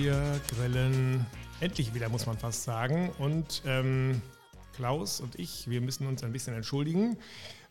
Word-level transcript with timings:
Wir 0.00 0.40
grillen 0.54 1.26
endlich 1.58 1.92
wieder, 1.92 2.08
muss 2.08 2.24
man 2.24 2.38
fast 2.38 2.62
sagen. 2.62 3.10
Und 3.18 3.62
ähm, 3.66 4.22
Klaus 4.76 5.20
und 5.20 5.36
ich, 5.36 5.68
wir 5.68 5.80
müssen 5.80 6.06
uns 6.06 6.22
ein 6.22 6.32
bisschen 6.32 6.54
entschuldigen, 6.54 7.18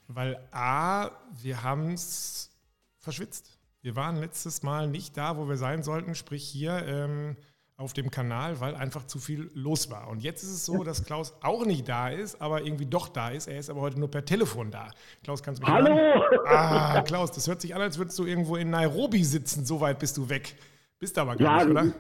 weil 0.10 0.38
A, 0.52 1.12
wir 1.42 1.64
haben 1.64 1.94
es 1.94 2.52
verschwitzt. 3.00 3.58
Wir 3.82 3.96
waren 3.96 4.18
letztes 4.18 4.62
Mal 4.62 4.90
nicht 4.90 5.16
da, 5.16 5.38
wo 5.38 5.48
wir 5.48 5.56
sein 5.56 5.84
sollten, 5.84 6.16
sprich 6.16 6.44
hier 6.44 6.86
ähm, 6.86 7.38
auf 7.78 7.94
dem 7.94 8.12
Kanal, 8.12 8.60
weil 8.60 8.76
einfach 8.76 9.08
zu 9.08 9.20
viel 9.20 9.50
los 9.54 9.90
war. 9.90 10.10
Und 10.10 10.22
jetzt 10.22 10.44
ist 10.44 10.50
es 10.50 10.66
so, 10.66 10.84
dass 10.84 11.06
Klaus 11.06 11.34
auch 11.42 11.66
nicht 11.66 11.88
da 11.88 12.10
ist, 12.10 12.42
aber 12.42 12.62
irgendwie 12.62 12.88
doch 12.88 13.08
da 13.08 13.30
ist. 13.30 13.48
Er 13.48 13.58
ist 13.58 13.70
aber 13.70 13.80
heute 13.80 14.02
nur 14.02 14.12
per 14.12 14.26
Telefon 14.26 14.70
da. 14.70 14.92
Klaus, 15.24 15.42
kannst 15.42 15.62
du 15.62 15.66
mich 15.66 15.74
Hallo! 15.74 15.96
Hören? 15.96 16.40
Ah, 16.46 17.02
Klaus, 17.04 17.32
das 17.32 17.48
hört 17.48 17.62
sich 17.62 17.74
an, 17.74 17.82
als 17.82 17.98
würdest 17.98 18.20
du 18.20 18.26
irgendwo 18.26 18.58
in 18.58 18.70
Nairobi 18.70 19.24
sitzen. 19.24 19.66
So 19.66 19.80
weit 19.80 20.00
bist 20.00 20.18
du 20.18 20.28
weg. 20.28 20.58
Bist 21.00 21.18
aber 21.18 21.38
gar 21.38 21.60
Ja, 21.60 21.64
nicht, 21.64 21.72
oder? 21.72 21.94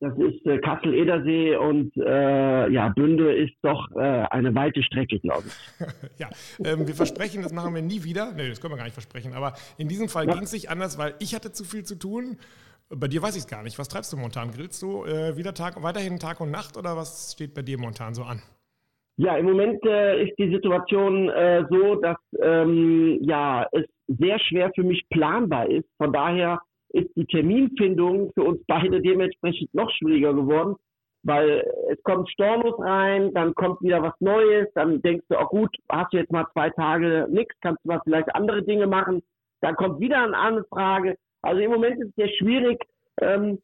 Das 0.00 0.16
ist, 0.18 0.46
äh, 0.46 0.58
Kassel-Edersee 0.58 1.56
und 1.56 1.96
äh, 1.96 2.70
ja, 2.70 2.88
Bünde 2.90 3.32
ist 3.34 3.54
doch 3.62 3.90
äh, 3.96 3.98
eine 4.30 4.54
weite 4.54 4.82
Strecke, 4.82 5.18
glaube 5.20 5.44
ich. 5.46 5.86
Ja, 6.18 6.28
ähm, 6.64 6.86
wir 6.86 6.94
versprechen, 6.94 7.42
das 7.42 7.52
machen 7.52 7.74
wir 7.74 7.82
nie 7.82 8.04
wieder. 8.04 8.32
Nee, 8.32 8.48
das 8.48 8.60
können 8.60 8.72
wir 8.72 8.78
gar 8.78 8.84
nicht 8.84 8.94
versprechen. 8.94 9.34
Aber 9.34 9.54
in 9.76 9.88
diesem 9.88 10.08
Fall 10.08 10.26
Ja. 10.26 10.34
ging 10.34 10.42
es 10.44 10.52
nicht 10.52 10.70
anders, 10.70 10.98
weil 10.98 11.14
ich 11.18 11.34
hatte 11.34 11.52
zu 11.52 11.64
viel 11.64 11.84
zu 11.84 11.98
tun. 11.98 12.38
Bei 12.90 13.08
dir 13.08 13.22
weiß 13.22 13.34
ich 13.36 13.42
es 13.42 13.48
gar 13.48 13.62
nicht. 13.62 13.78
Was 13.78 13.88
treibst 13.88 14.12
du 14.12 14.16
momentan? 14.16 14.50
Grillst 14.50 14.80
du 14.82 15.04
äh, 15.04 15.36
wieder 15.36 15.52
Tag, 15.52 15.82
weiterhin 15.82 16.18
Tag 16.18 16.40
und 16.40 16.50
Nacht 16.50 16.76
oder 16.76 16.96
was 16.96 17.32
steht 17.34 17.54
bei 17.54 17.62
dir 17.62 17.78
momentan 17.78 18.14
so 18.14 18.22
an? 18.22 18.40
Ja, 19.16 19.36
im 19.36 19.46
Moment 19.46 19.84
äh, 19.84 20.22
ist 20.22 20.38
die 20.38 20.48
Situation 20.50 21.28
äh, 21.28 21.64
so, 21.68 21.96
dass 21.96 22.16
ähm, 22.40 23.18
ja 23.22 23.66
es 23.72 23.84
sehr 24.06 24.38
schwer 24.38 24.70
für 24.74 24.84
mich 24.84 25.04
planbar 25.10 25.68
ist. 25.68 25.88
Von 25.98 26.12
daher 26.12 26.60
ist 26.98 27.16
die 27.16 27.26
Terminfindung 27.26 28.32
für 28.34 28.42
uns 28.42 28.60
beide 28.66 29.00
dementsprechend 29.00 29.72
noch 29.74 29.90
schwieriger 29.90 30.34
geworden, 30.34 30.76
weil 31.22 31.64
es 31.90 32.02
kommt 32.02 32.30
Stornos 32.30 32.78
rein, 32.78 33.32
dann 33.34 33.54
kommt 33.54 33.82
wieder 33.82 34.02
was 34.02 34.14
Neues, 34.20 34.68
dann 34.74 35.02
denkst 35.02 35.26
du, 35.28 35.38
oh 35.38 35.46
gut, 35.46 35.74
hast 35.88 36.12
du 36.12 36.18
jetzt 36.18 36.32
mal 36.32 36.46
zwei 36.52 36.70
Tage 36.70 37.26
nichts, 37.30 37.54
kannst 37.60 37.84
du 37.84 37.88
mal 37.88 38.00
vielleicht 38.04 38.34
andere 38.34 38.62
Dinge 38.62 38.86
machen, 38.86 39.22
dann 39.60 39.76
kommt 39.76 40.00
wieder 40.00 40.22
eine 40.22 40.36
Anfrage. 40.36 41.16
Also 41.42 41.60
im 41.60 41.70
Moment 41.70 42.00
ist 42.00 42.08
es 42.08 42.14
sehr 42.14 42.30
schwierig. 42.38 42.78
Ähm, 43.20 43.58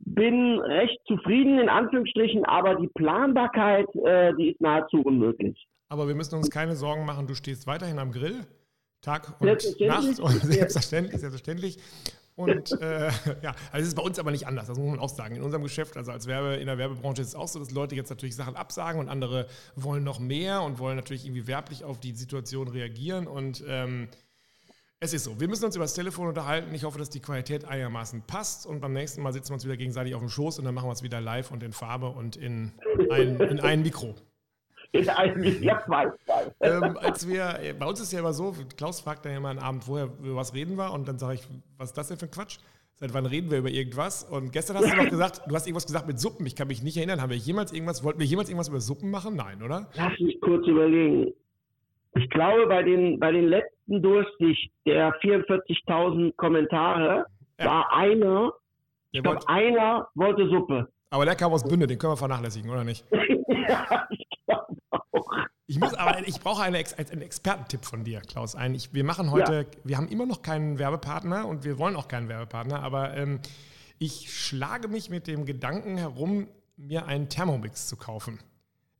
bin 0.00 0.58
recht 0.60 0.98
zufrieden 1.06 1.58
in 1.58 1.68
Anführungsstrichen, 1.68 2.44
aber 2.46 2.76
die 2.76 2.88
Planbarkeit, 2.88 3.86
äh, 3.96 4.32
die 4.34 4.50
ist 4.50 4.60
nahezu 4.60 5.02
unmöglich. 5.02 5.66
Aber 5.88 6.08
wir 6.08 6.14
müssen 6.14 6.36
uns 6.36 6.50
keine 6.50 6.74
Sorgen 6.74 7.04
machen. 7.04 7.26
Du 7.26 7.34
stehst 7.34 7.66
weiterhin 7.66 7.98
am 7.98 8.12
Grill, 8.12 8.46
Tag 9.02 9.40
und. 9.40 9.46
Nacht 9.46 10.20
und 10.20 10.40
selbstverständlich, 10.42 11.20
selbstverständlich. 11.20 11.78
Und 12.40 12.72
äh, 12.80 13.10
ja, 13.42 13.54
also 13.70 13.82
es 13.82 13.88
ist 13.88 13.94
bei 13.94 14.02
uns 14.02 14.18
aber 14.18 14.30
nicht 14.30 14.46
anders, 14.46 14.66
das 14.66 14.78
muss 14.78 14.90
man 14.90 14.98
auch 14.98 15.10
sagen. 15.10 15.36
In 15.36 15.42
unserem 15.42 15.62
Geschäft, 15.62 15.98
also 15.98 16.10
als 16.10 16.26
Werbe, 16.26 16.54
in 16.54 16.66
der 16.66 16.78
Werbebranche 16.78 17.20
ist 17.20 17.28
es 17.28 17.34
auch 17.34 17.48
so, 17.48 17.58
dass 17.58 17.70
Leute 17.70 17.94
jetzt 17.94 18.08
natürlich 18.08 18.34
Sachen 18.34 18.56
absagen 18.56 18.98
und 18.98 19.10
andere 19.10 19.46
wollen 19.76 20.04
noch 20.04 20.18
mehr 20.18 20.62
und 20.62 20.78
wollen 20.78 20.96
natürlich 20.96 21.26
irgendwie 21.26 21.46
werblich 21.46 21.84
auf 21.84 22.00
die 22.00 22.12
Situation 22.12 22.68
reagieren. 22.68 23.26
Und 23.26 23.62
ähm, 23.68 24.08
es 25.00 25.12
ist 25.12 25.24
so, 25.24 25.38
wir 25.38 25.48
müssen 25.48 25.66
uns 25.66 25.76
über 25.76 25.84
das 25.84 25.92
Telefon 25.92 26.28
unterhalten. 26.28 26.74
Ich 26.74 26.84
hoffe, 26.84 26.98
dass 26.98 27.10
die 27.10 27.20
Qualität 27.20 27.66
einigermaßen 27.66 28.22
passt. 28.22 28.64
Und 28.64 28.80
beim 28.80 28.94
nächsten 28.94 29.20
Mal 29.20 29.34
sitzen 29.34 29.50
wir 29.50 29.54
uns 29.54 29.64
wieder 29.66 29.76
gegenseitig 29.76 30.14
auf 30.14 30.20
dem 30.20 30.30
Schoß 30.30 30.58
und 30.58 30.64
dann 30.64 30.74
machen 30.74 30.88
wir 30.88 30.92
es 30.92 31.02
wieder 31.02 31.20
live 31.20 31.50
und 31.50 31.62
in 31.62 31.72
Farbe 31.72 32.08
und 32.08 32.36
in 32.36 32.72
ein, 33.10 33.38
in 33.38 33.60
ein 33.60 33.82
Mikro. 33.82 34.14
Ist 34.92 35.08
eigentlich 35.08 35.64
weiß, 35.64 36.12
weiß. 36.26 36.50
ähm, 36.60 36.96
als 37.00 37.28
wir, 37.28 37.60
äh, 37.62 37.72
bei 37.74 37.86
uns 37.86 38.00
ist 38.00 38.12
ja 38.12 38.18
immer 38.20 38.32
so, 38.32 38.54
Klaus 38.76 39.00
fragt 39.00 39.24
dann 39.24 39.32
ja 39.32 39.38
immer 39.38 39.50
einen 39.50 39.60
Abend 39.60 39.84
vorher, 39.84 40.08
über 40.20 40.34
was 40.36 40.52
reden 40.52 40.76
wir 40.76 40.92
und 40.92 41.06
dann 41.06 41.18
sage 41.18 41.34
ich, 41.34 41.42
was 41.78 41.90
ist 41.90 41.96
das 41.98 42.08
denn 42.08 42.16
für 42.18 42.26
ein 42.26 42.30
Quatsch? 42.32 42.58
Seit 42.96 43.14
wann 43.14 43.24
reden 43.24 43.50
wir 43.50 43.58
über 43.58 43.70
irgendwas? 43.70 44.24
Und 44.24 44.52
gestern 44.52 44.76
hast 44.76 44.92
du 44.92 44.96
noch 44.96 45.08
gesagt, 45.08 45.42
du 45.46 45.54
hast 45.54 45.66
irgendwas 45.66 45.86
gesagt 45.86 46.06
mit 46.06 46.18
Suppen. 46.20 46.44
Ich 46.44 46.54
kann 46.54 46.68
mich 46.68 46.82
nicht 46.82 46.96
erinnern. 46.98 47.22
Haben 47.22 47.30
wir 47.30 47.36
jemals 47.38 47.72
irgendwas, 47.72 48.04
wollten 48.04 48.18
wir 48.18 48.26
jemals 48.26 48.50
irgendwas 48.50 48.68
über 48.68 48.80
Suppen 48.80 49.10
machen? 49.10 49.36
Nein, 49.36 49.62
oder? 49.62 49.88
Lass 49.94 50.18
mich 50.20 50.38
kurz 50.42 50.66
überlegen. 50.66 51.32
Ich 52.16 52.28
glaube, 52.28 52.66
bei 52.66 52.82
den, 52.82 53.18
bei 53.18 53.30
den 53.32 53.46
letzten 53.46 54.02
Durchsicht 54.02 54.70
der 54.84 55.14
44.000 55.20 56.34
Kommentare 56.36 57.24
Ja. 57.58 57.64
war 57.66 57.92
einer, 57.94 58.52
Der 59.14 59.20
ich 59.20 59.22
glaube, 59.22 59.48
einer 59.48 60.08
wollte 60.14 60.48
Suppe. 60.50 60.88
Aber 61.10 61.24
der 61.24 61.34
kam 61.34 61.52
aus 61.52 61.64
Bünde, 61.64 61.86
den 61.86 61.98
können 61.98 62.12
wir 62.12 62.16
vernachlässigen, 62.16 62.70
oder 62.70 62.84
nicht? 62.84 63.04
ja, 63.68 64.08
ich 64.10 64.26
glaube 64.46 64.76
auch. 64.90 65.30
Ich 65.66 65.78
muss 65.78 65.94
aber, 65.94 66.26
ich 66.26 66.40
brauche 66.40 66.62
eine, 66.62 66.78
einen 66.78 67.22
Expertentipp 67.22 67.84
von 67.84 68.04
dir, 68.04 68.20
Klaus. 68.20 68.54
Ein, 68.54 68.74
ich, 68.74 68.94
wir 68.94 69.04
machen 69.04 69.30
heute, 69.30 69.66
wir 69.84 69.96
haben 69.96 70.08
immer 70.08 70.26
noch 70.26 70.42
keinen 70.42 70.78
Werbepartner 70.78 71.46
und 71.46 71.64
wir 71.64 71.78
wollen 71.78 71.96
auch 71.96 72.08
keinen 72.08 72.28
Werbepartner, 72.28 72.82
aber 72.82 73.16
ähm, 73.16 73.40
ich 73.98 74.32
schlage 74.32 74.88
mich 74.88 75.10
mit 75.10 75.26
dem 75.26 75.44
Gedanken 75.44 75.98
herum, 75.98 76.48
mir 76.76 77.06
einen 77.06 77.28
Thermomix 77.28 77.86
zu 77.86 77.96
kaufen. 77.96 78.38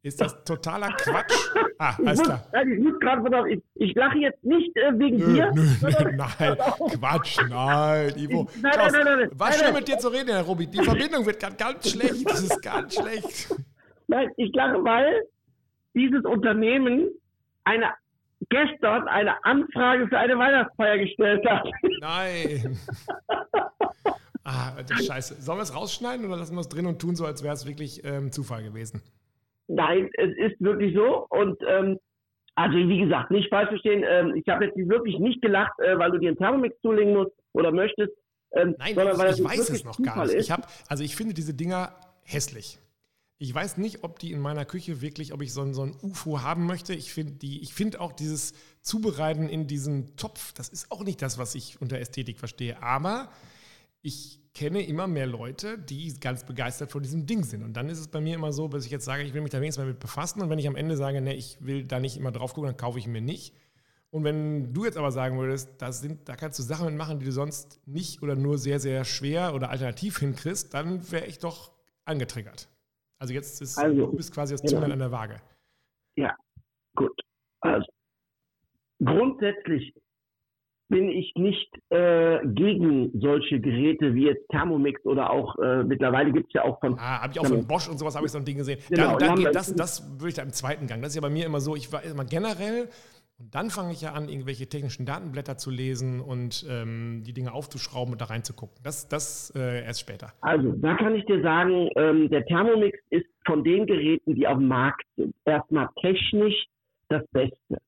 Ist 0.02 0.20
das 0.20 0.44
totaler 0.44 0.92
Quatsch? 0.92 1.34
Ah, 1.82 1.94
Ich 1.98 2.06
alles 2.06 2.18
muss, 2.18 2.26
klar. 2.28 2.46
nein, 2.52 2.72
ich 2.72 2.78
muss 2.80 3.00
gerade, 3.00 3.50
ich, 3.52 3.62
ich 3.76 3.94
lache 3.94 4.18
jetzt 4.18 4.44
nicht 4.44 4.76
äh, 4.76 4.98
wegen 4.98 5.16
Nö, 5.16 5.32
dir. 5.32 5.50
nö, 5.54 5.62
nö, 5.80 6.10
nein, 6.16 6.56
Quatsch, 6.98 7.38
nein, 7.48 8.12
Ivo. 8.18 8.42
Nein, 8.42 8.60
nein, 8.60 8.72
Klaus, 8.72 8.92
nein, 8.92 9.04
nein, 9.06 9.18
nein. 9.20 9.30
was 9.32 9.56
Nein, 9.56 9.64
schön 9.64 9.74
mit 9.74 9.88
dir 9.88 9.98
zu 9.98 10.08
reden, 10.08 10.28
Herr 10.28 10.42
Robi. 10.42 10.66
Die 10.66 10.82
Verbindung 10.84 11.24
wird 11.24 11.40
gerade 11.40 11.56
ganz 11.56 11.90
schlecht. 11.90 12.28
Das 12.28 12.42
ist 12.42 12.60
ganz 12.60 12.94
schlecht. 12.96 13.54
Nein, 14.08 14.28
ich 14.36 14.52
lache, 14.54 14.84
weil 14.84 15.22
dieses 15.94 16.22
Unternehmen 16.26 17.08
eine 17.64 17.94
gestern 18.50 19.08
eine 19.08 19.42
Anfrage 19.44 20.06
für 20.08 20.18
eine 20.18 20.36
Weihnachtsfeier 20.38 20.98
gestellt 20.98 21.48
hat. 21.48 21.66
Nein. 22.02 22.78
Ah, 24.42 24.72
Alter, 24.76 24.96
scheiße. 24.96 25.40
Sollen 25.42 25.58
wir 25.58 25.62
es 25.62 25.74
rausschneiden 25.76 26.24
oder 26.26 26.36
lassen 26.38 26.54
wir 26.56 26.60
es 26.60 26.68
drin 26.68 26.86
und 26.86 26.98
tun 27.00 27.14
so, 27.14 27.26
als 27.26 27.42
wäre 27.42 27.52
es 27.54 27.66
wirklich 27.66 28.02
ähm, 28.04 28.32
Zufall 28.32 28.62
gewesen? 28.64 29.02
Nein, 29.70 30.10
es 30.14 30.36
ist 30.36 30.60
wirklich 30.60 30.94
so. 30.94 31.26
Und 31.30 31.58
ähm, 31.66 31.98
also 32.56 32.76
wie 32.76 33.00
gesagt, 33.00 33.30
nicht 33.30 33.48
falsch 33.48 33.68
verstehen, 33.68 34.04
ähm, 34.06 34.34
ich 34.34 34.46
habe 34.48 34.64
jetzt 34.64 34.76
wirklich 34.76 35.18
nicht 35.18 35.40
gelacht, 35.40 35.78
äh, 35.78 35.98
weil 35.98 36.10
du 36.10 36.18
dir 36.18 36.28
einen 36.28 36.38
Thermomix 36.38 36.76
zulegen 36.82 37.14
musst 37.14 37.32
oder 37.52 37.70
möchtest. 37.70 38.12
Ähm, 38.52 38.74
Nein, 38.78 38.94
sondern 38.96 39.18
weil 39.18 39.32
ich, 39.32 39.38
ich 39.38 39.44
weiß 39.44 39.70
es 39.70 39.84
noch 39.84 39.96
Zufall 39.96 40.14
gar 40.14 40.26
nicht. 40.26 40.34
Ist. 40.34 40.46
Ich 40.46 40.50
hab, 40.50 40.66
also 40.88 41.04
ich 41.04 41.14
finde 41.14 41.34
diese 41.34 41.54
Dinger 41.54 41.94
hässlich. 42.24 42.78
Ich 43.38 43.54
weiß 43.54 43.78
nicht, 43.78 44.02
ob 44.04 44.18
die 44.18 44.32
in 44.32 44.40
meiner 44.40 44.64
Küche 44.64 45.00
wirklich, 45.00 45.32
ob 45.32 45.40
ich 45.40 45.54
so 45.54 45.62
ein, 45.62 45.72
so 45.72 45.82
ein 45.82 45.94
UFO 46.02 46.42
haben 46.42 46.66
möchte. 46.66 46.92
Ich 46.92 47.14
finde 47.14 47.38
finde 47.72 48.00
auch 48.00 48.12
dieses 48.12 48.52
Zubereiten 48.82 49.48
in 49.48 49.66
diesem 49.66 50.16
Topf, 50.16 50.52
das 50.52 50.68
ist 50.68 50.90
auch 50.90 51.04
nicht 51.04 51.22
das, 51.22 51.38
was 51.38 51.54
ich 51.54 51.80
unter 51.80 51.98
Ästhetik 51.98 52.38
verstehe. 52.38 52.82
Aber 52.82 53.30
ich 54.02 54.39
kenne 54.54 54.82
immer 54.84 55.06
mehr 55.06 55.26
Leute, 55.26 55.78
die 55.78 56.18
ganz 56.18 56.44
begeistert 56.44 56.90
von 56.90 57.02
diesem 57.02 57.26
Ding 57.26 57.44
sind. 57.44 57.62
Und 57.62 57.74
dann 57.74 57.88
ist 57.88 58.00
es 58.00 58.08
bei 58.08 58.20
mir 58.20 58.34
immer 58.34 58.52
so, 58.52 58.68
dass 58.68 58.84
ich 58.84 58.90
jetzt 58.90 59.04
sage, 59.04 59.22
ich 59.22 59.32
will 59.34 59.42
mich 59.42 59.50
da 59.50 59.60
wenigstens 59.60 59.84
mal 59.84 59.90
mit 59.90 60.00
befassen. 60.00 60.42
Und 60.42 60.50
wenn 60.50 60.58
ich 60.58 60.66
am 60.66 60.76
Ende 60.76 60.96
sage, 60.96 61.20
ne, 61.20 61.34
ich 61.34 61.58
will 61.60 61.84
da 61.84 62.00
nicht 62.00 62.16
immer 62.16 62.32
drauf 62.32 62.54
gucken, 62.54 62.68
dann 62.68 62.76
kaufe 62.76 62.98
ich 62.98 63.06
mir 63.06 63.20
nicht. 63.20 63.54
Und 64.10 64.24
wenn 64.24 64.74
du 64.74 64.84
jetzt 64.84 64.96
aber 64.96 65.12
sagen 65.12 65.38
würdest, 65.38 65.80
das 65.80 66.00
sind, 66.00 66.28
da 66.28 66.34
kannst 66.34 66.58
du 66.58 66.64
Sachen 66.64 66.86
mitmachen, 66.88 67.20
die 67.20 67.26
du 67.26 67.32
sonst 67.32 67.80
nicht 67.86 68.22
oder 68.22 68.34
nur 68.34 68.58
sehr, 68.58 68.80
sehr 68.80 69.04
schwer 69.04 69.54
oder 69.54 69.70
alternativ 69.70 70.18
hinkriegst, 70.18 70.74
dann 70.74 71.10
wäre 71.12 71.26
ich 71.26 71.38
doch 71.38 71.72
angetriggert. 72.04 72.68
Also 73.18 73.32
jetzt 73.32 73.62
ist, 73.62 73.78
Also, 73.78 74.06
du 74.06 74.16
bist 74.16 74.34
quasi 74.34 74.54
das 74.54 74.62
genau. 74.62 74.72
Zünglein 74.72 74.92
an 74.92 74.98
der 74.98 75.12
Waage. 75.12 75.40
Gut. 76.96 77.20
Also, 77.60 77.86
grundsätzlich 78.98 79.94
bin 80.90 81.08
ich 81.08 81.32
nicht 81.36 81.70
äh, 81.90 82.40
gegen 82.44 83.10
solche 83.18 83.60
Geräte 83.60 84.14
wie 84.14 84.26
jetzt 84.26 84.46
Thermomix 84.50 85.04
oder 85.06 85.30
auch 85.30 85.56
äh, 85.58 85.84
mittlerweile 85.84 86.32
gibt 86.32 86.48
es 86.48 86.52
ja 86.54 86.64
auch 86.64 86.78
von 86.80 86.98
Ah, 86.98 87.22
habe 87.22 87.32
ich 87.32 87.40
auch 87.40 87.46
von 87.46 87.66
Bosch 87.66 87.88
und 87.88 87.98
sowas, 87.98 88.14
habe 88.16 88.26
ich 88.26 88.32
so 88.32 88.38
ein 88.38 88.44
Ding 88.44 88.58
gesehen. 88.58 88.80
Genau, 88.90 89.16
dann, 89.16 89.36
dann 89.36 89.44
geht, 89.44 89.54
das, 89.54 89.74
das 89.74 90.20
würde 90.20 90.28
ich 90.28 90.34
da 90.34 90.42
im 90.42 90.52
zweiten 90.52 90.86
Gang. 90.86 91.00
Das 91.00 91.10
ist 91.10 91.16
ja 91.16 91.22
bei 91.22 91.30
mir 91.30 91.46
immer 91.46 91.60
so, 91.60 91.76
ich 91.76 91.92
war 91.92 92.02
immer 92.02 92.24
generell 92.24 92.88
und 93.38 93.54
dann 93.54 93.70
fange 93.70 93.92
ich 93.92 94.02
ja 94.02 94.12
an, 94.12 94.28
irgendwelche 94.28 94.68
technischen 94.68 95.06
Datenblätter 95.06 95.56
zu 95.56 95.70
lesen 95.70 96.20
und 96.20 96.66
ähm, 96.68 97.22
die 97.24 97.32
Dinge 97.32 97.54
aufzuschrauben 97.54 98.12
und 98.12 98.20
da 98.20 98.26
reinzugucken. 98.26 98.76
Das, 98.82 99.08
das 99.08 99.50
äh, 99.56 99.82
erst 99.82 100.00
später. 100.00 100.32
Also, 100.42 100.72
da 100.72 100.94
kann 100.96 101.14
ich 101.14 101.24
dir 101.24 101.40
sagen, 101.40 101.88
ähm, 101.96 102.28
der 102.28 102.44
Thermomix 102.44 102.98
ist 103.08 103.26
von 103.46 103.64
den 103.64 103.86
Geräten, 103.86 104.34
die 104.34 104.46
auf 104.46 104.58
dem 104.58 104.68
Markt 104.68 105.06
sind, 105.16 105.34
erstmal 105.46 105.88
technisch 106.02 106.66
das 107.08 107.26
Beste. 107.32 107.78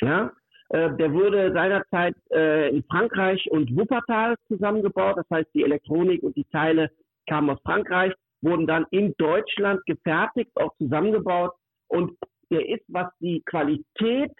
Ja, 0.00 0.32
der 0.72 1.12
wurde 1.12 1.52
seinerzeit 1.52 2.16
äh, 2.32 2.70
in 2.70 2.82
Frankreich 2.84 3.46
und 3.50 3.76
Wuppertal 3.76 4.36
zusammengebaut. 4.48 5.16
Das 5.18 5.26
heißt, 5.30 5.50
die 5.54 5.64
Elektronik 5.64 6.22
und 6.22 6.34
die 6.36 6.46
Teile 6.46 6.90
kamen 7.28 7.50
aus 7.50 7.60
Frankreich, 7.62 8.12
wurden 8.40 8.66
dann 8.66 8.86
in 8.90 9.14
Deutschland 9.18 9.84
gefertigt, 9.86 10.50
auch 10.56 10.74
zusammengebaut. 10.78 11.52
Und 11.88 12.16
der 12.50 12.68
ist, 12.68 12.84
was 12.88 13.06
die 13.20 13.42
Qualität 13.44 14.32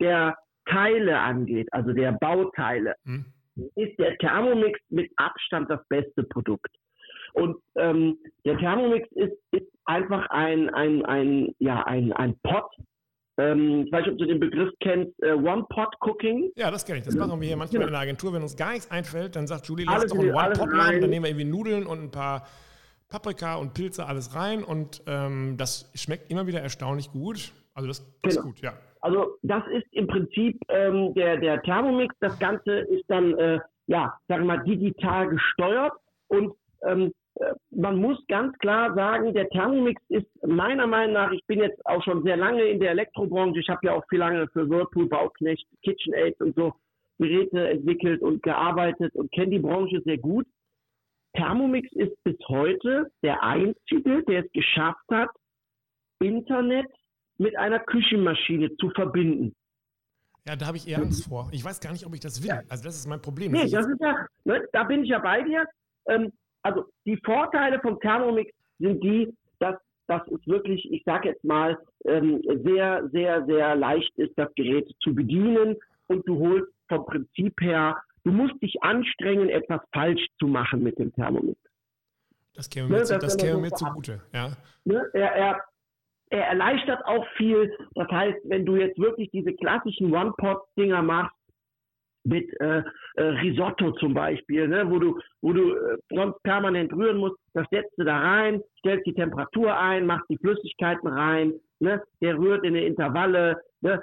der 0.00 0.36
Teile 0.66 1.18
angeht, 1.20 1.68
also 1.72 1.92
der 1.92 2.12
Bauteile, 2.12 2.94
Hm? 3.04 3.26
ist 3.74 3.98
der 3.98 4.16
Thermomix 4.18 4.78
mit 4.90 5.10
Abstand 5.16 5.70
das 5.70 5.80
beste 5.88 6.22
Produkt. 6.24 6.74
Und 7.32 7.56
ähm, 7.76 8.18
der 8.44 8.58
Thermomix 8.58 9.10
ist, 9.12 9.36
ist 9.52 9.66
einfach 9.84 10.28
ein, 10.30 10.70
ein, 10.70 11.04
ein, 11.04 11.54
ja, 11.58 11.82
ein, 11.84 12.12
ein 12.12 12.38
Pot. 12.42 12.70
Ähm, 13.38 13.84
ich 13.86 13.92
weiß 13.92 14.04
nicht, 14.04 14.12
ob 14.12 14.18
du 14.18 14.26
den 14.26 14.40
Begriff 14.40 14.70
kennst, 14.80 15.12
äh, 15.22 15.32
One-Pot-Cooking. 15.32 16.52
Ja, 16.56 16.70
das 16.70 16.86
kenne 16.86 16.98
ich. 17.00 17.04
Das 17.04 17.14
machen 17.14 17.40
wir 17.40 17.46
hier 17.46 17.56
manchmal 17.56 17.80
Genau. 17.80 17.88
in 17.88 17.92
der 17.92 18.00
Agentur. 18.00 18.32
Wenn 18.32 18.42
uns 18.42 18.56
gar 18.56 18.72
nichts 18.72 18.90
einfällt, 18.90 19.36
dann 19.36 19.46
sagt 19.46 19.66
Julie, 19.66 19.84
lass 19.84 19.96
Alles 20.00 20.12
doch 20.12 20.18
einen 20.20 20.34
One-Pot 20.34 20.72
machen. 20.72 21.00
Dann 21.00 21.10
nehmen 21.10 21.24
wir 21.24 21.30
irgendwie 21.30 21.44
Nudeln 21.44 21.86
und 21.86 22.02
ein 22.02 22.10
paar 22.10 22.46
Paprika 23.08 23.56
und 23.56 23.74
Pilze, 23.74 24.06
alles 24.06 24.34
rein 24.34 24.64
und 24.64 25.02
ähm, 25.06 25.56
das 25.56 25.90
schmeckt 25.94 26.30
immer 26.30 26.46
wieder 26.46 26.60
erstaunlich 26.60 27.12
gut. 27.12 27.52
Also 27.74 27.88
das 27.88 28.04
genau. 28.22 28.34
ist 28.34 28.42
gut, 28.42 28.60
ja. 28.60 28.72
Also 29.00 29.36
das 29.42 29.62
ist 29.72 29.86
im 29.92 30.06
Prinzip 30.08 30.58
ähm, 30.68 31.14
der, 31.14 31.36
der 31.36 31.62
Thermomix. 31.62 32.14
Das 32.20 32.36
Ganze 32.38 32.78
ist 32.78 33.04
dann, 33.08 33.34
äh, 33.38 33.60
ja, 33.86 34.18
sagen 34.26 34.46
wir 34.46 34.56
mal, 34.56 34.64
digital 34.64 35.28
gesteuert 35.28 35.92
und 36.28 36.54
ähm, 36.84 37.02
äh, 37.06 37.12
man 37.70 37.96
muss 37.96 38.18
ganz 38.28 38.56
klar 38.58 38.94
sagen, 38.94 39.34
der 39.34 39.48
Thermomix 39.48 40.00
ist 40.08 40.26
meiner 40.46 40.86
Meinung 40.86 41.14
nach, 41.14 41.32
ich 41.32 41.44
bin 41.46 41.60
jetzt 41.60 41.84
auch 41.84 42.02
schon 42.02 42.22
sehr 42.22 42.36
lange 42.36 42.62
in 42.64 42.80
der 42.80 42.90
Elektrobranche, 42.92 43.60
ich 43.60 43.68
habe 43.68 43.86
ja 43.86 43.92
auch 43.92 44.04
viel 44.08 44.18
lange 44.18 44.48
für 44.48 44.68
Whirlpool, 44.68 45.08
Bauknecht, 45.08 45.66
KitchenAid 45.82 46.40
und 46.40 46.54
so 46.56 46.74
Geräte 47.18 47.68
entwickelt 47.68 48.22
und 48.22 48.42
gearbeitet 48.42 49.14
und 49.14 49.32
kenne 49.32 49.50
die 49.50 49.58
Branche 49.58 50.00
sehr 50.04 50.18
gut. 50.18 50.46
Thermomix 51.34 51.90
ist 51.92 52.12
bis 52.24 52.36
heute 52.48 53.10
der 53.22 53.42
einzige, 53.42 54.22
der 54.24 54.44
es 54.44 54.52
geschafft 54.52 55.04
hat, 55.10 55.30
Internet 56.20 56.86
mit 57.38 57.56
einer 57.58 57.80
Küchenmaschine 57.80 58.74
zu 58.76 58.90
verbinden. 58.90 59.54
Ja, 60.46 60.56
da 60.56 60.66
habe 60.66 60.76
ich 60.76 60.88
eher 60.88 60.98
Angst 60.98 61.28
vor. 61.28 61.48
Ich 61.52 61.64
weiß 61.64 61.80
gar 61.80 61.92
nicht, 61.92 62.06
ob 62.06 62.14
ich 62.14 62.20
das 62.20 62.42
will. 62.42 62.50
Ja. 62.50 62.62
Also 62.68 62.84
das 62.84 62.96
ist 62.96 63.06
mein 63.06 63.20
Problem. 63.20 63.52
Nee, 63.52 63.68
das 63.68 63.86
ist 63.86 64.00
ja, 64.00 64.26
ne, 64.44 64.64
da 64.72 64.84
bin 64.84 65.02
ich 65.02 65.10
ja 65.10 65.18
bei 65.18 65.42
dir. 65.42 65.66
Ähm, 66.06 66.32
also 66.66 66.84
die 67.04 67.16
Vorteile 67.24 67.78
vom 67.80 68.00
Thermomix 68.00 68.50
sind 68.80 69.02
die, 69.02 69.32
dass, 69.60 69.76
dass 70.08 70.22
es 70.26 70.44
wirklich, 70.46 70.90
ich 70.90 71.02
sage 71.04 71.28
jetzt 71.28 71.44
mal, 71.44 71.78
ähm, 72.04 72.42
sehr, 72.64 73.08
sehr, 73.12 73.46
sehr 73.46 73.76
leicht 73.76 74.12
ist, 74.18 74.36
das 74.36 74.52
Gerät 74.56 74.92
zu 75.00 75.14
bedienen 75.14 75.76
und 76.08 76.26
du 76.28 76.38
holst 76.40 76.72
vom 76.88 77.06
Prinzip 77.06 77.54
her, 77.60 77.96
du 78.24 78.32
musst 78.32 78.60
dich 78.60 78.82
anstrengen, 78.82 79.48
etwas 79.48 79.80
falsch 79.92 80.26
zu 80.40 80.48
machen 80.48 80.82
mit 80.82 80.98
dem 80.98 81.12
Thermomix. 81.14 81.58
Das 82.54 82.68
käme 82.68 82.88
mir, 82.88 82.98
ne, 82.98 83.04
zu, 83.04 83.18
das 83.18 83.36
käme 83.36 83.60
mir 83.60 83.70
zugute, 83.70 84.22
ja. 84.32 84.50
Ne, 84.84 85.08
er, 85.12 85.32
er, 85.32 85.64
er 86.30 86.46
erleichtert 86.48 87.04
auch 87.04 87.26
viel. 87.36 87.72
Das 87.94 88.08
heißt, 88.08 88.38
wenn 88.44 88.66
du 88.66 88.74
jetzt 88.74 88.98
wirklich 88.98 89.30
diese 89.30 89.52
klassischen 89.52 90.12
One-Pot-Dinger 90.12 91.02
machst, 91.02 91.35
mit 92.26 92.48
äh, 92.60 92.82
äh, 93.14 93.22
Risotto 93.22 93.92
zum 93.92 94.14
Beispiel, 94.14 94.68
ne, 94.68 94.88
wo 94.90 94.98
du, 94.98 95.18
wo 95.42 95.52
du 95.52 95.74
äh, 95.74 96.32
permanent 96.42 96.92
rühren 96.92 97.18
musst, 97.18 97.36
das 97.54 97.66
setzt 97.70 97.96
du 97.96 98.04
da 98.04 98.18
rein, 98.18 98.60
stellst 98.80 99.06
die 99.06 99.14
Temperatur 99.14 99.76
ein, 99.78 100.06
machst 100.06 100.28
die 100.28 100.38
Flüssigkeiten 100.38 101.08
rein, 101.08 101.54
ne, 101.78 102.02
der 102.20 102.36
rührt 102.36 102.64
in 102.64 102.76
eine 102.76 102.84
Intervalle, 102.84 103.60
ne, 103.80 104.02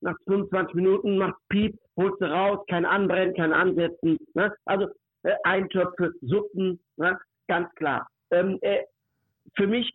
nach 0.00 0.16
25 0.26 0.74
Minuten 0.74 1.18
macht 1.18 1.36
Piep, 1.48 1.76
holst 1.96 2.20
du 2.20 2.26
raus, 2.26 2.64
kein 2.68 2.84
Anbrennen, 2.84 3.34
kein 3.34 3.52
Ansetzen, 3.52 4.18
ne, 4.34 4.52
also 4.64 4.88
äh, 5.24 5.34
Eintöpfe, 5.44 6.12
Suppen, 6.22 6.78
ne, 6.96 7.18
ganz 7.48 7.72
klar. 7.74 8.08
Ähm, 8.30 8.58
äh, 8.60 8.84
für 9.56 9.66
mich 9.66 9.90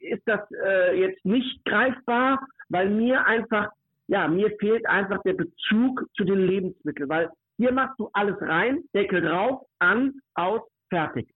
ist 0.00 0.22
das 0.26 0.40
äh, 0.64 1.00
jetzt 1.00 1.24
nicht 1.24 1.64
greifbar, 1.64 2.38
weil 2.68 2.90
mir 2.90 3.24
einfach 3.26 3.70
ja, 4.08 4.26
mir 4.26 4.50
fehlt 4.58 4.86
einfach 4.86 5.22
der 5.22 5.34
Bezug 5.34 6.04
zu 6.16 6.24
den 6.24 6.46
Lebensmitteln, 6.46 7.08
weil 7.08 7.30
hier 7.58 7.72
machst 7.72 7.98
du 7.98 8.08
alles 8.12 8.36
rein, 8.40 8.82
Deckel 8.94 9.20
drauf, 9.22 9.66
an, 9.78 10.14
aus, 10.34 10.62
fertig. 10.88 11.28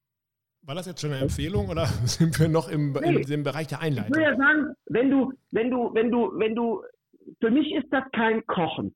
War 0.65 0.77
das 0.77 0.87
jetzt 0.87 1.01
schon 1.01 1.11
eine 1.11 1.23
Empfehlung 1.23 1.69
oder 1.69 1.87
sind 2.05 2.39
wir 2.39 2.49
noch 2.49 2.69
im, 2.69 2.93
nee. 2.93 3.17
in 3.17 3.23
dem 3.23 3.43
Bereich 3.43 3.67
der 3.67 3.81
Einleitung? 3.81 4.13
Ich 4.13 4.17
würde 4.17 4.31
ja 4.31 4.37
sagen, 4.37 4.75
wenn 4.87 5.11
du, 5.11 5.33
wenn 5.51 5.71
du, 5.71 5.93
wenn 5.93 6.11
du, 6.11 6.33
wenn 6.39 6.55
du, 6.55 6.83
für 7.41 7.51
mich 7.51 7.73
ist 7.73 7.93
das 7.93 8.05
kein 8.13 8.45
Kochen. 8.47 8.95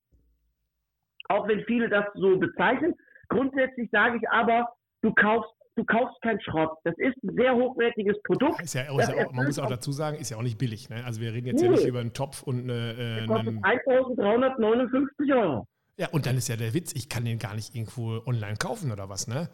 Auch 1.29 1.47
wenn 1.49 1.65
viele 1.65 1.89
das 1.89 2.05
so 2.15 2.39
bezeichnen. 2.39 2.95
Grundsätzlich 3.29 3.91
sage 3.91 4.19
ich 4.19 4.31
aber, 4.31 4.69
du 5.03 5.13
kaufst 5.13 5.51
du 5.77 5.85
kaufst 5.85 6.21
keinen 6.23 6.41
Schrott. 6.41 6.79
Das 6.85 6.97
ist 6.99 7.17
ein 7.23 7.35
sehr 7.37 7.55
hochwertiges 7.55 8.21
Produkt. 8.23 8.61
Ist 8.63 8.75
ja, 8.75 8.83
ist 8.83 9.09
ja 9.09 9.27
auch, 9.27 9.33
man 9.33 9.47
muss 9.47 9.59
auch 9.59 9.69
dazu 9.69 9.93
sagen, 9.93 10.17
ist 10.17 10.31
ja 10.31 10.37
auch 10.39 10.43
nicht 10.43 10.59
billig. 10.59 10.89
Ne? 10.89 11.05
Also 11.05 11.21
wir 11.21 11.33
reden 11.33 11.47
jetzt 11.47 11.61
nee. 11.61 11.67
ja 11.67 11.73
nicht 11.73 11.87
über 11.87 12.01
einen 12.01 12.13
Topf 12.13 12.43
und 12.43 12.65
eine... 12.65 13.23
Äh, 13.23 13.27
kostet 13.27 13.55
1359 13.63 15.33
Euro. 15.33 15.67
Ja, 15.99 16.09
und 16.11 16.27
dann 16.27 16.37
ist 16.37 16.49
ja 16.49 16.57
der 16.57 16.75
Witz, 16.75 16.95
ich 16.95 17.09
kann 17.09 17.25
den 17.25 17.39
gar 17.39 17.55
nicht 17.55 17.75
irgendwo 17.75 18.23
online 18.27 18.57
kaufen 18.57 18.91
oder 18.91 19.09
was, 19.09 19.29
ne? 19.29 19.49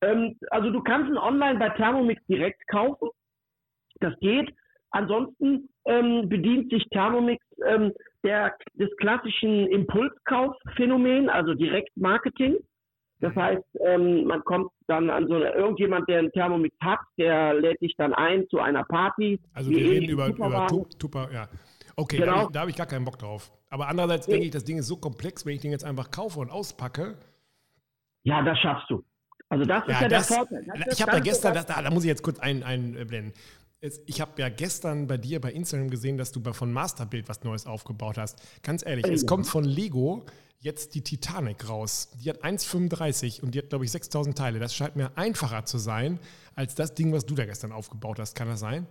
Ähm, 0.00 0.36
also 0.50 0.70
du 0.70 0.82
kannst 0.82 1.10
ihn 1.10 1.18
online 1.18 1.58
bei 1.58 1.68
Thermomix 1.70 2.20
direkt 2.26 2.66
kaufen. 2.68 3.08
Das 4.00 4.18
geht. 4.20 4.52
Ansonsten 4.90 5.68
ähm, 5.84 6.28
bedient 6.28 6.70
sich 6.70 6.84
Thermomix 6.90 7.44
ähm, 7.66 7.92
der, 8.24 8.56
des 8.74 8.88
klassischen 8.96 9.66
Impulskaufphänomen, 9.68 11.28
also 11.28 11.54
Direktmarketing. 11.54 12.56
Das 13.20 13.34
heißt, 13.34 13.64
ähm, 13.84 14.24
man 14.24 14.44
kommt 14.44 14.70
dann 14.86 15.10
an 15.10 15.26
so 15.26 15.34
eine, 15.34 15.50
irgendjemand, 15.50 16.08
der 16.08 16.20
einen 16.20 16.32
Thermomix 16.32 16.76
hat, 16.80 17.00
der 17.16 17.54
lädt 17.54 17.80
dich 17.80 17.94
dann 17.96 18.14
ein 18.14 18.48
zu 18.48 18.60
einer 18.60 18.84
Party. 18.84 19.40
Also 19.54 19.70
wir 19.70 19.78
reden 19.78 20.08
über, 20.08 20.28
über 20.28 20.66
Tupper, 20.98 21.28
ja. 21.32 21.48
Okay, 21.96 22.18
genau. 22.18 22.32
da 22.32 22.38
habe 22.38 22.50
ich, 22.50 22.58
hab 22.60 22.68
ich, 22.68 22.76
gar 22.76 22.86
keinen 22.86 23.04
Bock 23.04 23.18
drauf. 23.18 23.50
Aber 23.70 23.88
andererseits 23.88 24.28
nee. 24.28 24.34
denke 24.34 24.46
ich, 24.46 24.52
das 24.52 24.64
Ding 24.64 24.78
ist 24.78 24.86
so 24.86 24.96
komplex, 24.96 25.44
wenn 25.44 25.54
ich 25.54 25.60
den 25.60 25.72
jetzt 25.72 25.84
einfach 25.84 26.12
kaufe 26.12 26.38
und 26.38 26.50
auspacke. 26.50 27.18
Ja, 28.22 28.40
das 28.42 28.56
schaffst 28.60 28.88
du. 28.88 29.02
Also 29.48 29.64
das 29.64 29.82
ja, 29.88 29.94
ist 29.94 30.00
ja 30.02 30.08
das, 30.08 30.28
der 30.28 30.36
Vorteil. 30.36 30.66
Das 30.66 30.94
ich 30.94 31.02
habe 31.02 31.12
da 31.12 31.20
gestern, 31.20 31.54
das, 31.54 31.66
da, 31.66 31.82
da, 31.82 31.90
muss 31.90 32.04
ich 32.04 32.08
jetzt 32.08 32.22
kurz 32.22 32.38
einblenden. 32.38 33.32
Ein, 33.80 33.90
ich 34.06 34.20
habe 34.20 34.32
ja 34.36 34.48
gestern 34.48 35.06
bei 35.06 35.16
dir 35.16 35.40
bei 35.40 35.52
Instagram 35.52 35.90
gesehen, 35.90 36.18
dass 36.18 36.30
du 36.30 36.40
bei, 36.40 36.52
von 36.52 36.72
Masterbild 36.72 37.28
was 37.28 37.42
Neues 37.42 37.66
aufgebaut 37.66 38.18
hast. 38.18 38.62
Ganz 38.62 38.86
ehrlich, 38.86 39.06
ja. 39.06 39.12
es 39.12 39.26
kommt 39.26 39.46
von 39.46 39.64
Lego 39.64 40.24
jetzt 40.60 40.94
die 40.94 41.02
Titanic 41.02 41.68
raus. 41.68 42.10
Die 42.22 42.30
hat 42.30 42.44
1,35 42.44 43.42
und 43.42 43.54
die 43.54 43.58
hat, 43.58 43.70
glaube 43.70 43.84
ich, 43.84 43.92
6000 43.92 44.36
Teile. 44.36 44.58
Das 44.58 44.74
scheint 44.74 44.96
mir 44.96 45.10
einfacher 45.16 45.64
zu 45.64 45.78
sein 45.78 46.18
als 46.54 46.74
das 46.74 46.94
Ding, 46.94 47.12
was 47.12 47.24
du 47.26 47.34
da 47.34 47.44
gestern 47.44 47.72
aufgebaut 47.72 48.18
hast. 48.18 48.34
Kann 48.34 48.48
das 48.48 48.60
sein? 48.60 48.86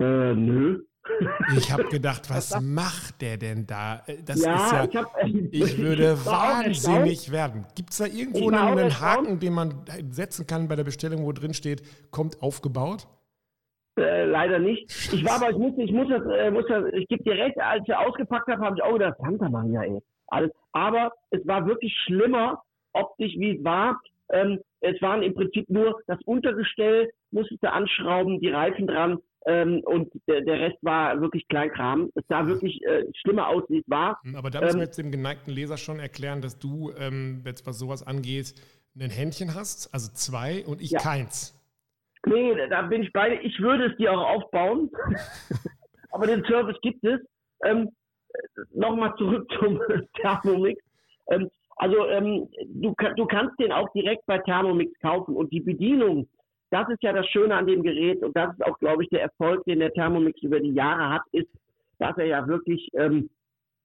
Äh, 0.00 0.34
nö. 0.34 0.82
Ich 1.54 1.70
habe 1.70 1.84
gedacht, 1.84 2.30
was 2.30 2.58
macht 2.62 3.20
der 3.20 3.36
denn 3.36 3.66
da? 3.66 4.02
Äh, 4.06 4.22
das 4.24 4.42
ja, 4.42 4.56
ist 4.56 4.72
ja, 4.72 4.84
ich, 4.84 4.96
hab, 4.96 5.24
ich 5.26 5.78
würde 5.78 6.14
ich 6.14 6.26
wahnsinnig 6.26 7.30
werden. 7.30 7.66
Gibt 7.74 7.90
es 7.90 7.98
da 7.98 8.06
irgendwo 8.06 8.48
einen, 8.48 8.78
einen 8.78 9.00
Haken, 9.00 9.38
den 9.38 9.52
man 9.52 9.84
setzen 10.08 10.46
kann 10.46 10.66
bei 10.66 10.76
der 10.76 10.84
Bestellung, 10.84 11.26
wo 11.26 11.32
drin 11.32 11.52
steht, 11.52 11.82
kommt 12.10 12.42
aufgebaut? 12.42 13.06
Äh, 14.00 14.24
leider 14.24 14.58
nicht. 14.58 14.90
Ich 15.12 15.22
war 15.26 15.36
aber, 15.36 15.50
ich 15.50 15.58
muss, 15.58 15.74
ich 15.76 15.92
muss 15.92 16.08
das, 16.08 16.22
äh, 16.38 16.50
muss 16.50 16.64
das 16.68 16.84
ich 16.94 17.06
gebe 17.08 17.22
dir 17.22 17.34
recht, 17.34 17.60
als 17.60 17.84
ich 17.86 17.94
ausgepackt 17.94 18.48
habe, 18.48 18.64
habe 18.64 18.76
ich 18.76 18.82
auch 18.82 18.94
gedacht, 18.94 19.18
Santa 19.20 19.50
Maria, 19.50 19.82
ey 19.82 20.00
alles. 20.28 20.50
Aber 20.72 21.12
es 21.30 21.46
war 21.46 21.66
wirklich 21.66 21.94
schlimmer 22.04 22.62
optisch, 22.92 23.32
wie 23.36 23.56
es 23.56 23.64
war. 23.64 24.00
Ähm, 24.30 24.60
es 24.80 25.00
waren 25.02 25.22
im 25.22 25.34
Prinzip 25.34 25.68
nur 25.68 26.00
das 26.06 26.18
Untergestell, 26.24 27.10
musste 27.30 27.72
anschrauben, 27.72 28.40
die 28.40 28.50
Reifen 28.50 28.86
dran 28.86 29.18
ähm, 29.46 29.82
und 29.84 30.10
der, 30.26 30.40
der, 30.40 30.60
Rest 30.60 30.78
war 30.82 31.20
wirklich 31.20 31.46
Kleinkram. 31.48 32.10
Es 32.14 32.24
sah 32.28 32.46
wirklich 32.46 32.82
äh, 32.84 33.04
schlimmer 33.20 33.48
aus, 33.48 33.62
wie 33.68 33.78
es 33.78 33.84
war. 33.88 34.18
Hm, 34.22 34.36
aber 34.36 34.50
da 34.50 34.60
müssen 34.60 34.76
ähm, 34.76 34.80
wir 34.80 34.84
jetzt 34.86 34.98
dem 34.98 35.10
geneigten 35.10 35.52
Leser 35.52 35.76
schon 35.76 36.00
erklären, 36.00 36.40
dass 36.40 36.58
du, 36.58 36.92
ähm, 36.98 37.42
jetzt 37.44 37.66
was 37.66 37.78
sowas 37.78 38.06
angeht, 38.06 38.54
ein 38.98 39.10
Händchen 39.10 39.54
hast, 39.54 39.92
also 39.92 40.10
zwei 40.12 40.64
und 40.64 40.80
ich 40.80 40.92
ja. 40.92 41.00
keins. 41.00 41.60
Nee, 42.26 42.54
da 42.70 42.82
bin 42.82 43.02
ich 43.02 43.12
beide. 43.12 43.34
Ich 43.42 43.58
würde 43.60 43.86
es 43.86 43.96
dir 43.98 44.12
auch 44.12 44.36
aufbauen. 44.36 44.90
aber 46.10 46.26
den 46.26 46.42
Service 46.44 46.76
gibt 46.80 47.04
es. 47.04 47.20
Ähm, 47.64 47.90
nochmal 48.72 49.14
zurück 49.16 49.50
zum 49.58 49.80
Thermomix. 50.20 50.82
Ähm, 51.28 51.50
also 51.76 52.06
ähm, 52.06 52.48
du, 52.66 52.94
du 53.16 53.26
kannst 53.26 53.58
den 53.58 53.72
auch 53.72 53.90
direkt 53.92 54.26
bei 54.26 54.38
Thermomix 54.38 54.92
kaufen 55.00 55.34
und 55.34 55.52
die 55.52 55.60
Bedienung, 55.60 56.28
das 56.70 56.88
ist 56.88 57.02
ja 57.02 57.12
das 57.12 57.26
Schöne 57.28 57.54
an 57.54 57.66
dem 57.66 57.82
Gerät 57.82 58.22
und 58.22 58.36
das 58.36 58.52
ist 58.52 58.64
auch, 58.64 58.78
glaube 58.78 59.02
ich, 59.02 59.08
der 59.10 59.22
Erfolg, 59.22 59.64
den 59.64 59.80
der 59.80 59.92
Thermomix 59.92 60.40
über 60.42 60.60
die 60.60 60.72
Jahre 60.72 61.10
hat, 61.10 61.22
ist, 61.32 61.48
dass 61.98 62.16
er 62.16 62.26
ja 62.26 62.46
wirklich 62.46 62.88
ähm, 62.94 63.28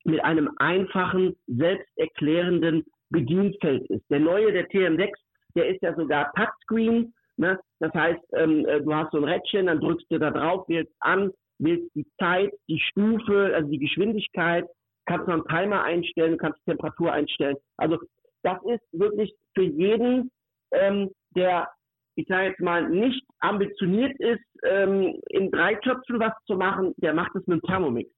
mit 0.03 0.23
einem 0.23 0.49
einfachen, 0.57 1.35
selbsterklärenden 1.47 2.85
Bedienfeld 3.09 3.89
ist. 3.89 4.09
Der 4.09 4.19
neue, 4.19 4.51
der 4.51 4.69
TM6, 4.69 5.11
der 5.55 5.69
ist 5.69 5.81
ja 5.81 5.95
sogar 5.95 6.31
Touchscreen. 6.33 7.13
Ne? 7.37 7.59
Das 7.79 7.93
heißt, 7.93 8.21
ähm, 8.33 8.65
äh, 8.65 8.81
du 8.81 8.93
hast 8.93 9.11
so 9.11 9.17
ein 9.17 9.23
Rädchen, 9.23 9.67
dann 9.67 9.79
drückst 9.79 10.09
du 10.09 10.19
da 10.19 10.31
drauf, 10.31 10.67
wählst 10.67 10.93
an, 10.99 11.31
wählst 11.59 11.93
die 11.95 12.07
Zeit, 12.19 12.51
die 12.67 12.79
Stufe, 12.79 13.51
also 13.53 13.69
die 13.69 13.79
Geschwindigkeit, 13.79 14.65
kannst 15.05 15.27
noch 15.27 15.35
einen 15.35 15.47
Timer 15.47 15.83
einstellen, 15.83 16.37
kannst 16.37 16.63
Temperatur 16.65 17.11
einstellen. 17.11 17.57
Also 17.77 17.97
das 18.43 18.57
ist 18.65 18.83
wirklich 18.91 19.33
für 19.55 19.63
jeden, 19.63 20.31
ähm, 20.71 21.09
der, 21.35 21.67
ich 22.15 22.27
sage 22.27 22.49
jetzt 22.49 22.61
mal, 22.61 22.89
nicht 22.89 23.23
ambitioniert 23.39 24.17
ist, 24.19 24.43
ähm, 24.63 25.19
in 25.29 25.51
drei 25.51 25.75
Töpfen 25.75 26.19
was 26.19 26.33
zu 26.45 26.55
machen, 26.55 26.93
der 26.97 27.13
macht 27.13 27.35
es 27.35 27.45
mit 27.47 27.61
dem 27.61 27.67
Thermomix. 27.67 28.09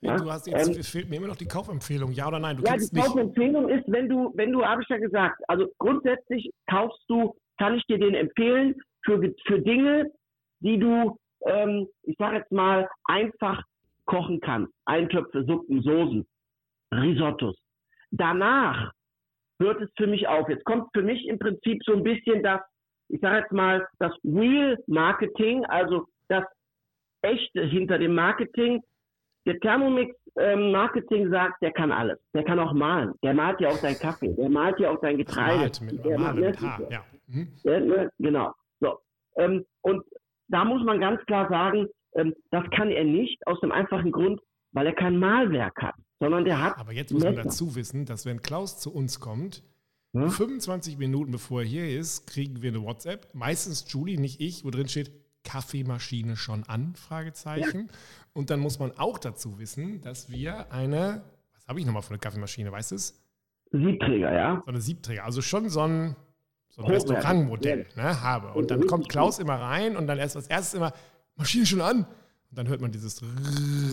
Ja? 0.00 0.16
Du 0.16 0.30
hast 0.30 0.46
jetzt, 0.46 0.68
ähm, 0.68 0.76
es 0.78 0.90
fehlt 0.90 1.08
mir 1.08 1.16
immer 1.16 1.28
noch 1.28 1.36
die 1.36 1.46
Kaufempfehlung, 1.46 2.12
ja 2.12 2.28
oder 2.28 2.38
nein? 2.38 2.56
Du 2.56 2.62
ja, 2.64 2.76
die 2.76 3.00
Kaufempfehlung 3.00 3.68
ist, 3.68 3.84
wenn 3.86 4.08
du, 4.08 4.32
wenn 4.34 4.52
du, 4.52 4.64
habe 4.64 4.82
ich 4.82 4.88
ja 4.88 4.98
gesagt, 4.98 5.40
also 5.48 5.70
grundsätzlich 5.78 6.50
kaufst 6.68 7.02
du, 7.08 7.34
kann 7.58 7.74
ich 7.74 7.84
dir 7.86 7.98
den 7.98 8.14
empfehlen, 8.14 8.74
für, 9.04 9.20
für 9.46 9.60
Dinge, 9.60 10.10
die 10.60 10.78
du 10.78 11.16
ähm, 11.46 11.88
ich 12.02 12.16
sage 12.18 12.36
jetzt 12.36 12.52
mal, 12.52 12.88
einfach 13.06 13.62
kochen 14.06 14.40
kann. 14.40 14.68
Eintöpfe, 14.84 15.44
Suppen, 15.44 15.82
Soßen, 15.82 16.26
Risottos. 16.92 17.56
Danach 18.10 18.92
hört 19.58 19.80
es 19.80 19.90
für 19.96 20.06
mich 20.06 20.26
auf. 20.28 20.48
Jetzt 20.48 20.64
kommt 20.64 20.88
für 20.92 21.02
mich 21.02 21.26
im 21.26 21.38
Prinzip 21.38 21.82
so 21.84 21.94
ein 21.94 22.02
bisschen 22.02 22.42
das, 22.42 22.60
ich 23.08 23.20
sage 23.20 23.40
jetzt 23.40 23.52
mal, 23.52 23.86
das 23.98 24.12
Real 24.24 24.78
Marketing, 24.86 25.64
also 25.66 26.06
das 26.28 26.44
Echte 27.22 27.62
hinter 27.62 27.98
dem 27.98 28.14
Marketing. 28.14 28.82
Der 29.46 29.58
Thermomix 29.60 30.14
ähm, 30.36 30.72
Marketing 30.72 31.30
sagt, 31.30 31.62
der 31.62 31.72
kann 31.72 31.92
alles. 31.92 32.18
Der 32.32 32.44
kann 32.44 32.58
auch 32.58 32.72
malen. 32.72 33.12
Der 33.22 33.34
malt 33.34 33.60
ja 33.60 33.68
auch 33.68 33.80
deinen 33.80 33.98
Kaffee. 33.98 34.34
Der 34.34 34.48
malt 34.48 34.78
ja 34.80 34.90
auch 34.90 35.00
dein 35.00 35.18
Getreide. 35.18 35.58
Malt 35.58 35.80
mit, 35.80 36.04
der 36.04 36.18
malt 36.18 36.36
mit 36.36 36.60
Haar, 36.60 36.80
ja. 36.90 37.04
Mhm. 37.26 37.48
ja 37.62 37.80
ne, 37.80 38.10
genau. 38.18 38.52
So. 38.80 38.98
Ähm, 39.36 39.64
und 39.82 40.04
da 40.48 40.64
muss 40.64 40.84
man 40.84 41.00
ganz 41.00 41.20
klar 41.26 41.48
sagen, 41.48 41.88
ähm, 42.14 42.34
das 42.50 42.64
kann 42.76 42.90
er 42.90 43.04
nicht 43.04 43.46
aus 43.46 43.60
dem 43.60 43.72
einfachen 43.72 44.12
Grund, 44.12 44.40
weil 44.72 44.86
er 44.86 44.94
kein 44.94 45.18
Malwerk 45.18 45.80
hat, 45.80 45.94
sondern 46.20 46.44
der 46.44 46.62
hat. 46.62 46.78
Aber 46.78 46.92
jetzt 46.92 47.12
muss 47.12 47.22
Messer. 47.22 47.36
man 47.36 47.44
dazu 47.44 47.76
wissen, 47.76 48.06
dass 48.06 48.26
wenn 48.26 48.40
Klaus 48.40 48.78
zu 48.78 48.92
uns 48.92 49.20
kommt, 49.20 49.62
hm? 50.12 50.30
25 50.30 50.98
Minuten 50.98 51.32
bevor 51.32 51.62
er 51.62 51.66
hier 51.66 51.88
ist, 51.98 52.26
kriegen 52.26 52.62
wir 52.62 52.70
eine 52.70 52.82
WhatsApp. 52.82 53.28
Meistens 53.34 53.84
Julie, 53.92 54.20
nicht 54.20 54.40
ich, 54.40 54.64
wo 54.64 54.70
drin 54.70 54.88
steht, 54.88 55.10
Kaffeemaschine 55.44 56.36
schon 56.36 56.64
an? 56.64 56.94
Fragezeichen. 56.94 57.88
Ja. 57.90 57.98
Und 58.32 58.50
dann 58.50 58.60
muss 58.60 58.78
man 58.78 58.92
auch 58.96 59.18
dazu 59.18 59.58
wissen, 59.58 60.00
dass 60.00 60.30
wir 60.30 60.72
eine, 60.72 61.22
was 61.54 61.66
habe 61.68 61.80
ich 61.80 61.86
nochmal 61.86 62.02
für 62.02 62.10
eine 62.10 62.18
Kaffeemaschine, 62.18 62.72
weißt 62.72 62.92
du 62.92 62.94
es? 62.96 63.20
Siebträger, 63.70 64.32
ja. 64.32 64.62
So 64.64 64.70
eine 64.70 64.80
Siebträger, 64.80 65.24
also 65.24 65.42
schon 65.42 65.68
so 65.68 65.80
ein, 65.80 66.16
so 66.74 66.82
ein 66.82 66.90
Restaurantmodell 66.90 67.86
ne, 67.94 68.22
habe. 68.22 68.52
Und 68.58 68.70
dann 68.70 68.86
kommt 68.86 69.08
Klaus 69.08 69.38
immer 69.38 69.54
rein 69.54 69.96
und 69.96 70.06
dann 70.06 70.18
erst 70.18 70.36
als 70.36 70.48
erstes 70.48 70.74
immer, 70.74 70.92
Maschine 71.36 71.66
schon 71.66 71.80
an. 71.80 71.98
Und 71.98 72.58
dann 72.58 72.68
hört 72.68 72.80
man 72.80 72.90
dieses 72.90 73.22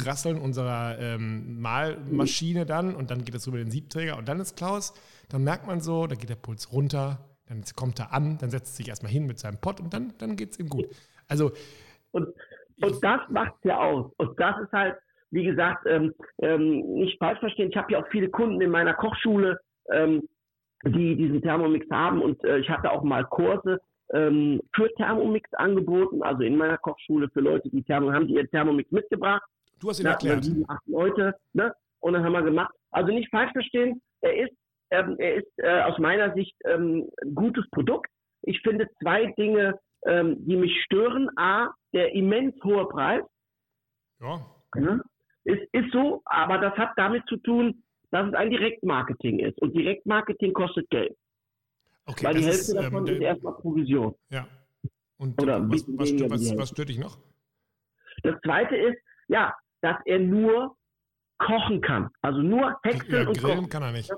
Rasseln 0.05 0.39
unserer 0.39 0.97
ähm, 0.99 1.61
Malmaschine 1.61 2.65
dann 2.65 2.95
und 2.95 3.11
dann 3.11 3.23
geht 3.23 3.35
es 3.35 3.47
über 3.47 3.57
den 3.57 3.71
Siebträger 3.71 4.17
und 4.17 4.27
dann 4.27 4.39
ist 4.39 4.55
Klaus, 4.55 4.93
dann 5.29 5.43
merkt 5.43 5.65
man 5.67 5.79
so, 5.79 6.05
da 6.07 6.15
geht 6.15 6.29
der 6.29 6.35
Puls 6.35 6.71
runter, 6.71 7.19
dann 7.47 7.63
kommt 7.75 7.99
er 7.99 8.13
an, 8.13 8.37
dann 8.39 8.49
setzt 8.49 8.73
er 8.73 8.77
sich 8.77 8.87
erstmal 8.89 9.11
hin 9.11 9.25
mit 9.25 9.39
seinem 9.39 9.59
Pott 9.59 9.79
und 9.79 9.93
dann, 9.93 10.13
dann 10.19 10.35
geht 10.35 10.51
es 10.51 10.59
ihm 10.59 10.69
gut. 10.69 10.87
Also. 11.27 11.51
Und, 12.11 12.27
und 12.81 13.03
das 13.03 13.21
macht 13.29 13.53
es 13.59 13.63
ja 13.63 13.79
aus. 13.79 14.11
Und 14.17 14.39
das 14.39 14.59
ist 14.61 14.71
halt, 14.71 14.95
wie 15.31 15.43
gesagt, 15.43 15.85
ähm, 15.87 16.13
ähm, 16.39 16.93
nicht 16.93 17.17
falsch 17.19 17.39
verstehen. 17.39 17.69
Ich 17.69 17.77
habe 17.77 17.91
ja 17.93 17.99
auch 17.99 18.07
viele 18.11 18.29
Kunden 18.29 18.61
in 18.61 18.69
meiner 18.69 18.93
Kochschule, 18.93 19.59
ähm, 19.91 20.27
die 20.83 21.15
diesen 21.15 21.41
Thermomix 21.41 21.85
haben 21.91 22.21
und 22.21 22.43
äh, 22.43 22.59
ich 22.59 22.69
hatte 22.69 22.91
auch 22.91 23.03
mal 23.03 23.23
Kurse 23.25 23.79
ähm, 24.13 24.61
für 24.73 24.91
Thermomix 24.95 25.51
angeboten, 25.53 26.21
also 26.23 26.43
in 26.43 26.57
meiner 26.57 26.77
Kochschule 26.77 27.29
für 27.29 27.41
Leute, 27.41 27.69
die 27.69 27.83
Thermomix 27.83 28.15
haben, 28.15 28.27
die 28.27 28.35
ihren 28.35 28.49
Thermomix 28.49 28.91
mitgebracht. 28.91 29.43
Du 29.79 29.89
hast 29.89 29.99
ihn 29.99 30.05
ja, 30.05 30.11
erklärt. 30.11 30.43
Sieben, 30.43 30.65
acht 30.67 30.87
Leute, 30.87 31.35
ne? 31.53 31.73
Und 31.99 32.13
dann 32.13 32.23
haben 32.23 32.33
wir 32.33 32.41
gemacht. 32.41 32.73
Also 32.91 33.11
nicht 33.11 33.29
falsch 33.29 33.51
verstehen, 33.51 34.01
er 34.21 34.35
ist, 34.45 34.53
ähm, 34.89 35.15
er 35.19 35.35
ist 35.35 35.51
äh, 35.57 35.81
aus 35.81 35.97
meiner 35.99 36.33
Sicht 36.33 36.55
ähm, 36.65 37.09
ein 37.23 37.35
gutes 37.35 37.69
Produkt. 37.69 38.09
Ich 38.43 38.59
finde 38.61 38.87
zwei 38.99 39.27
Dinge 39.37 39.79
ähm, 40.05 40.37
die 40.45 40.55
mich 40.55 40.83
stören. 40.83 41.29
A, 41.37 41.73
der 41.93 42.13
immens 42.13 42.55
hohe 42.63 42.87
Preis. 42.87 43.23
Ja. 44.19 44.45
Ne? 44.75 45.03
Ist, 45.43 45.63
ist 45.73 45.91
so, 45.91 46.21
aber 46.25 46.59
das 46.59 46.75
hat 46.75 46.91
damit 46.95 47.25
zu 47.27 47.37
tun, 47.37 47.83
dass 48.11 48.27
es 48.27 48.33
ein 48.33 48.49
Direktmarketing 48.49 49.39
ist. 49.39 49.61
Und 49.61 49.75
Direktmarketing 49.75 50.53
kostet 50.53 50.89
Geld. 50.89 51.15
Okay, 52.05 52.25
Weil 52.25 52.35
die 52.35 52.43
Hälfte 52.43 52.59
ist, 52.59 52.75
davon 52.75 53.07
ähm, 53.07 53.15
ist 53.15 53.21
erstmal 53.21 53.53
Provision. 53.55 54.15
Ja. 54.29 54.47
Und 55.17 55.41
Oder 55.41 55.61
was, 55.69 55.85
was, 55.87 56.11
was, 56.29 56.57
was 56.57 56.69
stört 56.69 56.89
dich 56.89 56.99
noch? 56.99 57.17
Das 58.23 58.35
zweite 58.43 58.75
ist, 58.75 58.97
ja, 59.27 59.55
dass 59.81 59.97
er 60.05 60.19
nur 60.19 60.75
kochen 61.37 61.81
kann. 61.81 62.09
Also 62.21 62.41
nur 62.41 62.77
häckseln 62.83 63.23
ja, 63.23 63.29
und 63.29 63.41
kochen. 63.41 63.69
kann 63.69 63.83
er 63.83 63.91
nicht. 63.91 64.11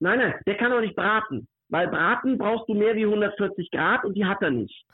Nein, 0.00 0.18
nein, 0.18 0.34
der 0.46 0.56
kann 0.56 0.72
auch 0.72 0.80
nicht 0.80 0.94
braten. 0.96 1.48
Weil 1.68 1.88
braten 1.88 2.38
brauchst 2.38 2.68
du 2.68 2.74
mehr 2.74 2.94
wie 2.94 3.04
140 3.04 3.70
Grad 3.70 4.04
und 4.04 4.14
die 4.14 4.24
hat 4.24 4.42
er 4.42 4.50
nicht. 4.50 4.86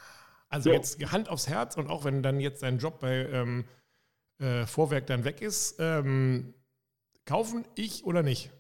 Also 0.49 0.71
so. 0.71 0.75
jetzt 0.75 1.13
Hand 1.13 1.29
aufs 1.29 1.49
Herz 1.49 1.77
und 1.77 1.89
auch 1.89 2.05
wenn 2.05 2.23
dann 2.23 2.41
jetzt 2.41 2.63
dein 2.63 2.79
Job 2.79 3.01
bei 3.01 3.27
ähm, 3.33 3.65
äh, 4.39 4.67
Vorwerk 4.67 5.07
dann 5.07 5.25
weg 5.25 5.41
ist, 5.41 5.77
ähm, 5.81 6.55
kaufen 7.27 7.65
ich 7.75 8.05
oder 8.05 8.23
nicht? 8.23 8.51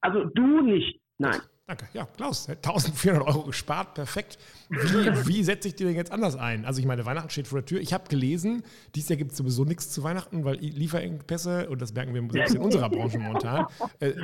Also 0.00 0.24
du 0.24 0.62
nicht, 0.62 1.00
nein. 1.18 1.40
Danke. 1.68 1.86
Ja, 1.92 2.08
Klaus, 2.16 2.48
1400 2.48 3.28
Euro 3.28 3.42
gespart, 3.42 3.92
perfekt. 3.92 4.38
Wie, 4.70 4.78
wie 5.26 5.44
setze 5.44 5.68
ich 5.68 5.74
dir 5.74 5.86
denn 5.86 5.96
jetzt 5.96 6.10
anders 6.10 6.34
ein? 6.34 6.64
Also 6.64 6.80
ich 6.80 6.86
meine, 6.86 7.04
Weihnachten 7.04 7.28
steht 7.28 7.46
vor 7.46 7.58
der 7.58 7.66
Tür. 7.66 7.80
Ich 7.80 7.92
habe 7.92 8.08
gelesen, 8.08 8.62
dieses 8.94 9.10
Jahr 9.10 9.18
gibt 9.18 9.32
es 9.32 9.36
sowieso 9.36 9.66
nichts 9.66 9.90
zu 9.90 10.02
Weihnachten, 10.02 10.46
weil 10.46 10.56
Lieferengpässe, 10.56 11.68
und 11.68 11.82
das 11.82 11.92
merken 11.92 12.14
wir 12.14 12.26
selbst 12.32 12.54
in 12.54 12.62
unserer 12.62 12.88
Branche 12.88 13.18
momentan, 13.18 13.66
äh, 14.00 14.14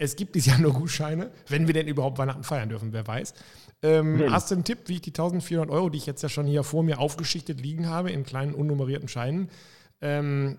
es 0.00 0.16
gibt 0.16 0.34
dieses 0.34 0.50
Jahr 0.50 0.60
nur 0.60 0.72
Gutscheine, 0.72 1.30
wenn 1.46 1.68
wir 1.68 1.74
denn 1.74 1.86
überhaupt 1.86 2.18
Weihnachten 2.18 2.42
feiern 2.42 2.68
dürfen, 2.68 2.92
wer 2.92 3.06
weiß. 3.06 3.34
Ähm, 3.82 4.24
hast 4.32 4.50
du 4.50 4.56
einen 4.56 4.64
Tipp, 4.64 4.80
wie 4.86 4.94
ich 4.94 5.02
die 5.02 5.10
1400 5.10 5.70
Euro, 5.70 5.90
die 5.90 5.98
ich 5.98 6.06
jetzt 6.06 6.22
ja 6.22 6.28
schon 6.28 6.46
hier 6.46 6.64
vor 6.64 6.82
mir 6.82 6.98
aufgeschichtet 6.98 7.60
liegen 7.60 7.88
habe, 7.88 8.10
in 8.10 8.24
kleinen 8.24 8.52
unnummerierten 8.52 9.06
Scheinen, 9.06 9.48
ähm, 10.00 10.58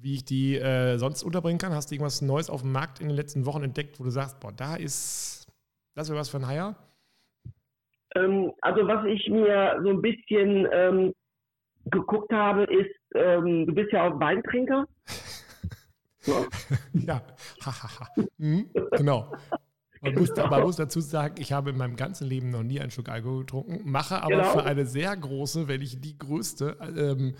wie 0.00 0.14
ich 0.14 0.24
die 0.24 0.56
äh, 0.56 0.96
sonst 0.98 1.22
unterbringen 1.22 1.58
kann? 1.58 1.74
Hast 1.74 1.90
du 1.90 1.94
irgendwas 1.94 2.22
Neues 2.22 2.50
auf 2.50 2.62
dem 2.62 2.72
Markt 2.72 3.00
in 3.00 3.08
den 3.08 3.16
letzten 3.16 3.46
Wochen 3.46 3.62
entdeckt, 3.62 4.00
wo 4.00 4.04
du 4.04 4.10
sagst, 4.10 4.40
boah, 4.40 4.52
da 4.52 4.76
ist, 4.76 5.46
das 5.94 6.08
wäre 6.08 6.18
was 6.18 6.28
für 6.28 6.38
ein 6.38 6.46
Haier? 6.46 6.76
Ähm, 8.14 8.52
also 8.60 8.86
was 8.86 9.04
ich 9.06 9.28
mir 9.28 9.80
so 9.82 9.90
ein 9.90 10.02
bisschen 10.02 10.68
ähm, 10.72 11.14
geguckt 11.86 12.32
habe, 12.32 12.64
ist, 12.64 12.94
ähm, 13.14 13.66
du 13.66 13.74
bist 13.74 13.92
ja 13.92 14.08
auch 14.08 14.20
Weintrinker. 14.20 14.86
ja, 16.92 17.22
mhm, 18.38 18.70
genau. 18.92 19.32
Man 20.00 20.14
muss, 20.14 20.34
man 20.34 20.62
muss, 20.62 20.76
dazu 20.76 21.00
sagen, 21.00 21.36
ich 21.38 21.52
habe 21.52 21.70
in 21.70 21.76
meinem 21.76 21.94
ganzen 21.94 22.26
Leben 22.26 22.50
noch 22.50 22.64
nie 22.64 22.80
einen 22.80 22.90
Schluck 22.90 23.08
Alkohol 23.08 23.40
getrunken, 23.40 23.88
mache 23.88 24.20
aber 24.20 24.36
genau. 24.36 24.50
für 24.50 24.64
eine 24.64 24.84
sehr 24.84 25.16
große, 25.16 25.68
wenn 25.68 25.78
nicht 25.80 26.04
die 26.04 26.18
größte 26.18 26.76
ähm, 26.96 27.34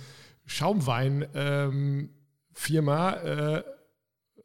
Schaumwein 0.47 1.27
ähm, 1.35 2.11
Firma 2.55 3.13
äh, 3.13 3.63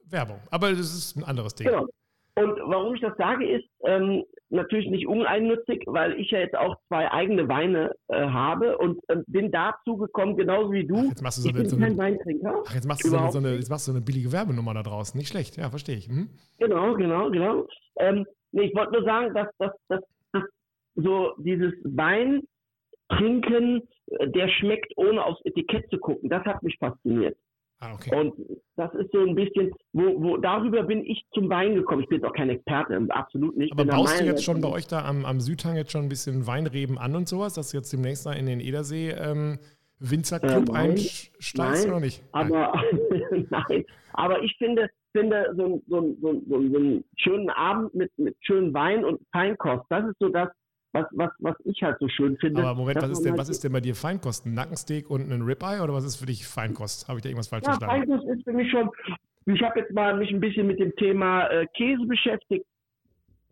Werbung. 0.10 0.40
Aber 0.52 0.70
das 0.70 0.80
ist 0.80 1.16
ein 1.16 1.24
anderes 1.24 1.56
Ding. 1.56 1.68
Genau. 1.68 1.88
Und 2.36 2.60
warum 2.66 2.94
ich 2.94 3.02
das 3.02 3.18
sage, 3.18 3.50
ist 3.50 3.68
ähm, 3.84 4.24
natürlich 4.50 4.88
nicht 4.92 5.08
uneigennützig, 5.08 5.84
weil 5.88 6.14
ich 6.20 6.30
ja 6.30 6.40
jetzt 6.40 6.56
auch 6.56 6.76
zwei 6.88 7.12
eigene 7.12 7.48
Weine 7.50 7.96
äh, 8.10 8.28
habe 8.28 8.78
und 8.78 9.00
äh, 9.08 9.24
bin 9.26 9.52
dazu 9.52 9.98
gekommen, 9.98 10.38
genauso 10.38 10.72
wie 10.72 10.86
du. 10.86 10.98
Ach, 10.98 11.10
jetzt 11.10 11.24
machst 11.24 11.40
du 11.40 11.42
so 11.42 11.50
ich 11.50 11.56
eine, 11.56 11.64
bin 11.64 11.70
so 11.72 11.78
kein 11.78 11.98
Weintrinker. 11.98 12.64
Ach, 12.68 12.76
jetzt 12.76 12.88
machst 12.88 13.04
du 13.04 13.10
so 13.10 13.18
eine, 13.18 13.32
so 13.32 13.40
eine, 13.40 13.56
jetzt 13.56 13.72
machst 13.72 13.88
du 13.88 13.92
so 13.92 13.98
eine 13.98 14.06
billige 14.06 14.32
Werbenummer 14.32 14.76
da 14.76 14.84
draußen. 14.84 15.18
Nicht 15.18 15.30
schlecht, 15.30 15.58
ja, 15.58 15.72
verstehe 15.72 15.98
ich. 15.98 16.10
Mhm. 16.10 16.30
Genau, 16.60 16.94
genau, 16.94 17.32
genau. 17.32 17.68
Ähm, 17.98 18.28
nee, 18.52 18.66
ich 18.66 18.76
wollte 18.76 18.94
nur 18.94 19.04
sagen, 19.04 19.34
dass, 19.34 19.48
dass, 19.58 19.72
dass, 19.88 20.02
dass 20.32 20.44
so 20.94 21.34
dieses 21.40 21.74
Wein 21.84 22.44
trinken, 23.10 23.82
äh, 24.12 24.30
der 24.30 24.48
schmeckt, 24.50 24.94
ohne 24.96 25.26
aufs 25.26 25.42
Etikett 25.44 25.90
zu 25.90 25.98
gucken. 25.98 26.30
Das 26.30 26.44
hat 26.46 26.62
mich 26.62 26.78
fasziniert. 26.78 27.36
Ah, 27.80 27.94
okay. 27.94 28.16
Und 28.16 28.34
das 28.76 28.92
ist 28.96 29.12
so 29.12 29.20
ein 29.20 29.36
bisschen, 29.36 29.72
wo, 29.94 30.22
wo 30.22 30.38
darüber 30.38 30.84
bin 30.84 31.06
ich 31.06 31.24
zum 31.34 31.48
Wein 31.50 31.76
gekommen. 31.76 32.02
Ich 32.02 32.10
bin 32.10 32.20
jetzt 32.20 32.28
auch 32.28 32.34
kein 32.34 32.50
Experte, 32.50 33.00
absolut 33.10 33.56
nicht. 33.56 33.72
Aber 33.72 33.86
baust 33.86 34.20
du 34.20 34.26
jetzt 34.26 34.44
schon 34.44 34.62
bei 34.62 34.70
euch 34.70 34.88
da 34.88 35.06
am, 35.06 35.26
am 35.26 35.40
Südhang 35.40 35.76
jetzt 35.76 35.92
schon 35.92 36.04
ein 36.04 36.10
bisschen 36.10 36.48
Weinreben 36.48 36.98
an 36.98 37.16
und 37.16 37.28
sowas, 37.28 37.54
dass 37.54 37.72
du 37.72 37.78
jetzt 37.78 37.94
demnächst 37.94 38.26
da 38.26 38.34
in 38.34 38.48
den 38.48 38.62
Edersee 38.62 39.12
ähm, 39.12 39.60
Winzerclub 40.00 40.70
äh, 40.70 40.74
einsteigst 40.74 41.88
oder 41.88 42.00
nicht? 42.00 42.24
Aber 42.32 42.74
nein. 43.50 43.86
aber 44.14 44.42
ich 44.42 44.56
finde, 44.58 44.90
finde 45.12 45.54
so, 45.56 45.82
so, 45.88 46.16
so, 46.22 46.42
so, 46.48 46.56
einen 46.56 47.04
schönen 47.18 47.50
Abend 47.52 47.94
mit, 47.94 48.12
mit 48.18 48.36
schönem 48.42 48.74
Wein 48.74 49.06
und 49.06 49.22
Feinkost, 49.32 49.86
das 49.90 50.06
ist 50.08 50.18
so 50.20 50.30
das, 50.30 50.50
was, 50.98 51.06
was, 51.12 51.32
was 51.39 51.56
ich 51.66 51.82
halt 51.82 51.98
so 52.00 52.08
schön 52.08 52.38
finde. 52.38 52.62
Aber 52.62 52.75
Moment, 52.75 53.01
was 53.01 53.12
ist, 53.12 53.22
denn, 53.22 53.32
halt 53.32 53.39
was 53.39 53.50
ist 53.50 53.63
denn 53.63 53.72
bei 53.72 53.82
dir 53.82 53.96
Feinkost? 53.96 54.46
Ein 54.46 54.54
Nackensteak 54.54 55.10
und 55.10 55.32
ein 55.32 55.42
Ribeye 55.42 55.82
oder 55.82 55.94
was 55.94 56.06
ist 56.06 56.18
für 56.18 56.25
dich 56.25 56.48
Feinkost? 56.48 57.08
Habe 57.08 57.20
ich 57.20 57.24
da 57.24 57.30
irgendwas 57.30 57.48
falsch 57.48 57.66
ja, 57.66 57.74
verstanden? 57.74 58.08
Feinkost 58.08 58.27
ist 58.30 58.44
für 58.44 58.54
mich 58.54 58.72
schon, 58.72 58.89
ich 59.46 59.62
habe 59.62 59.80
jetzt 59.80 59.94
mal 59.94 60.16
mich 60.18 60.32
ein 60.32 60.39
bisschen 60.39 60.68
mit 60.68 60.80
dem 60.80 60.96
Thema 60.96 61.48
äh, 61.48 61.68
Käse 61.75 62.06
beschäftigt 62.06 62.66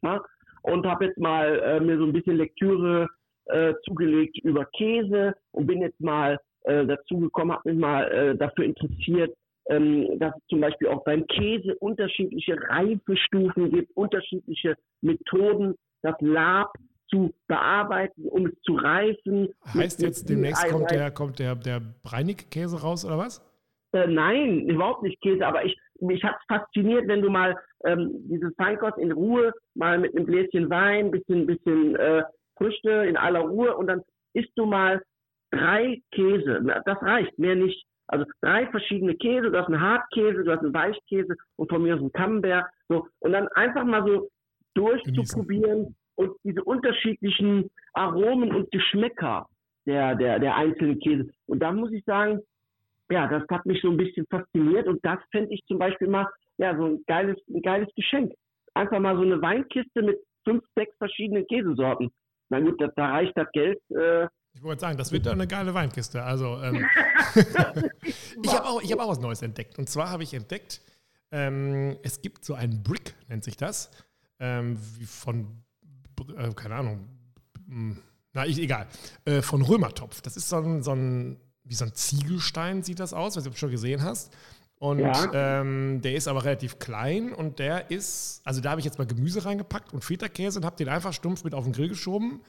ja, 0.02 0.22
und 0.64 0.86
habe 0.86 1.06
jetzt 1.06 1.20
mal 1.20 1.60
äh, 1.60 1.80
mir 1.80 1.98
so 1.98 2.06
ein 2.06 2.14
bisschen 2.14 2.38
Lektüre 2.38 3.08
äh, 3.46 3.74
zugelegt 3.86 4.38
über 4.44 4.66
Käse 4.78 5.34
und 5.52 5.68
bin 5.68 5.82
jetzt 5.82 6.02
mal 6.02 6.40
äh, 6.64 6.86
dazu 6.86 7.20
gekommen, 7.20 7.52
habe 7.52 7.70
mich 7.70 7.80
mal 7.80 8.12
äh, 8.12 8.36
dafür 8.36 8.66
interessiert, 8.66 9.36
ähm, 9.68 10.20
dass 10.20 10.36
es 10.36 10.42
zum 10.50 10.62
Beispiel 10.62 10.88
auch 10.88 11.04
beim 11.04 11.26
Käse 11.28 11.76
unterschiedliche 11.80 12.58
Reifestufen 12.70 13.72
gibt, 13.72 13.96
unterschiedliche 13.96 14.76
Methoden, 15.02 15.76
das 16.02 16.16
Lab 16.20 16.72
zu 17.10 17.34
bearbeiten, 17.48 18.28
um 18.28 18.48
es 18.48 18.54
zu 18.62 18.76
reifen. 18.76 19.50
Heißt 19.74 20.02
jetzt 20.02 20.30
demnächst 20.30 20.68
kommt 20.70 20.92
der, 20.92 21.12
kommt 21.12 21.40
der, 21.40 21.56
der 21.56 21.82
Breinig-Käse 22.04 22.82
raus 22.82 23.06
oder 23.06 23.18
was? 23.18 23.42
Äh, 23.94 24.08
nein, 24.08 24.68
überhaupt 24.68 25.04
nicht 25.04 25.22
Käse, 25.22 25.46
aber 25.46 25.64
ich, 25.64 25.78
mich 26.02 26.24
hat 26.24 26.36
es 26.40 26.46
fasziniert, 26.48 27.08
wenn 27.08 27.22
du 27.22 27.30
mal 27.30 27.58
ähm, 27.86 28.12
dieses 28.30 28.54
Feinkost 28.56 28.98
in 28.98 29.12
Ruhe, 29.12 29.54
mal 29.74 29.98
mit 29.98 30.16
einem 30.16 30.26
Gläschen 30.26 30.70
Wein, 30.70 31.12
bisschen, 31.12 31.46
bisschen 31.46 31.96
äh, 31.96 32.24
Früchte 32.58 32.90
in 32.90 33.18
aller 33.18 33.42
Ruhe 33.42 33.76
und 33.76 33.88
dann 33.88 34.02
isst 34.34 34.52
du 34.56 34.66
mal 34.66 35.02
drei 35.52 36.02
Käse. 36.12 36.62
Das 36.86 37.02
reicht, 37.02 37.38
mehr 37.40 37.56
nicht. 37.56 37.86
Also 38.08 38.26
drei 38.42 38.68
verschiedene 38.68 39.16
Käse, 39.16 39.50
du 39.50 39.58
hast 39.58 39.68
einen 39.68 39.82
Hartkäse, 39.82 40.44
du 40.44 40.52
hast 40.52 40.62
einen 40.62 40.74
Weichkäse 40.74 41.36
und 41.56 41.70
von 41.70 41.82
mir 41.82 41.96
aus 41.96 42.02
einen 42.02 42.12
Camembert. 42.12 42.66
So, 42.88 43.08
und 43.20 43.32
dann 43.32 43.48
einfach 43.50 43.84
mal 43.84 44.06
so 44.06 44.30
durchzuprobieren, 44.76 45.96
und 46.16 46.36
diese 46.44 46.64
unterschiedlichen 46.64 47.70
Aromen 47.94 48.54
und 48.54 48.72
Geschmäcker 48.72 49.48
der, 49.86 50.16
der, 50.16 50.40
der 50.40 50.56
einzelnen 50.56 51.00
Käse. 51.00 51.30
Und 51.46 51.60
da 51.60 51.72
muss 51.72 51.92
ich 51.92 52.04
sagen, 52.06 52.40
ja, 53.12 53.28
das 53.28 53.44
hat 53.50 53.66
mich 53.66 53.82
so 53.82 53.90
ein 53.90 53.98
bisschen 53.98 54.26
fasziniert 54.30 54.88
und 54.88 55.04
das 55.06 55.20
fände 55.32 55.54
ich 55.54 55.62
zum 55.68 55.78
Beispiel 55.78 56.08
mal, 56.08 56.28
ja, 56.58 56.76
so 56.76 56.86
ein 56.86 57.04
geiles, 57.08 57.38
ein 57.50 57.62
geiles 57.62 57.90
Geschenk. 57.96 58.34
Einfach 58.74 59.00
mal 59.00 59.16
so 59.16 59.22
eine 59.22 59.42
Weinkiste 59.42 60.02
mit 60.02 60.18
fünf, 60.44 60.64
sechs 60.76 60.96
verschiedenen 60.98 61.46
Käsesorten. 61.48 62.10
Na 62.50 62.60
gut, 62.60 62.82
da, 62.82 62.88
da 62.96 63.12
reicht 63.12 63.34
das 63.36 63.48
Geld. 63.52 63.80
Äh, 63.90 64.28
ich 64.54 64.64
wollte 64.64 64.82
sagen, 64.82 64.98
das 64.98 65.12
wird 65.12 65.26
dann 65.26 65.34
eine 65.34 65.48
geile 65.48 65.74
Weinkiste. 65.74 66.24
Also, 66.24 66.58
ähm, 66.64 66.86
ich 67.36 68.54
habe 68.54 68.66
auch, 68.66 68.82
hab 68.82 69.00
auch 69.00 69.10
was 69.10 69.20
Neues 69.20 69.42
entdeckt. 69.42 69.78
Und 69.78 69.90
zwar 69.90 70.10
habe 70.10 70.24
ich 70.24 70.34
entdeckt, 70.34 70.82
ähm, 71.32 71.98
es 72.04 72.22
gibt 72.22 72.46
so 72.46 72.54
einen 72.54 72.82
Brick, 72.82 73.16
nennt 73.28 73.44
sich 73.44 73.58
das, 73.58 73.92
ähm, 74.40 74.78
wie 74.98 75.06
von, 75.06 75.65
äh, 76.38 76.54
keine 76.54 76.76
Ahnung, 76.76 77.08
hm, 77.68 77.98
na, 78.34 78.46
ich, 78.46 78.60
egal, 78.60 78.88
äh, 79.24 79.42
von 79.42 79.62
Römertopf. 79.62 80.22
Das 80.22 80.36
ist 80.36 80.50
so 80.50 80.58
ein, 80.58 80.84
so 80.84 80.92
ein, 80.92 81.38
wie 81.64 81.76
so 81.76 81.86
ein 81.86 81.94
Ziegelstein 81.94 82.84
sieht 82.84 83.00
das 83.00 83.14
aus, 83.14 83.38
was 83.38 83.46
du 83.46 83.54
schon 83.54 83.72
gesehen 83.72 84.04
hast. 84.04 84.36
Und 84.78 85.00
ja. 85.00 85.32
ähm, 85.34 86.02
der 86.02 86.16
ist 86.16 86.28
aber 86.28 86.44
relativ 86.44 86.80
klein 86.80 87.34
und 87.34 87.60
der 87.60 87.90
ist, 87.92 88.42
also 88.44 88.60
da 88.60 88.72
habe 88.72 88.82
ich 88.82 88.86
jetzt 88.86 88.98
mal 88.98 89.08
Gemüse 89.08 89.46
reingepackt 89.46 89.94
und 89.94 90.04
Feta-Käse 90.04 90.60
und 90.60 90.66
habe 90.66 90.76
den 90.76 90.90
einfach 90.90 91.14
stumpf 91.14 91.46
mit 91.46 91.54
auf 91.54 91.64
den 91.64 91.72
Grill 91.72 91.88
geschoben. 91.88 92.42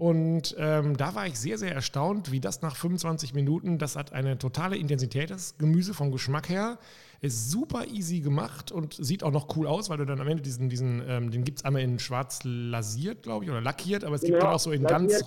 Und 0.00 0.56
ähm, 0.58 0.96
da 0.96 1.14
war 1.14 1.26
ich 1.26 1.38
sehr, 1.38 1.58
sehr 1.58 1.74
erstaunt, 1.74 2.32
wie 2.32 2.40
das 2.40 2.62
nach 2.62 2.74
25 2.74 3.34
Minuten, 3.34 3.76
das 3.76 3.96
hat 3.96 4.14
eine 4.14 4.38
totale 4.38 4.78
Intensität, 4.78 5.28
das 5.28 5.58
Gemüse 5.58 5.92
vom 5.92 6.10
Geschmack 6.10 6.48
her. 6.48 6.78
Ist 7.20 7.50
super 7.50 7.84
easy 7.86 8.20
gemacht 8.20 8.72
und 8.72 8.94
sieht 8.94 9.22
auch 9.22 9.30
noch 9.30 9.54
cool 9.58 9.66
aus, 9.66 9.90
weil 9.90 9.98
du 9.98 10.06
dann 10.06 10.18
am 10.18 10.26
Ende 10.26 10.42
diesen, 10.42 10.70
diesen 10.70 11.02
ähm, 11.06 11.30
den 11.30 11.44
gibt 11.44 11.58
es 11.58 11.66
einmal 11.66 11.82
in 11.82 11.98
schwarz 11.98 12.40
lasiert, 12.44 13.24
glaube 13.24 13.44
ich, 13.44 13.50
oder 13.50 13.60
lackiert, 13.60 14.02
aber 14.04 14.14
es 14.14 14.22
gibt 14.22 14.32
ja, 14.32 14.38
dann 14.38 14.54
auch 14.54 14.58
so 14.58 14.72
in 14.72 14.84
ganz, 14.84 15.22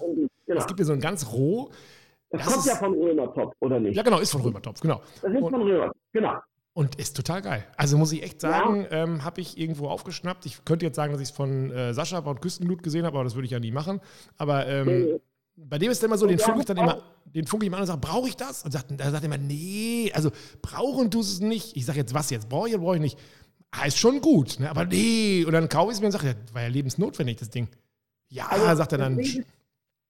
genau. 0.47 0.59
es 0.59 0.65
gibt 0.65 0.79
ja 0.79 0.85
so 0.87 0.93
in 0.93 1.01
ganz 1.01 1.31
roh. 1.31 1.69
Das, 2.31 2.41
das 2.41 2.47
kommt 2.47 2.65
ist, 2.65 2.71
ja 2.71 2.75
von 2.77 2.93
Römertopf, 2.95 3.55
oder 3.59 3.79
nicht? 3.79 3.95
Ja, 3.95 4.01
genau, 4.01 4.17
ist 4.17 4.31
von 4.31 4.41
Römertopf, 4.41 4.79
genau. 4.79 5.03
Das 5.21 5.31
ist 5.31 5.39
und, 5.39 5.51
von 5.51 5.61
Römertopf, 5.61 5.97
genau. 6.13 6.33
Und 6.75 6.95
ist 6.95 7.15
total 7.15 7.43
geil. 7.43 7.63
Also 7.77 7.99
muss 7.99 8.11
ich 8.11 8.23
echt 8.23 8.41
sagen, 8.41 8.87
ja. 8.89 9.03
ähm, 9.03 9.23
habe 9.23 9.41
ich 9.41 9.59
irgendwo 9.59 9.89
aufgeschnappt. 9.89 10.47
Ich 10.47 10.65
könnte 10.65 10.85
jetzt 10.85 10.95
sagen, 10.95 11.13
dass 11.13 11.21
ich 11.21 11.29
es 11.29 11.35
von 11.35 11.71
äh, 11.71 11.93
Sascha 11.93 12.17
und 12.17 12.41
Küstenblut 12.41 12.81
gesehen 12.81 13.05
habe, 13.05 13.15
aber 13.15 13.23
das 13.23 13.35
würde 13.35 13.45
ich 13.45 13.51
ja 13.51 13.59
nie 13.59 13.71
machen. 13.71 14.01
Aber 14.37 14.65
ähm, 14.65 14.87
nee. 14.87 15.19
bei 15.55 15.77
dem 15.77 15.91
ist 15.91 15.99
es 15.99 16.03
immer 16.03 16.17
so, 16.17 16.25
den 16.25 16.39
funke 16.39 16.61
ich 16.61 16.65
dann 16.65 16.77
immer, 16.77 17.03
den 17.25 17.45
funke 17.45 17.65
ich 17.65 17.67
immer 17.67 17.77
an 17.77 17.83
und 17.83 17.87
sage, 17.87 18.01
brauche 18.01 18.27
ich 18.27 18.35
das? 18.35 18.63
Und 18.63 18.71
sagt, 18.71 18.91
er 18.91 19.11
sagt 19.11 19.23
immer, 19.23 19.37
nee, 19.37 20.11
also 20.15 20.31
brauchen 20.63 21.11
tust 21.11 21.33
es 21.33 21.41
nicht. 21.41 21.77
Ich 21.77 21.85
sage 21.85 21.99
jetzt, 21.99 22.15
was 22.15 22.31
jetzt? 22.31 22.49
Brauche 22.49 22.69
ich 22.69 22.73
oder 22.73 22.83
brauche 22.83 22.95
ich 22.95 23.01
nicht? 23.01 23.19
Ah, 23.69 23.85
ist 23.85 23.99
schon 23.99 24.19
gut, 24.19 24.59
ne? 24.59 24.69
aber 24.69 24.85
nee. 24.85 25.45
Und 25.45 25.53
dann 25.53 25.69
kaufe 25.69 25.91
ich 25.91 25.97
es 25.97 26.01
mir 26.01 26.07
und 26.07 26.11
sage, 26.11 26.35
das 26.43 26.55
war 26.55 26.63
ja 26.63 26.69
lebensnotwendig, 26.69 27.37
das 27.37 27.51
Ding. 27.51 27.67
Ja, 28.29 28.47
also, 28.49 28.75
sagt 28.75 28.93
er 28.93 28.97
dann. 28.97 29.19
Ist, 29.19 29.41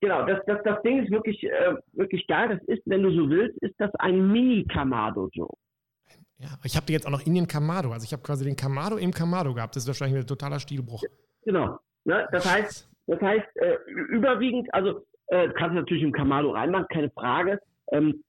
genau, 0.00 0.24
das, 0.24 0.40
das, 0.46 0.60
das 0.64 0.80
Ding 0.82 1.02
ist 1.02 1.10
wirklich, 1.10 1.42
äh, 1.44 1.74
wirklich 1.92 2.26
geil. 2.26 2.48
Das 2.48 2.62
ist, 2.68 2.82
wenn 2.86 3.02
du 3.02 3.10
so 3.10 3.28
willst, 3.28 3.58
ist 3.58 3.74
das 3.76 3.94
ein 3.96 4.32
Mini-Kamado, 4.32 5.28
Joe. 5.32 5.54
Ja, 6.38 6.48
ich 6.64 6.76
habe 6.76 6.90
jetzt 6.92 7.06
auch 7.06 7.10
noch 7.10 7.24
Indien 7.24 7.46
Kamado. 7.46 7.92
Also 7.92 8.04
ich 8.04 8.12
habe 8.12 8.22
quasi 8.22 8.44
den 8.44 8.56
Kamado 8.56 8.96
im 8.96 9.12
Kamado 9.12 9.54
gehabt. 9.54 9.76
Das 9.76 9.84
ist 9.84 9.88
wahrscheinlich 9.88 10.20
ein 10.20 10.26
totaler 10.26 10.58
Stilbruch. 10.58 11.02
Genau. 11.44 11.78
Ne? 12.04 12.26
Das 12.32 12.44
heißt, 12.50 12.90
das 13.06 13.20
heißt 13.20 13.56
äh, 13.56 13.76
überwiegend, 14.08 14.72
also 14.74 15.04
äh, 15.28 15.48
kannst 15.50 15.70
du 15.70 15.80
natürlich 15.80 16.02
im 16.02 16.12
Kamado 16.12 16.50
reinmachen, 16.50 16.86
keine 16.88 17.10
Frage. 17.10 17.60
Ähm, 17.92 18.24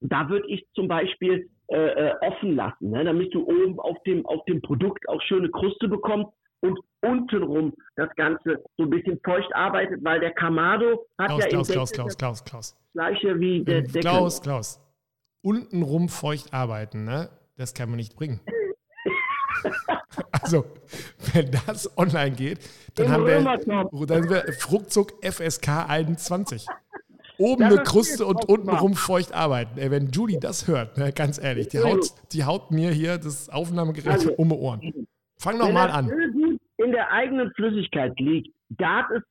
da 0.00 0.28
würde 0.28 0.46
ich 0.48 0.66
zum 0.74 0.88
Beispiel 0.88 1.48
äh, 1.68 1.76
äh, 1.76 2.14
offen 2.20 2.54
lassen, 2.54 2.90
ne? 2.90 3.04
damit 3.04 3.34
du 3.34 3.44
oben 3.44 3.80
auf 3.80 3.96
dem, 4.04 4.24
auf 4.26 4.44
dem 4.44 4.60
Produkt 4.62 5.08
auch 5.08 5.20
schöne 5.22 5.50
Kruste 5.50 5.88
bekommst 5.88 6.30
und 6.60 6.78
untenrum 7.02 7.72
das 7.96 8.08
Ganze 8.16 8.62
so 8.76 8.84
ein 8.84 8.90
bisschen 8.90 9.18
feucht 9.24 9.52
arbeitet, 9.54 10.04
weil 10.04 10.20
der 10.20 10.32
Kamado 10.32 11.06
hat 11.18 11.28
Klaus, 11.28 11.42
ja 11.42 11.48
Klaus, 11.48 11.68
Klaus, 11.68 11.92
Klaus, 11.92 12.16
Klaus, 12.16 12.44
Klaus. 12.44 12.76
gleiche 12.92 13.40
wie 13.40 13.64
der 13.64 13.82
Deckel. 13.82 14.00
Klaus, 14.02 14.40
Klaus. 14.40 14.80
Untenrum 15.42 16.08
feucht 16.08 16.52
arbeiten, 16.52 17.04
ne? 17.04 17.30
Das 17.56 17.74
kann 17.74 17.88
man 17.88 17.96
nicht 17.96 18.16
bringen. 18.16 18.40
Also, 20.30 20.64
wenn 21.32 21.50
das 21.66 21.96
online 21.98 22.36
geht, 22.36 22.58
dann 22.94 23.10
haben, 23.10 23.26
wir, 23.26 24.06
dann 24.06 24.30
wir 24.30 24.44
ruckzuck 24.70 25.12
FSK 25.24 25.88
21. 25.88 26.66
Oben 27.38 27.64
eine 27.64 27.82
Kruste 27.82 28.24
und 28.24 28.48
untenrum 28.48 28.94
feucht 28.94 29.32
arbeiten. 29.34 29.78
Ey, 29.78 29.90
wenn 29.90 30.10
Julie 30.10 30.38
das 30.38 30.68
hört, 30.68 30.96
ne, 30.96 31.12
ganz 31.12 31.42
ehrlich, 31.42 31.68
die 31.68 31.80
haut, 31.80 32.12
die 32.32 32.44
haut 32.44 32.70
mir 32.70 32.90
hier 32.90 33.18
das 33.18 33.48
Aufnahmegerät 33.48 34.12
also, 34.12 34.32
um 34.34 34.48
die 34.48 34.54
Ohren. 34.54 35.06
Fang 35.38 35.58
noch 35.58 35.70
mal 35.70 35.90
an. 35.90 36.08
Wenn 36.08 36.58
in 36.78 36.92
der 36.92 37.10
eigenen 37.10 37.50
Flüssigkeit 37.52 38.18
liegt, 38.18 38.54
gart 38.78 39.10
es 39.10 39.22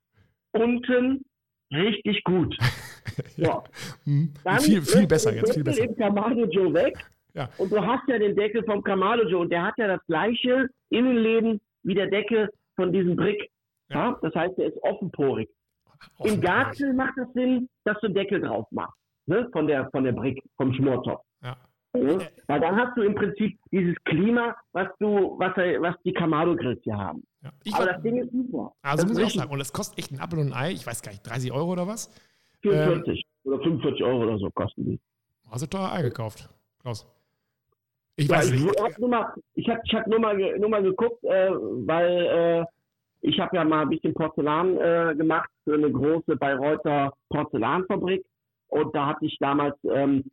unten 0.51 1.23
richtig 1.71 2.23
gut. 2.23 2.55
ja. 3.37 3.63
Hm. 4.03 4.33
Viel, 4.59 4.81
viel 4.81 5.07
besser 5.07 5.33
jetzt, 5.33 5.53
viel 5.53 5.63
besser. 5.63 5.83
Im 5.83 5.95
Kamado 5.95 6.45
Joe 6.45 6.73
weg 6.73 6.97
ja. 7.35 7.49
Und 7.57 7.71
du 7.71 7.85
hast 7.85 8.07
ja 8.07 8.17
den 8.17 8.35
Deckel 8.35 8.63
vom 8.63 8.81
Kamado 8.81 9.27
Joe 9.27 9.41
und 9.41 9.51
der 9.51 9.63
hat 9.63 9.77
ja 9.77 9.87
das 9.87 10.05
gleiche 10.07 10.69
Innenleben 10.89 11.59
wie 11.83 11.93
der 11.93 12.07
Deckel 12.07 12.49
von 12.75 12.91
diesem 12.91 13.15
Brick. 13.15 13.51
Ja. 13.89 14.09
ja? 14.09 14.19
Das 14.21 14.33
heißt, 14.33 14.57
der 14.57 14.67
ist 14.67 14.81
offenporig. 14.83 15.49
offenporig. 16.17 16.33
Im 16.33 16.41
Gartel 16.41 16.93
macht 16.93 17.17
es 17.17 17.31
Sinn, 17.33 17.69
dass 17.83 17.99
du 17.99 18.07
einen 18.07 18.15
Deckel 18.15 18.41
drauf 18.41 18.65
machst. 18.71 18.97
Ne? 19.25 19.49
Von 19.51 19.67
der, 19.67 19.89
von 19.91 20.03
der 20.03 20.13
Brick, 20.13 20.41
vom 20.57 20.73
Schmortopf. 20.73 21.23
Ja. 21.43 21.57
Ja? 21.93 22.19
Weil 22.47 22.59
dann 22.59 22.75
hast 22.75 22.97
du 22.97 23.03
im 23.03 23.15
Prinzip 23.15 23.57
dieses 23.71 23.95
Klima, 24.05 24.55
was 24.73 24.87
du, 24.99 25.37
was, 25.37 25.55
was 25.55 25.95
die 26.03 26.13
Kamado-Grills 26.13 26.81
hier 26.83 26.97
haben. 26.97 27.23
Ja. 27.41 27.51
Aber 27.73 27.85
war, 27.85 27.93
das 27.93 28.01
Ding 28.01 28.17
ist 28.17 28.31
super. 28.31 28.73
Also 28.81 29.07
muss 29.07 29.17
ich 29.17 29.25
auch 29.25 29.29
sagen, 29.29 29.51
und 29.51 29.61
es 29.61 29.73
kostet 29.73 29.99
echt 29.99 30.11
ein 30.11 30.19
Apfel 30.19 30.39
und 30.39 30.47
ein 30.47 30.53
Ei, 30.53 30.71
ich 30.71 30.85
weiß 30.85 31.01
gar 31.01 31.11
nicht, 31.11 31.23
30 31.23 31.51
Euro 31.51 31.71
oder 31.71 31.87
was? 31.87 32.09
44 32.61 33.25
ähm, 33.45 33.51
oder 33.51 33.63
45 33.63 34.03
Euro 34.03 34.23
oder 34.23 34.37
so 34.37 34.49
kosten 34.51 34.85
die. 34.85 34.99
Also 35.49 35.67
teuer 35.67 35.91
Ei 35.91 36.01
gekauft, 36.01 36.49
Klaus. 36.81 37.07
Ich 38.17 38.29
weiß 38.29 38.49
ja, 38.49 38.55
ich 38.55 38.63
nicht. 38.63 38.81
Hab 38.81 38.99
nur 38.99 39.09
mal, 39.09 39.33
ich 39.53 39.69
habe 39.69 39.81
hab 39.93 40.07
nur, 40.07 40.19
mal, 40.19 40.35
nur 40.57 40.69
mal 40.69 40.83
geguckt, 40.83 41.23
äh, 41.23 41.51
weil 41.51 42.61
äh, 42.61 42.65
ich 43.21 43.39
habe 43.39 43.57
ja 43.57 43.63
mal 43.63 43.81
ein 43.81 43.89
bisschen 43.89 44.13
Porzellan 44.13 44.77
äh, 44.77 45.15
gemacht 45.17 45.49
für 45.63 45.73
eine 45.73 45.91
große 45.91 46.35
Bayreuther 46.35 47.11
Porzellanfabrik. 47.29 48.25
Und 48.67 48.95
da 48.95 49.07
hatte 49.07 49.25
ich 49.25 49.37
damals, 49.39 49.75
ähm, 49.83 50.23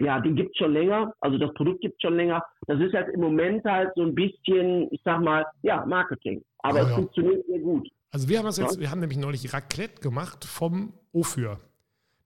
ja, 0.00 0.20
den 0.20 0.34
gibt 0.34 0.50
es 0.50 0.56
schon 0.56 0.72
länger, 0.72 1.12
also 1.20 1.38
das 1.38 1.52
Produkt 1.54 1.80
gibt 1.82 1.94
es 1.94 2.02
schon 2.02 2.16
länger. 2.16 2.42
Das 2.66 2.80
ist 2.80 2.94
halt 2.94 3.14
im 3.14 3.20
Moment 3.20 3.64
halt 3.64 3.92
so 3.94 4.02
ein 4.02 4.14
bisschen, 4.14 4.88
ich 4.90 5.00
sag 5.04 5.20
mal, 5.20 5.44
ja, 5.62 5.84
Marketing. 5.86 6.42
Aber 6.58 6.78
ja, 6.78 6.84
es 6.84 6.90
ja. 6.90 6.96
funktioniert 6.96 7.46
sehr 7.46 7.60
gut. 7.60 7.88
Also 8.10 8.28
wir 8.28 8.38
haben 8.38 8.46
das 8.46 8.58
jetzt, 8.58 8.80
wir 8.80 8.90
haben 8.90 9.00
nämlich 9.00 9.18
neulich 9.18 9.52
Raclette 9.52 10.00
gemacht 10.00 10.44
vom 10.44 10.92
Ofür. 11.12 11.58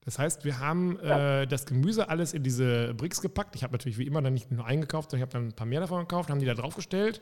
Das 0.07 0.17
heißt, 0.17 0.45
wir 0.45 0.59
haben 0.59 0.97
äh, 1.01 1.45
das 1.47 1.65
Gemüse 1.65 2.07
alles 2.07 2.33
in 2.33 2.41
diese 2.41 2.93
Bricks 2.93 3.21
gepackt. 3.21 3.57
Ich 3.57 3.63
habe 3.63 3.73
natürlich 3.73 3.97
wie 3.97 4.07
immer 4.07 4.21
dann 4.21 4.33
nicht 4.33 4.49
nur 4.49 4.65
eingekauft, 4.65 5.11
sondern 5.11 5.27
ich 5.27 5.33
habe 5.33 5.37
dann 5.37 5.49
ein 5.49 5.53
paar 5.53 5.67
mehr 5.67 5.81
davon 5.81 5.99
gekauft, 5.99 6.29
haben 6.29 6.39
die 6.39 6.45
da 6.45 6.53
draufgestellt 6.53 7.21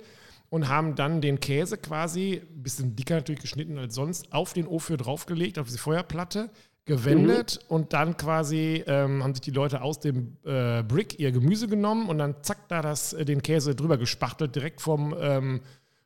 und 0.51 0.69
haben 0.69 0.93
dann 0.93 1.19
den 1.19 1.39
Käse 1.39 1.79
quasi, 1.79 2.43
ein 2.47 2.61
bisschen 2.61 2.95
dicker 2.95 3.15
natürlich 3.15 3.41
geschnitten 3.41 3.79
als 3.79 3.95
sonst, 3.95 4.31
auf 4.31 4.53
den 4.53 4.67
Ofen 4.67 4.97
draufgelegt, 4.97 5.57
auf 5.57 5.65
diese 5.65 5.79
Feuerplatte, 5.79 6.51
gewendet 6.85 7.59
mhm. 7.63 7.75
und 7.75 7.93
dann 7.93 8.17
quasi 8.17 8.83
ähm, 8.85 9.23
haben 9.23 9.33
sich 9.33 9.41
die 9.41 9.49
Leute 9.49 9.81
aus 9.81 9.99
dem 9.99 10.37
äh, 10.45 10.83
Brick 10.83 11.19
ihr 11.19 11.31
Gemüse 11.31 11.67
genommen 11.67 12.07
und 12.07 12.19
dann 12.19 12.43
zack 12.43 12.67
da 12.67 12.83
das, 12.83 13.13
äh, 13.13 13.25
den 13.25 13.41
Käse 13.41 13.73
drüber 13.73 13.97
gespachtelt, 13.97 14.55
direkt 14.55 14.79
vom 14.79 15.15
ähm, 15.19 15.61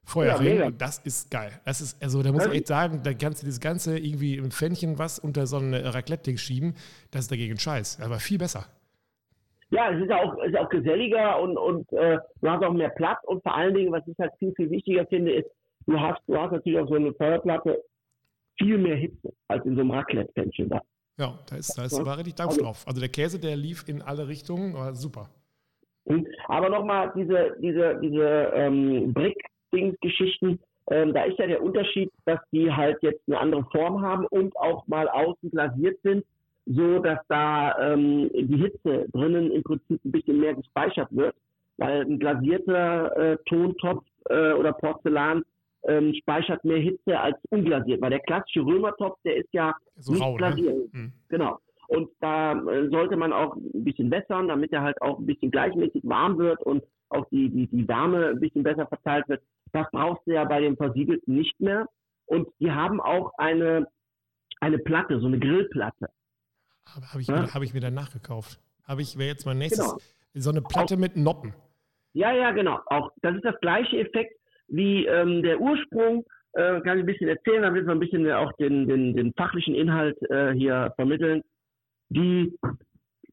Feuerring. 0.10 0.60
Ja, 0.60 0.72
das 0.72 1.00
ist 1.00 1.32
geil. 1.32 1.52
Das 1.66 1.82
ist, 1.82 2.02
also 2.02 2.22
da 2.24 2.32
muss 2.32 2.46
ich 2.46 2.54
echt 2.54 2.68
sagen, 2.68 3.02
da 3.04 3.14
ganze, 3.14 3.46
dieses 3.46 3.60
ganze 3.60 3.98
irgendwie 3.98 4.36
im 4.38 4.52
Pfännchen 4.52 4.98
was 4.98 5.20
unter 5.20 5.46
so 5.48 5.58
ein 5.58 5.74
Raclette-Ding 5.74 6.38
schieben, 6.38 6.74
das 7.12 7.22
ist 7.22 7.32
dagegen 7.32 7.58
Scheiß. 7.58 8.02
Aber 8.04 8.20
viel 8.20 8.38
besser. 8.38 8.66
Ja, 9.72 9.92
es 9.92 10.04
ist 10.04 10.12
auch, 10.12 10.38
ist 10.44 10.58
auch 10.58 10.70
geselliger 10.70 11.40
und, 11.40 11.56
und 11.58 11.92
äh, 11.94 12.18
du 12.42 12.50
hast 12.50 12.64
auch 12.64 12.74
mehr 12.74 12.90
Platz 12.90 13.20
und 13.26 13.44
vor 13.44 13.56
allen 13.56 13.76
Dingen, 13.76 13.92
was 13.92 14.02
ich 14.08 14.18
halt 14.18 14.32
viel, 14.40 14.52
viel 14.56 14.72
wichtiger 14.72 15.06
finde, 15.06 15.32
ist, 15.32 15.50
du 15.86 16.00
hast, 16.00 16.20
du 16.28 16.36
hast 16.38 16.52
natürlich 16.52 16.80
auf 16.80 16.90
so 16.90 16.96
eine 16.96 17.14
Feuerplatte 17.14 17.80
viel 18.58 18.80
mehr 18.80 18.96
Hitze 18.96 19.32
als 19.48 19.64
in 19.66 19.76
so 19.76 19.82
einem 19.82 19.92
Raclette-Pfännchen 19.92 20.70
da. 20.70 20.82
Ja, 21.20 21.38
da 21.50 21.56
ist, 21.58 21.78
da 21.78 21.84
ist, 21.84 22.04
war 22.04 22.18
richtig 22.18 22.36
Dampf 22.36 22.54
also, 22.54 22.64
drauf. 22.64 22.84
Also 22.88 23.00
der 23.00 23.10
Käse, 23.10 23.40
der 23.40 23.56
lief 23.56 23.88
in 23.88 24.02
alle 24.02 24.28
Richtungen, 24.28 24.74
war 24.74 24.96
super. 24.96 25.30
Aber 26.48 26.70
nochmal 26.70 27.12
diese, 27.16 27.56
diese, 27.62 28.00
diese 28.02 28.52
ähm, 28.56 29.14
Brick, 29.14 29.38
Dingsgeschichten, 29.74 30.60
ähm, 30.92 31.14
da 31.14 31.24
ist 31.24 31.38
ja 31.38 31.48
der 31.48 31.62
Unterschied, 31.62 32.12
dass 32.26 32.40
die 32.52 32.72
halt 32.72 32.98
jetzt 33.02 33.22
eine 33.28 33.40
andere 33.40 33.64
Form 33.66 34.02
haben 34.02 34.26
und 34.28 34.56
auch 34.58 34.88
mal 34.88 35.08
außen 35.08 35.52
glasiert 35.52 36.00
sind, 36.04 36.26
so 36.66 37.00
dass 37.00 37.20
da 37.28 37.94
ähm, 37.94 38.30
die 38.34 38.58
Hitze 38.58 39.08
drinnen 39.12 39.52
im 39.52 39.64
Prinzip 39.64 40.04
ein 40.04 40.12
bisschen 40.12 40.40
mehr 40.40 40.56
gespeichert 40.56 41.08
wird, 41.12 41.36
weil 41.78 42.02
ein 42.02 42.20
glasierter 42.20 43.16
äh, 43.18 43.38
Tontopf 43.46 44.04
äh, 44.30 44.54
oder 44.54 44.74
Porzellan 44.74 45.44
ähm, 45.88 46.14
speichert 46.16 46.64
mehr 46.66 46.80
Hitze 46.80 47.20
als 47.20 47.38
unglasiert, 47.50 48.02
weil 48.02 48.10
der 48.10 48.20
klassische 48.20 48.62
Römertopf, 48.62 49.18
der 49.24 49.38
ist 49.38 49.50
ja 49.52 49.74
so 49.98 50.12
nicht 50.12 50.22
rau, 50.22 50.32
ne? 50.32 50.38
glasiert. 50.38 50.76
Ne? 50.76 50.90
Mhm. 50.92 51.14
Genau. 51.30 51.60
Und 51.90 52.10
da 52.20 52.54
äh, 52.54 52.88
sollte 52.90 53.18
man 53.18 53.34
auch 53.34 53.56
ein 53.56 53.84
bisschen 53.84 54.12
wässern, 54.12 54.48
damit 54.48 54.72
er 54.72 54.84
halt 54.84 55.02
auch 55.02 55.18
ein 55.18 55.26
bisschen 55.26 55.50
gleichmäßig 55.50 56.04
warm 56.04 56.38
wird 56.38 56.62
und 56.62 56.84
auch 57.10 57.28
die, 57.30 57.50
die, 57.50 57.68
die 57.68 57.88
Wärme 57.88 58.28
ein 58.28 58.40
bisschen 58.40 58.62
besser 58.62 58.86
verteilt 58.86 59.28
wird. 59.28 59.42
Das 59.72 59.88
brauchst 59.92 60.26
du 60.28 60.34
ja 60.34 60.46
bei 60.46 60.62
dem 60.62 60.78
Versiegelten 60.78 61.34
nicht 61.34 61.60
mehr. 61.60 61.88
Und 62.28 62.48
die 62.60 62.72
haben 62.72 63.02
auch 63.02 63.32
eine, 63.40 63.88
eine 64.60 64.78
Platte, 64.78 65.20
so 65.20 65.26
eine 65.26 65.40
Grillplatte. 65.40 66.10
Habe 66.86 67.06
hab 67.12 67.20
ich, 67.20 67.28
ja? 67.28 67.52
hab 67.52 67.64
ich 67.64 67.74
mir 67.74 67.82
dann 67.82 67.96
nachgekauft. 67.96 68.60
Habe 68.88 69.02
ich, 69.02 69.18
wäre 69.18 69.30
jetzt 69.30 69.48
mein 69.48 69.58
nächstes, 69.58 69.88
genau. 69.88 70.00
so 70.36 70.52
eine 70.52 70.62
Platte 70.62 70.94
auch, 70.94 71.00
mit 71.00 71.18
Noppen. 71.18 71.56
Ja, 72.14 72.32
ja, 72.34 72.52
genau. 72.52 72.80
Auch 72.86 73.10
das 73.24 73.36
ist 73.36 73.46
das 73.46 73.60
gleiche 73.62 73.98
Effekt 73.98 74.40
wie 74.68 75.08
ähm, 75.08 75.42
der 75.42 75.60
Ursprung. 75.60 76.24
Äh, 76.54 76.82
kann 76.82 77.00
ich 77.00 77.04
ein 77.04 77.08
bisschen 77.08 77.30
erzählen, 77.30 77.74
wird 77.74 77.88
man 77.88 77.98
ein 77.98 78.00
bisschen 78.00 78.32
auch 78.32 78.52
den, 78.54 78.88
den, 78.88 79.16
den 79.16 79.34
fachlichen 79.34 79.74
Inhalt 79.74 80.18
äh, 80.30 80.52
hier 80.54 80.94
vermitteln. 80.96 81.42
Die 82.10 82.58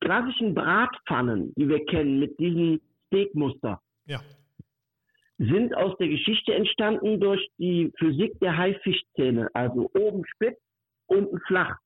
klassischen 0.01 0.55
Bratpfannen, 0.55 1.53
die 1.57 1.69
wir 1.69 1.85
kennen 1.87 2.21
mit 2.21 2.39
diesem 2.39 2.81
Steakmuster, 3.07 3.81
ja. 4.07 4.21
sind 5.39 5.75
aus 5.77 5.97
der 5.99 6.09
Geschichte 6.09 6.55
entstanden 6.55 7.21
durch 7.21 7.47
die 7.59 7.93
Physik 7.99 8.39
der 8.41 8.57
Haifischzähne, 8.57 9.49
also 9.55 9.91
oben 9.95 10.25
spitz, 10.27 10.59
unten 11.07 11.41
flach. 11.47 11.77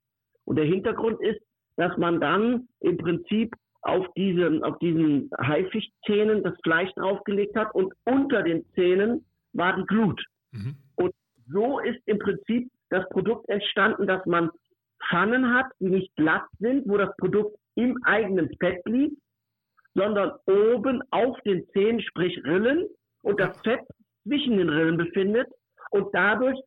Und 0.44 0.56
der 0.56 0.64
Hintergrund 0.64 1.20
ist, 1.20 1.40
dass 1.76 1.96
man 1.96 2.20
dann 2.20 2.68
im 2.80 2.98
Prinzip 2.98 3.54
auf, 3.82 4.06
diese, 4.16 4.60
auf 4.62 4.78
diesen 4.78 5.30
Haifischzähnen 5.38 6.42
das 6.42 6.54
Fleisch 6.62 6.92
draufgelegt 6.94 7.56
hat 7.56 7.74
und 7.74 7.94
unter 8.04 8.42
den 8.42 8.64
Zähnen 8.74 9.24
war 9.52 9.76
die 9.76 9.86
Glut. 9.86 10.22
Mhm. 10.52 10.76
Und 10.96 11.14
so 11.48 11.78
ist 11.80 12.00
im 12.06 12.18
Prinzip 12.18 12.70
das 12.90 13.08
Produkt 13.10 13.48
entstanden, 13.48 14.06
dass 14.06 14.24
man 14.26 14.50
Pfannen 15.08 15.54
hat, 15.54 15.66
die 15.78 15.88
nicht 15.88 16.14
glatt 16.16 16.46
sind, 16.58 16.88
wo 16.88 16.96
das 16.96 17.14
Produkt 17.16 17.56
im 17.74 17.98
eigenen 18.04 18.48
Fett 18.58 18.82
liegt, 18.86 19.16
sondern 19.94 20.32
oben 20.46 21.02
auf 21.10 21.38
den 21.44 21.66
Zähnen, 21.72 22.00
sprich 22.00 22.36
Rillen, 22.44 22.86
und 23.22 23.38
das 23.40 23.58
Fett 23.62 23.80
zwischen 24.24 24.56
den 24.56 24.68
Rillen 24.68 24.96
befindet. 24.96 25.48
Und 25.90 26.08
dadurch 26.14 26.58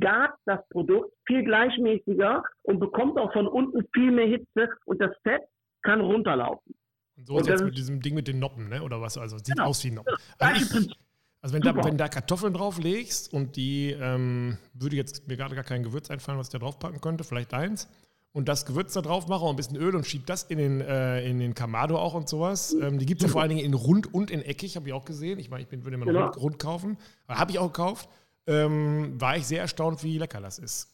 gart 0.00 0.34
das 0.44 0.60
Produkt 0.70 1.12
viel 1.26 1.44
gleichmäßiger 1.44 2.42
und 2.62 2.80
bekommt 2.80 3.18
auch 3.18 3.32
von 3.32 3.46
unten 3.46 3.86
viel 3.94 4.10
mehr 4.10 4.26
Hitze 4.26 4.68
und 4.86 5.00
das 5.00 5.12
Fett 5.22 5.42
kann 5.82 6.00
runterlaufen. 6.00 6.74
Und 7.16 7.26
so 7.26 7.38
ist 7.38 7.48
jetzt 7.48 7.64
mit 7.64 7.76
diesem 7.76 8.00
Ding 8.00 8.14
mit 8.14 8.26
den 8.26 8.38
Noppen, 8.38 8.68
ne? 8.68 8.82
oder 8.82 9.00
was? 9.00 9.18
Also 9.18 9.36
sieht 9.38 9.56
genau. 9.56 9.68
aus 9.68 9.84
wie 9.84 9.90
Noppen. 9.90 10.14
Also, 10.38 10.78
ich, 10.78 10.96
also 11.42 11.54
wenn, 11.54 11.62
da, 11.62 11.84
wenn 11.84 11.98
da 11.98 12.08
Kartoffeln 12.08 12.54
drauf 12.54 12.78
legst 12.78 13.32
und 13.32 13.56
die, 13.56 13.90
ähm, 14.00 14.56
würde 14.72 14.96
jetzt 14.96 15.28
mir 15.28 15.36
gerade 15.36 15.54
gar 15.54 15.64
kein 15.64 15.82
Gewürz 15.82 16.10
einfallen, 16.10 16.38
was 16.38 16.46
ich 16.46 16.52
da 16.52 16.58
drauf 16.58 16.78
packen 16.78 17.00
könnte, 17.00 17.24
vielleicht 17.24 17.52
eins, 17.52 17.90
und 18.32 18.48
das 18.48 18.64
Gewürz 18.64 18.94
da 18.94 19.02
drauf 19.02 19.28
mache 19.28 19.44
und 19.44 19.50
ein 19.50 19.56
bisschen 19.56 19.76
Öl 19.76 19.94
und 19.94 20.06
schiebe 20.06 20.24
das 20.24 20.44
in 20.44 20.56
den, 20.56 20.80
äh, 20.80 21.28
in 21.28 21.38
den 21.38 21.52
Kamado 21.52 21.98
auch 21.98 22.14
und 22.14 22.30
sowas. 22.30 22.74
Ähm, 22.80 22.98
die 22.98 23.04
gibt 23.04 23.20
es 23.20 23.26
ja 23.26 23.32
vor 23.32 23.42
allen 23.42 23.50
Dingen 23.50 23.62
in 23.62 23.74
rund 23.74 24.14
und 24.14 24.30
in 24.30 24.40
eckig, 24.40 24.76
habe 24.76 24.88
ich 24.88 24.94
auch 24.94 25.04
gesehen. 25.04 25.38
Ich 25.38 25.50
meine, 25.50 25.62
ich 25.62 25.68
bin, 25.68 25.84
würde 25.84 25.96
immer 25.96 26.06
genau. 26.06 26.22
rund, 26.22 26.40
rund 26.40 26.58
kaufen. 26.58 26.96
Habe 27.28 27.50
ich 27.50 27.58
auch 27.58 27.70
gekauft 27.70 28.08
ähm, 28.46 29.20
war 29.20 29.36
ich 29.36 29.46
sehr 29.46 29.60
erstaunt, 29.60 30.02
wie 30.02 30.18
lecker 30.18 30.40
das 30.40 30.58
ist. 30.58 30.88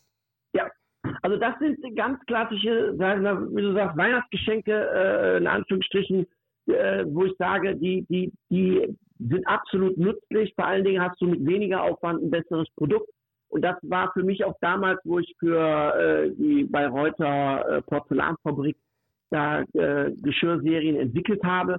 Ja, 0.55 0.69
also 1.23 1.37
das 1.37 1.59
sind 1.59 1.97
ganz 1.97 2.19
klassische, 2.27 2.93
wie 2.95 3.63
du 3.63 3.73
sagst, 3.75 3.97
Weihnachtsgeschenke, 3.97 4.73
äh, 4.73 5.37
in 5.39 5.47
Anführungsstrichen, 5.47 6.27
äh, 6.67 7.05
wo 7.07 7.25
ich 7.25 7.33
sage, 7.39 7.77
die, 7.77 8.05
die, 8.09 8.33
die 8.51 8.97
sind 9.19 9.47
absolut 9.47 9.97
nützlich. 9.99 10.55
Vor 10.55 10.67
allen 10.67 10.85
Dingen 10.85 11.03
hast 11.03 11.21
du 11.21 11.27
mit 11.27 11.47
weniger 11.47 11.83
Aufwand 11.83 12.23
ein 12.23 12.31
besseres 12.31 12.69
Produkt. 12.77 13.11
Und 13.49 13.63
das 13.63 13.77
war 13.83 14.13
für 14.13 14.23
mich 14.23 14.45
auch 14.45 14.57
damals, 14.61 15.01
wo 15.05 15.19
ich 15.19 15.35
für 15.39 15.95
äh, 15.95 16.31
die 16.37 16.65
Bayreuther 16.65 17.69
äh, 17.69 17.83
Porzellanfabrik 17.83 18.77
da 19.31 19.63
äh, 19.73 20.13
Geschirrserien 20.23 20.97
entwickelt 20.97 21.43
habe, 21.43 21.79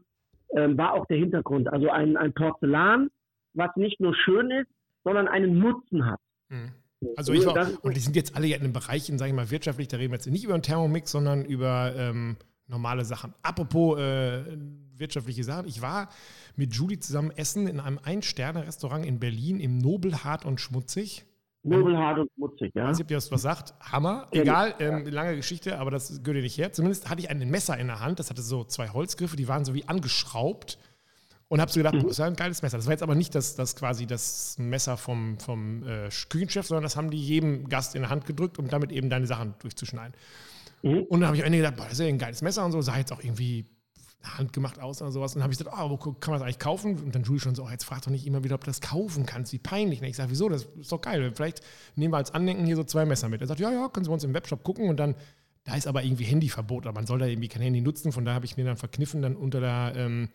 ähm, 0.55 0.77
war 0.77 0.93
auch 0.93 1.05
der 1.07 1.17
Hintergrund. 1.17 1.71
Also 1.71 1.89
ein, 1.89 2.17
ein 2.17 2.33
Porzellan, 2.33 3.09
was 3.53 3.75
nicht 3.75 3.99
nur 3.99 4.15
schön 4.15 4.51
ist, 4.51 4.69
sondern 5.03 5.27
einen 5.27 5.59
Nutzen 5.59 6.05
hat. 6.05 6.19
Mhm. 6.49 6.71
Also 7.15 7.33
ich 7.33 7.45
war, 7.45 7.67
und 7.81 7.95
die 7.95 8.01
sind 8.01 8.15
jetzt 8.15 8.35
alle 8.35 8.53
in 8.53 8.61
den 8.61 8.73
Bereichen, 8.73 9.17
sage 9.17 9.29
ich 9.29 9.35
mal, 9.35 9.49
wirtschaftlich, 9.51 9.87
da 9.87 9.97
reden 9.97 10.11
wir 10.11 10.17
jetzt 10.17 10.27
nicht 10.27 10.43
über 10.43 10.53
einen 10.53 10.63
Thermomix, 10.63 11.11
sondern 11.11 11.45
über 11.45 11.93
ähm, 11.95 12.35
normale 12.69 13.03
Sachen. 13.03 13.33
Apropos 13.41 13.99
äh, 13.99 14.57
wirtschaftliche 14.95 15.43
Sachen, 15.43 15.67
ich 15.67 15.81
war 15.81 16.09
mit 16.55 16.73
Julie 16.73 16.99
zusammen 16.99 17.31
essen 17.31 17.67
in 17.67 17.79
einem 17.79 17.99
Ein-Sterne-Restaurant 18.01 19.05
in 19.05 19.19
Berlin 19.19 19.59
im 19.59 19.77
Nobelhart 19.77 20.45
und 20.45 20.61
Schmutzig. 20.61 21.25
Nobelhart 21.63 22.19
und 22.19 22.31
schmutzig, 22.35 22.73
ja. 22.73 22.83
Ich 22.83 22.89
weiß 22.89 22.97
nicht, 22.99 23.05
ob 23.05 23.11
ihr 23.11 23.17
das 23.17 23.31
was 23.33 23.41
sagt. 23.41 23.73
Hammer. 23.81 24.29
Egal, 24.31 24.75
ähm, 24.79 25.05
lange 25.05 25.35
Geschichte, 25.35 25.77
aber 25.77 25.91
das 25.91 26.23
gehört 26.23 26.37
dir 26.37 26.41
nicht 26.41 26.57
her. 26.57 26.71
Zumindest 26.71 27.09
hatte 27.09 27.21
ich 27.21 27.29
ein 27.29 27.37
Messer 27.49 27.77
in 27.77 27.87
der 27.87 27.99
Hand, 27.99 28.19
das 28.19 28.29
hatte 28.29 28.41
so 28.41 28.63
zwei 28.63 28.87
Holzgriffe, 28.89 29.35
die 29.35 29.49
waren 29.49 29.65
so 29.65 29.73
wie 29.73 29.85
angeschraubt 29.85 30.77
und 31.49 31.59
habe 31.59 31.69
so 31.69 31.79
gedacht, 31.79 31.95
mhm. 31.95 32.03
das 32.03 32.11
ist 32.11 32.19
ein 32.21 32.35
geiles 32.35 32.61
Messer. 32.61 32.77
Das 32.77 32.85
war 32.85 32.93
jetzt 32.93 33.03
aber 33.03 33.15
nicht 33.15 33.35
das, 33.35 33.55
das 33.55 33.75
quasi 33.75 34.07
das 34.07 34.57
Messer 34.57 34.95
vom, 34.95 35.37
vom 35.39 35.83
äh, 35.85 36.09
Küchenchef, 36.29 36.65
sondern 36.65 36.83
das 36.83 36.95
haben 36.95 37.09
die 37.09 37.21
jedem 37.21 37.67
Gast 37.67 37.93
in 37.95 38.03
der 38.03 38.09
Hand 38.09 38.25
gedrückt, 38.25 38.57
um 38.57 38.69
damit 38.69 38.91
eben 38.91 39.09
deine 39.09 39.27
Sachen 39.27 39.55
durchzuschneiden. 39.59 40.13
Mhm. 40.81 41.03
Und 41.03 41.19
dann 41.21 41.27
habe 41.27 41.37
ich 41.37 41.43
am 41.43 41.47
Ende 41.47 41.59
gedacht, 41.59 41.75
boah, 41.75 41.83
das 41.83 41.93
ist 41.93 41.99
ja 41.99 42.07
ein 42.07 42.17
geiles 42.17 42.41
Messer 42.41 42.65
und 42.65 42.71
so, 42.71 42.81
sah 42.81 42.97
jetzt 42.97 43.11
auch 43.11 43.23
irgendwie 43.23 43.65
handgemacht 44.23 44.79
aus 44.79 45.01
oder 45.01 45.11
sowas. 45.11 45.33
Und 45.33 45.39
dann 45.39 45.43
habe 45.43 45.53
ich 45.53 45.59
gesagt, 45.59 45.75
oh, 45.77 45.89
wo 45.89 45.97
kann 45.97 46.31
man 46.31 46.39
das 46.39 46.45
eigentlich 46.45 46.59
kaufen? 46.59 46.97
Und 46.97 47.15
dann 47.15 47.23
Julie 47.23 47.39
schon 47.39 47.55
so, 47.55 47.63
oh, 47.63 47.69
jetzt 47.69 47.85
frag 47.85 48.01
doch 48.01 48.11
nicht 48.11 48.25
immer 48.27 48.43
wieder, 48.43 48.55
ob 48.55 48.61
du 48.61 48.69
das 48.69 48.81
kaufen 48.81 49.25
kannst. 49.25 49.53
Wie 49.53 49.59
peinlich. 49.59 50.01
Und 50.01 50.07
ich 50.07 50.15
sage, 50.15 50.29
wieso? 50.29 50.49
Das 50.49 50.67
ist 50.79 50.91
doch 50.91 51.01
geil. 51.01 51.31
Vielleicht 51.33 51.61
nehmen 51.95 52.13
wir 52.13 52.17
als 52.17 52.33
Andenken 52.33 52.65
hier 52.65 52.75
so 52.75 52.83
zwei 52.83 53.05
Messer 53.05 53.29
mit. 53.29 53.41
Er 53.41 53.47
sagt, 53.47 53.59
ja, 53.59 53.71
ja, 53.71 53.87
können 53.87 54.03
Sie 54.03 54.09
bei 54.09 54.13
uns 54.13 54.23
im 54.23 54.33
Webshop 54.33 54.63
gucken. 54.63 54.89
Und 54.89 54.97
dann, 54.97 55.15
da 55.63 55.75
ist 55.75 55.87
aber 55.87 56.03
irgendwie 56.03 56.25
Handyverbot. 56.25 56.85
Aber 56.85 56.95
man 56.95 57.07
soll 57.07 57.19
da 57.19 57.25
irgendwie 57.27 57.47
kein 57.47 57.61
Handy 57.61 57.81
nutzen. 57.81 58.11
Von 58.11 58.25
daher 58.25 58.35
habe 58.35 58.45
ich 58.45 58.57
mir 58.57 58.65
dann 58.65 58.77
verkniffen, 58.77 59.21
dann 59.21 59.35
unter 59.35 59.61
der 59.61 59.93
ähm, 59.95 60.29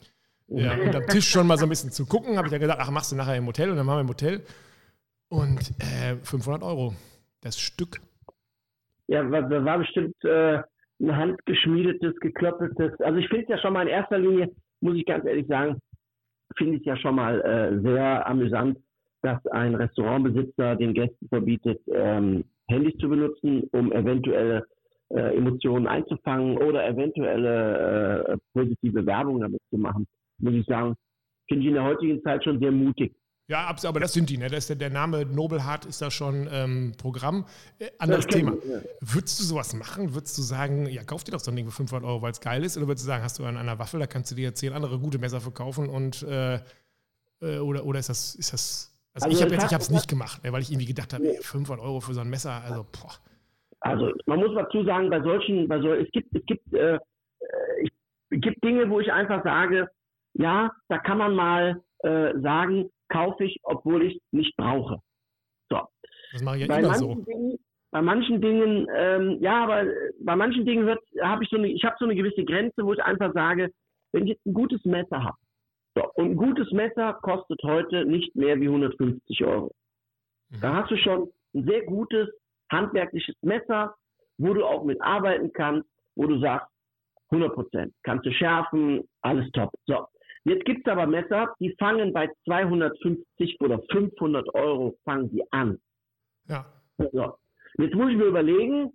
ja, 0.49 0.75
unterm 0.75 1.07
Tisch 1.09 1.29
schon 1.29 1.47
mal 1.47 1.59
so 1.59 1.67
ein 1.67 1.69
bisschen 1.69 1.93
zu 1.93 2.07
gucken. 2.07 2.37
Habe 2.37 2.49
ich 2.49 2.53
ja 2.53 2.59
gesagt, 2.59 2.81
ach, 2.81 2.91
machst 2.91 3.13
du 3.13 3.17
nachher 3.17 3.37
im 3.37 3.47
Hotel 3.47 3.71
und 3.71 3.77
dann 3.77 3.87
machen 3.87 3.97
wir 3.97 4.03
im 4.03 4.09
Hotel. 4.09 4.45
Und 5.29 5.73
äh, 5.81 6.17
500 6.23 6.63
Euro, 6.63 6.95
das 7.41 7.59
Stück. 7.59 8.01
Ja, 9.09 9.31
war, 9.31 9.51
war 9.65 9.79
bestimmt 9.79 10.15
äh, 10.25 10.63
ein 11.01 11.17
handgeschmiedetes, 11.17 12.15
geklöppeltes. 12.21 12.99
Also 13.01 13.19
ich 13.19 13.29
finde 13.29 13.45
es 13.45 13.49
ja 13.51 13.59
schon 13.59 13.73
mal 13.73 13.83
in 13.83 13.89
erster 13.89 14.19
Linie, 14.19 14.51
muss 14.81 14.97
ich 14.97 15.07
ganz 15.07 15.25
ehrlich 15.25 15.47
sagen, 15.47 15.79
finde 16.57 16.75
ich 16.77 16.81
es 16.81 16.87
ja 16.87 16.97
schon 16.97 17.17
mal 17.17 17.41
äh, 17.41 17.81
sehr 17.83 18.27
amüsant, 18.27 18.79
dass 19.23 19.45
ein 19.49 19.75
Restaurantbesitzer 19.75 20.77
den 20.77 20.95
Gästen 20.95 21.29
verbietet, 21.29 21.81
ähm, 21.89 22.45
Handys 22.69 22.97
zu 22.99 23.09
benutzen, 23.09 23.65
um 23.73 23.93
eventuelle 23.93 24.65
äh, 25.11 25.37
Emotionen 25.37 25.87
einzufangen 25.87 26.59
oder 26.59 26.87
eventuelle 26.87 28.27
äh, 28.29 28.37
positive 28.53 29.05
Werbung 29.05 29.41
damit 29.41 29.61
zu 29.71 29.79
machen 29.79 30.07
muss 30.39 30.55
ich 30.55 30.67
sagen, 30.67 30.95
finde 31.49 31.63
ich 31.63 31.69
in 31.69 31.75
der 31.75 31.85
heutigen 31.85 32.23
Zeit 32.23 32.45
schon 32.45 32.61
sehr 32.61 32.73
mutig. 32.73 33.15
Ja, 33.47 33.75
aber 33.85 34.01
das 34.01 34.15
sind 34.15 34.31
die, 34.31 34.39
ne? 34.39 34.49
Das 34.49 34.61
ist 34.61 34.69
der, 34.71 34.77
der 34.77 34.91
Name 34.91 35.27
Nobelhart 35.27 35.85
ist 35.85 36.01
da 36.01 36.11
schon 36.11 36.49
ähm, 36.51 36.93
Programm. 36.97 37.45
Äh, 37.79 37.91
anderes 37.99 38.27
Thema. 38.27 38.53
Ja. 38.53 38.81
Würdest 39.01 39.39
du 39.39 39.45
sowas 39.45 39.75
machen? 39.75 40.15
Würdest 40.15 40.39
du 40.39 40.43
sagen, 40.43 40.87
ja, 40.87 41.05
kauf 41.05 41.25
dir 41.25 41.33
doch 41.33 41.41
so 41.41 41.51
ein 41.51 41.57
Ding 41.57 41.67
für 41.67 41.73
500 41.73 42.09
Euro, 42.09 42.23
weil 42.23 42.33
es 42.33 42.41
geil 42.41 42.65
ist? 42.65 42.79
Oder 42.79 42.87
würdest 42.87 43.05
du 43.05 43.09
sagen, 43.09 43.23
hast 43.23 43.39
du 43.39 43.45
an 43.45 43.59
einer 43.59 43.79
Waffel, 43.79 44.01
da 44.01 44.07
kannst 44.07 44.31
du 44.31 44.35
dir 44.35 44.55
zehn 44.55 44.73
andere 44.73 44.99
gute 44.99 45.19
Messer 45.19 45.43
verkaufen 45.43 45.91
und 45.91 46.23
äh, 46.23 46.55
äh, 47.43 47.59
oder, 47.59 47.85
oder 47.85 47.99
ist 47.99 48.09
das, 48.09 48.35
ist 48.35 48.55
das 48.55 48.95
also, 49.15 49.29
also 49.29 49.55
ich 49.55 49.63
habe 49.63 49.77
es 49.77 49.91
nicht 49.91 50.09
gemacht, 50.09 50.43
ne, 50.43 50.53
weil 50.53 50.63
ich 50.63 50.73
irgendwie 50.73 50.87
gedacht 50.87 51.13
habe, 51.13 51.25
500 51.41 51.85
Euro 51.85 52.01
für 52.01 52.15
so 52.15 52.21
ein 52.21 52.31
Messer, 52.31 52.63
also 52.65 52.85
boah. 52.85 53.13
Also 53.81 54.11
man 54.27 54.41
muss 54.41 54.55
dazu 54.57 54.83
sagen, 54.85 55.11
bei 55.11 55.21
solchen, 55.21 55.69
bei 55.69 55.79
so, 55.81 55.93
es 55.93 56.11
gibt, 56.11 56.35
es 56.35 56.45
gibt, 56.47 56.73
äh, 56.73 56.95
äh 56.95 56.99
es 58.31 58.41
gibt 58.41 58.65
Dinge, 58.65 58.89
wo 58.91 58.99
ich 58.99 59.13
einfach 59.13 59.45
sage, 59.45 59.89
ja, 60.33 60.73
da 60.89 60.99
kann 60.99 61.19
man 61.19 61.35
mal 61.35 61.83
äh, 61.99 62.33
sagen, 62.41 62.91
kaufe 63.15 63.45
ich, 63.45 63.61
obwohl 63.63 64.05
ich 64.05 64.21
nicht 64.33 64.57
brauche. 64.57 64.99
So. 65.71 65.81
Das 66.33 66.43
mache 66.43 66.57
ich 66.57 66.63
ja 66.63 66.69
bei 66.69 66.81
immer 66.81 66.95
so. 66.95 67.15
Dingen, 67.15 67.59
bei 67.93 68.03
manchen 68.03 68.41
Dingen, 68.41 68.89
ähm, 68.93 69.39
ja, 69.41 69.63
aber 69.63 69.85
bei 70.21 70.35
manchen 70.35 70.67
Dingen 70.67 70.99
habe 71.23 71.45
ich 71.45 71.51
so 71.51 71.57
eine, 71.57 71.69
ich 71.69 71.85
habe 71.85 71.95
so 71.99 72.05
eine 72.05 72.17
gewisse 72.17 72.45
Grenze, 72.45 72.85
wo 72.85 72.93
ich 72.93 73.03
einfach 73.03 73.33
sage, 73.33 73.71
wenn 74.13 74.25
ich 74.25 74.31
jetzt 74.31 74.47
ein 74.47 74.55
gutes 74.55 74.85
Messer 74.85 75.23
habe, 75.23 75.37
so, 75.97 76.03
und 76.15 76.33
ein 76.33 76.37
gutes 76.37 76.71
Messer 76.73 77.15
kostet 77.23 77.63
heute 77.63 78.05
nicht 78.05 78.35
mehr 78.35 78.61
wie 78.61 78.67
150 78.67 79.45
Euro. 79.45 79.71
Mhm. 80.51 80.61
Da 80.61 80.75
hast 80.75 80.91
du 80.91 80.97
schon 80.97 81.31
ein 81.55 81.65
sehr 81.67 81.83
gutes 81.85 82.29
handwerkliches 82.73 83.37
Messer, 83.43 83.95
wo 84.39 84.55
du 84.55 84.65
auch 84.65 84.83
mit 84.83 85.01
arbeiten 85.01 85.53
kannst, 85.53 85.89
wo 86.17 86.27
du 86.27 86.41
sagst, 86.41 86.69
100 87.31 87.55
Prozent. 87.55 87.95
Kannst 88.03 88.27
du 88.27 88.33
schärfen, 88.33 89.09
alles 89.23 89.49
top. 89.53 89.71
So. 89.87 90.07
Jetzt 90.45 90.65
gibt 90.67 90.87
es 90.87 90.93
aber 90.93 91.07
Messer, 91.07 91.55
die 91.59 91.75
fangen 91.79 92.13
bei 92.13 92.29
250 92.45 93.61
oder 93.61 93.81
500 93.91 94.55
Euro 94.55 94.95
fangen 95.05 95.31
die 95.31 95.43
an. 95.53 95.79
Ja. 96.49 96.67
So. 96.99 97.39
Jetzt 97.79 97.95
muss 97.95 98.11
ich 98.11 98.17
mir 98.17 98.27
überlegen, 98.27 98.93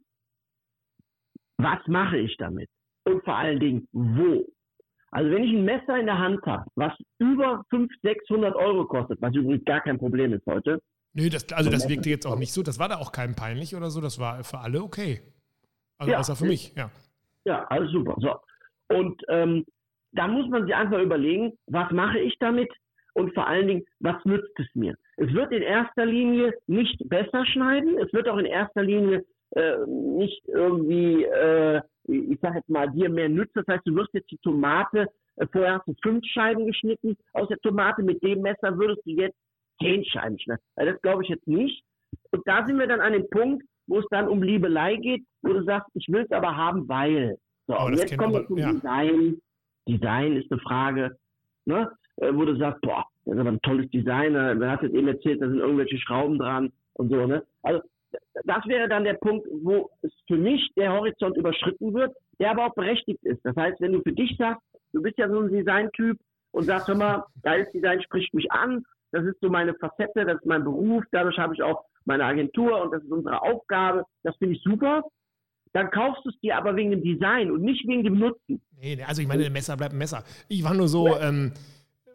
was 1.57 1.79
mache 1.87 2.17
ich 2.17 2.35
damit? 2.37 2.69
Und 3.03 3.23
vor 3.23 3.35
allen 3.35 3.59
Dingen, 3.59 3.87
wo? 3.91 4.45
Also 5.11 5.31
wenn 5.31 5.43
ich 5.43 5.51
ein 5.51 5.65
Messer 5.65 5.97
in 5.97 6.05
der 6.05 6.19
Hand 6.19 6.45
habe, 6.45 6.69
was 6.75 6.93
über 7.17 7.63
500, 7.71 7.99
600 8.03 8.55
Euro 8.55 8.85
kostet, 8.85 9.19
was 9.21 9.33
übrigens 9.33 9.65
gar 9.65 9.81
kein 9.81 9.97
Problem 9.97 10.33
ist 10.33 10.45
heute. 10.45 10.79
Nö, 11.13 11.29
das, 11.29 11.51
also 11.51 11.71
das 11.71 11.89
wirkte 11.89 12.09
jetzt 12.09 12.27
auch 12.27 12.37
nicht 12.37 12.53
so, 12.53 12.61
das 12.61 12.77
war 12.77 12.87
da 12.87 12.97
auch 12.97 13.11
keinem 13.11 13.35
peinlich 13.35 13.75
oder 13.75 13.89
so, 13.89 13.99
das 14.01 14.19
war 14.19 14.43
für 14.43 14.59
alle 14.59 14.83
okay. 14.83 15.21
Also 15.97 16.11
ja, 16.11 16.19
außer 16.19 16.35
für 16.35 16.45
mich, 16.45 16.75
ja. 16.75 16.91
Ja, 17.45 17.65
alles 17.65 17.91
super. 17.91 18.15
So. 18.19 18.35
Und 18.95 19.21
ähm, 19.29 19.65
da 20.11 20.27
muss 20.27 20.47
man 20.49 20.65
sich 20.65 20.75
einfach 20.75 20.99
überlegen, 20.99 21.53
was 21.67 21.91
mache 21.91 22.19
ich 22.19 22.35
damit 22.39 22.69
und 23.13 23.33
vor 23.33 23.47
allen 23.47 23.67
Dingen, 23.67 23.85
was 23.99 24.23
nützt 24.25 24.57
es 24.59 24.67
mir? 24.75 24.95
Es 25.17 25.33
wird 25.33 25.51
in 25.51 25.61
erster 25.61 26.05
Linie 26.05 26.53
nicht 26.67 26.97
besser 27.09 27.45
schneiden. 27.45 27.97
Es 27.97 28.11
wird 28.13 28.29
auch 28.29 28.37
in 28.37 28.45
erster 28.45 28.83
Linie 28.83 29.25
äh, 29.55 29.77
nicht 29.87 30.41
irgendwie, 30.47 31.23
äh, 31.23 31.81
ich 32.07 32.39
sag 32.41 32.55
jetzt 32.55 32.69
mal, 32.69 32.89
dir 32.91 33.09
mehr 33.09 33.29
nützen. 33.29 33.63
Das 33.65 33.67
heißt, 33.67 33.85
du 33.85 33.95
wirst 33.95 34.13
jetzt 34.13 34.31
die 34.31 34.37
Tomate, 34.37 35.07
äh, 35.35 35.47
vorher 35.51 35.75
hast 35.75 35.87
du 35.87 35.95
fünf 36.01 36.23
Scheiben 36.25 36.65
geschnitten 36.65 37.17
aus 37.33 37.47
der 37.49 37.59
Tomate, 37.59 38.03
mit 38.03 38.23
dem 38.23 38.41
Messer 38.41 38.77
würdest 38.77 39.05
du 39.05 39.11
jetzt 39.11 39.37
zehn 39.81 40.05
Scheiben 40.05 40.39
schneiden. 40.39 40.63
Also 40.75 40.91
das 40.93 41.01
glaube 41.01 41.23
ich 41.23 41.29
jetzt 41.29 41.47
nicht. 41.47 41.83
Und 42.31 42.47
da 42.47 42.65
sind 42.65 42.77
wir 42.77 42.87
dann 42.87 43.01
an 43.01 43.13
dem 43.13 43.29
Punkt, 43.29 43.65
wo 43.87 43.99
es 43.99 44.05
dann 44.11 44.27
um 44.27 44.43
Liebelei 44.43 44.95
geht, 44.95 45.25
wo 45.41 45.53
du 45.53 45.63
sagst, 45.63 45.89
ich 45.95 46.07
will 46.09 46.21
es 46.21 46.31
aber 46.31 46.55
haben, 46.55 46.87
weil. 46.87 47.37
So, 47.67 47.77
und 47.77 47.97
jetzt 47.97 48.17
kommen 48.17 48.33
wir 48.33 48.47
zum 48.47 48.57
ja. 48.57 48.71
Design. 48.71 49.41
Design 49.89 50.35
ist 50.37 50.51
eine 50.51 50.61
Frage, 50.61 51.17
ne? 51.65 51.91
Äh, 52.17 52.33
wo 52.33 52.45
du 52.45 52.57
sagst, 52.57 52.81
boah, 52.81 53.05
das 53.25 53.35
ist 53.35 53.39
aber 53.39 53.51
ein 53.51 53.61
tolles 53.61 53.89
Design. 53.91 54.33
Man 54.33 54.69
hat 54.69 54.83
jetzt 54.83 54.95
eben 54.95 55.07
erzählt, 55.07 55.41
da 55.41 55.47
sind 55.47 55.59
irgendwelche 55.59 55.97
Schrauben 55.97 56.37
dran 56.37 56.71
und 56.93 57.09
so, 57.09 57.25
ne? 57.25 57.43
Also 57.63 57.81
das 58.45 58.65
wäre 58.65 58.87
dann 58.87 59.03
der 59.03 59.13
Punkt, 59.13 59.47
wo 59.63 59.89
es 60.01 60.11
für 60.27 60.37
mich 60.37 60.71
der 60.75 60.91
Horizont 60.91 61.37
überschritten 61.37 61.93
wird, 61.93 62.15
der 62.39 62.51
aber 62.51 62.65
auch 62.65 62.73
berechtigt 62.73 63.23
ist. 63.23 63.43
Das 63.43 63.55
heißt, 63.55 63.79
wenn 63.81 63.93
du 63.93 64.01
für 64.01 64.13
dich 64.13 64.35
sagst, 64.37 64.63
du 64.93 65.01
bist 65.01 65.17
ja 65.17 65.29
so 65.29 65.39
ein 65.39 65.51
Designtyp 65.51 66.17
und 66.51 66.63
sagst, 66.63 66.87
hör 66.87 66.95
mal, 66.95 67.25
geiles 67.43 67.71
Design 67.71 68.01
spricht 68.01 68.33
mich 68.33 68.51
an, 68.51 68.83
das 69.11 69.25
ist 69.25 69.39
so 69.41 69.49
meine 69.49 69.73
Facette, 69.75 70.25
das 70.25 70.35
ist 70.35 70.45
mein 70.45 70.63
Beruf, 70.63 71.03
dadurch 71.11 71.37
habe 71.37 71.53
ich 71.53 71.61
auch 71.61 71.83
meine 72.05 72.25
Agentur 72.25 72.81
und 72.81 72.91
das 72.91 73.03
ist 73.03 73.11
unsere 73.11 73.41
Aufgabe, 73.41 74.03
das 74.23 74.35
finde 74.37 74.55
ich 74.55 74.63
super. 74.63 75.03
Dann 75.73 75.91
kaufst 75.91 76.25
du 76.25 76.29
es 76.29 76.39
dir 76.39 76.57
aber 76.57 76.75
wegen 76.75 76.91
dem 76.91 77.03
Design 77.03 77.51
und 77.51 77.61
nicht 77.61 77.87
wegen 77.87 78.03
dem 78.03 78.19
Nutzen. 78.19 78.61
Nee, 78.81 79.01
also 79.03 79.21
ich 79.21 79.27
meine, 79.27 79.45
ein 79.45 79.53
Messer 79.53 79.77
bleibt 79.77 79.93
ein 79.93 79.97
Messer. 79.97 80.23
Ich 80.47 80.63
war 80.63 80.73
nur 80.73 80.87
so, 80.87 81.07
ja. 81.07 81.29
ähm, 81.29 81.53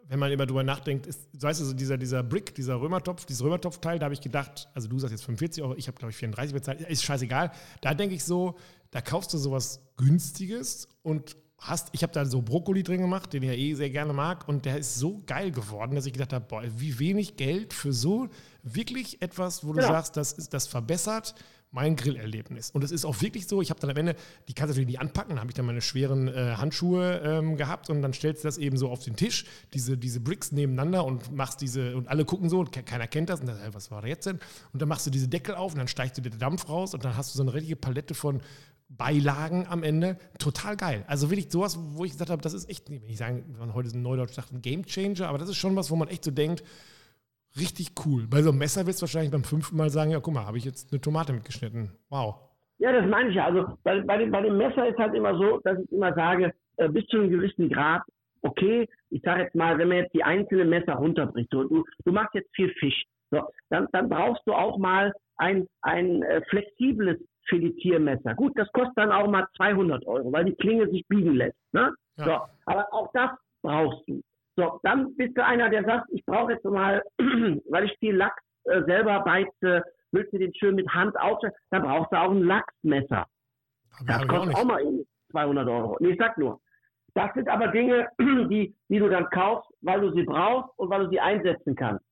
wenn 0.07 0.19
man 0.19 0.31
immer 0.31 0.45
drüber 0.45 0.63
nachdenkt, 0.63 1.07
ist, 1.07 1.29
weißt 1.41 1.61
du, 1.61 1.65
so 1.65 1.73
dieser, 1.73 1.97
dieser 1.97 2.23
Brick, 2.23 2.53
dieser 2.53 2.79
Römertopf, 2.79 3.25
dieses 3.25 3.43
Römertopfteil, 3.43 3.97
da 3.97 4.05
habe 4.05 4.13
ich 4.13 4.21
gedacht, 4.21 4.67
also 4.73 4.87
du 4.87 4.99
sagst 4.99 5.13
jetzt 5.13 5.25
45 5.25 5.63
Euro, 5.63 5.75
ich 5.75 5.87
habe 5.87 5.97
glaube 5.97 6.11
ich 6.11 6.17
34 6.17 6.53
bezahlt, 6.53 6.81
ist 6.81 7.03
scheißegal. 7.03 7.51
Da 7.81 7.93
denke 7.93 8.15
ich 8.15 8.23
so, 8.23 8.55
da 8.91 9.01
kaufst 9.01 9.33
du 9.33 9.37
sowas 9.37 9.81
Günstiges 9.97 10.87
und 11.01 11.37
hast, 11.57 11.89
ich 11.93 12.03
habe 12.03 12.13
da 12.13 12.25
so 12.25 12.41
Brokkoli 12.41 12.83
drin 12.83 13.01
gemacht, 13.01 13.33
den 13.33 13.43
ich 13.43 13.49
ja 13.49 13.55
eh 13.55 13.73
sehr 13.73 13.89
gerne 13.89 14.13
mag 14.13 14.47
und 14.47 14.65
der 14.65 14.77
ist 14.77 14.95
so 14.95 15.23
geil 15.25 15.51
geworden, 15.51 15.95
dass 15.95 16.05
ich 16.05 16.13
gedacht 16.13 16.33
habe, 16.33 16.45
boah, 16.47 16.63
wie 16.77 16.99
wenig 16.99 17.37
Geld 17.37 17.73
für 17.73 17.93
so 17.93 18.27
wirklich 18.63 19.21
etwas, 19.21 19.65
wo 19.65 19.73
du 19.73 19.79
ja. 19.79 19.87
sagst, 19.87 20.17
das, 20.17 20.33
ist, 20.33 20.53
das 20.53 20.67
verbessert 20.67 21.35
mein 21.75 21.97
Grillerlebnis. 21.97 22.71
Und 22.71 22.85
es 22.85 22.91
ist 22.91 23.03
auch 23.03 23.21
wirklich 23.21 23.47
so, 23.47 23.61
ich 23.61 23.69
habe 23.69 23.81
dann 23.81 23.89
am 23.89 23.97
Ende, 23.97 24.15
die 24.47 24.53
kannst 24.53 24.69
du 24.69 24.75
natürlich 24.75 24.87
nicht 24.87 25.01
anpacken, 25.01 25.35
da 25.35 25.41
habe 25.41 25.51
ich 25.51 25.55
dann 25.55 25.65
meine 25.65 25.81
schweren 25.81 26.29
äh, 26.29 26.55
Handschuhe 26.55 27.21
ähm, 27.23 27.57
gehabt 27.57 27.89
und 27.89 28.01
dann 28.01 28.13
stellst 28.13 28.43
du 28.43 28.47
das 28.47 28.57
eben 28.57 28.77
so 28.77 28.89
auf 28.89 29.03
den 29.03 29.17
Tisch, 29.17 29.43
diese, 29.73 29.97
diese 29.97 30.21
Bricks 30.21 30.53
nebeneinander 30.53 31.03
und 31.03 31.33
machst 31.35 31.59
diese, 31.59 31.97
und 31.97 32.07
alle 32.07 32.23
gucken 32.23 32.49
so 32.49 32.61
und 32.61 32.71
keiner 32.71 33.07
kennt 33.07 33.29
das 33.29 33.41
und 33.41 33.47
dann, 33.47 33.59
was 33.73 33.91
war 33.91 34.01
da 34.01 34.07
jetzt 34.07 34.25
denn? 34.25 34.39
Und 34.71 34.81
dann 34.81 34.87
machst 34.87 35.05
du 35.05 35.11
diese 35.11 35.27
Deckel 35.27 35.53
auf 35.53 35.73
und 35.73 35.79
dann 35.79 35.89
steigt 35.89 36.15
dir 36.15 36.21
der 36.21 36.31
Dampf 36.31 36.69
raus 36.69 36.93
und 36.93 37.03
dann 37.03 37.17
hast 37.17 37.33
du 37.33 37.37
so 37.37 37.43
eine 37.43 37.53
richtige 37.53 37.75
Palette 37.75 38.13
von 38.13 38.41
Beilagen 38.87 39.67
am 39.67 39.83
Ende. 39.83 40.17
Total 40.39 40.77
geil. 40.77 41.03
Also 41.07 41.29
wirklich 41.29 41.51
sowas, 41.51 41.77
wo 41.77 42.05
ich 42.05 42.13
gesagt 42.13 42.29
habe, 42.29 42.41
das 42.41 42.53
ist 42.53 42.69
echt, 42.69 42.89
wenn 42.89 43.03
ich 43.09 43.17
sagen, 43.17 43.43
wenn 43.49 43.59
man 43.59 43.73
heute 43.73 43.89
ein 43.89 44.01
Neudeutsch 44.01 44.33
sagt, 44.33 44.53
ein 44.53 44.61
Game 44.61 44.85
Changer, 44.85 45.27
aber 45.27 45.39
das 45.39 45.49
ist 45.49 45.57
schon 45.57 45.75
was, 45.75 45.91
wo 45.91 45.97
man 45.97 46.07
echt 46.07 46.23
so 46.23 46.31
denkt, 46.31 46.63
richtig 47.59 47.91
cool. 48.05 48.27
Bei 48.29 48.41
so 48.41 48.49
einem 48.49 48.59
Messer 48.59 48.85
wirst 48.87 49.01
du 49.01 49.03
wahrscheinlich 49.03 49.31
beim 49.31 49.43
fünften 49.43 49.77
Mal 49.77 49.89
sagen, 49.89 50.11
ja, 50.11 50.19
guck 50.19 50.33
mal, 50.33 50.45
habe 50.45 50.57
ich 50.57 50.65
jetzt 50.65 50.91
eine 50.91 51.01
Tomate 51.01 51.33
mitgeschnitten. 51.33 51.91
Wow. 52.09 52.35
Ja, 52.77 52.91
das 52.91 53.05
meine 53.09 53.29
ich 53.29 53.35
ja. 53.35 53.45
Also 53.45 53.77
bei, 53.83 54.01
bei, 54.01 54.17
dem, 54.17 54.31
bei 54.31 54.41
dem 54.41 54.57
Messer 54.57 54.87
ist 54.87 54.97
halt 54.97 55.13
immer 55.13 55.37
so, 55.37 55.59
dass 55.63 55.79
ich 55.79 55.91
immer 55.91 56.13
sage, 56.13 56.53
äh, 56.77 56.89
bis 56.89 57.05
zu 57.07 57.17
einem 57.17 57.29
gewissen 57.29 57.69
Grad, 57.69 58.01
okay, 58.41 58.87
ich 59.09 59.21
sage 59.21 59.43
jetzt 59.43 59.55
mal, 59.55 59.77
wenn 59.77 59.87
man 59.87 59.97
jetzt 59.97 60.13
die 60.13 60.23
einzelnen 60.23 60.69
Messer 60.69 60.93
runterbricht, 60.93 61.49
so, 61.51 61.63
du, 61.63 61.83
du 62.03 62.11
machst 62.11 62.33
jetzt 62.35 62.53
viel 62.55 62.69
Fisch, 62.79 63.05
so, 63.31 63.41
dann, 63.69 63.87
dann 63.91 64.09
brauchst 64.09 64.41
du 64.45 64.53
auch 64.53 64.77
mal 64.77 65.13
ein, 65.37 65.67
ein 65.81 66.21
äh, 66.23 66.41
flexibles 66.49 67.17
Filetiermesser. 67.47 68.35
Gut, 68.35 68.53
das 68.55 68.71
kostet 68.71 68.97
dann 68.97 69.11
auch 69.11 69.27
mal 69.27 69.47
200 69.57 70.05
Euro, 70.05 70.31
weil 70.31 70.45
die 70.45 70.55
Klinge 70.55 70.89
sich 70.89 71.05
biegen 71.07 71.35
lässt. 71.35 71.57
Ne? 71.73 71.93
Ja. 72.17 72.25
So, 72.25 72.31
aber 72.65 72.93
auch 72.93 73.11
das 73.13 73.31
brauchst 73.61 74.07
du. 74.07 74.21
So, 74.55 74.79
dann 74.83 75.15
bist 75.15 75.37
du 75.37 75.43
einer, 75.43 75.69
der 75.69 75.83
sagt, 75.83 76.07
ich 76.11 76.25
brauche 76.25 76.53
jetzt 76.53 76.63
mal, 76.63 77.03
weil 77.17 77.85
ich 77.85 77.97
viel 77.99 78.15
Lachs 78.15 78.41
äh, 78.65 78.83
selber 78.83 79.19
beize, 79.21 79.83
willst 80.11 80.33
du 80.33 80.37
den 80.37 80.53
schön 80.55 80.75
mit 80.75 80.87
Hand 80.89 81.19
aufstellen, 81.19 81.53
dann 81.71 81.83
brauchst 81.83 82.11
du 82.11 82.17
auch 82.17 82.31
ein 82.31 82.43
Lachsmesser. 82.43 83.25
Aber 83.99 84.07
das 84.07 84.27
kostet 84.27 84.55
auch, 84.55 84.59
auch, 84.61 84.65
mal 84.65 84.83
200 85.31 85.67
Euro. 85.67 85.97
Nee, 85.99 86.11
ich 86.11 86.17
sag 86.17 86.37
nur. 86.37 86.61
Das 87.15 87.33
sind 87.33 87.47
aber 87.49 87.69
Dinge, 87.69 88.07
die, 88.19 88.75
die 88.89 88.99
du 88.99 89.09
dann 89.09 89.29
kaufst, 89.29 89.69
weil 89.81 90.01
du 90.01 90.11
sie 90.13 90.23
brauchst 90.23 90.77
und 90.77 90.89
weil 90.89 91.05
du 91.05 91.09
sie 91.09 91.19
einsetzen 91.19 91.75
kannst. 91.75 92.05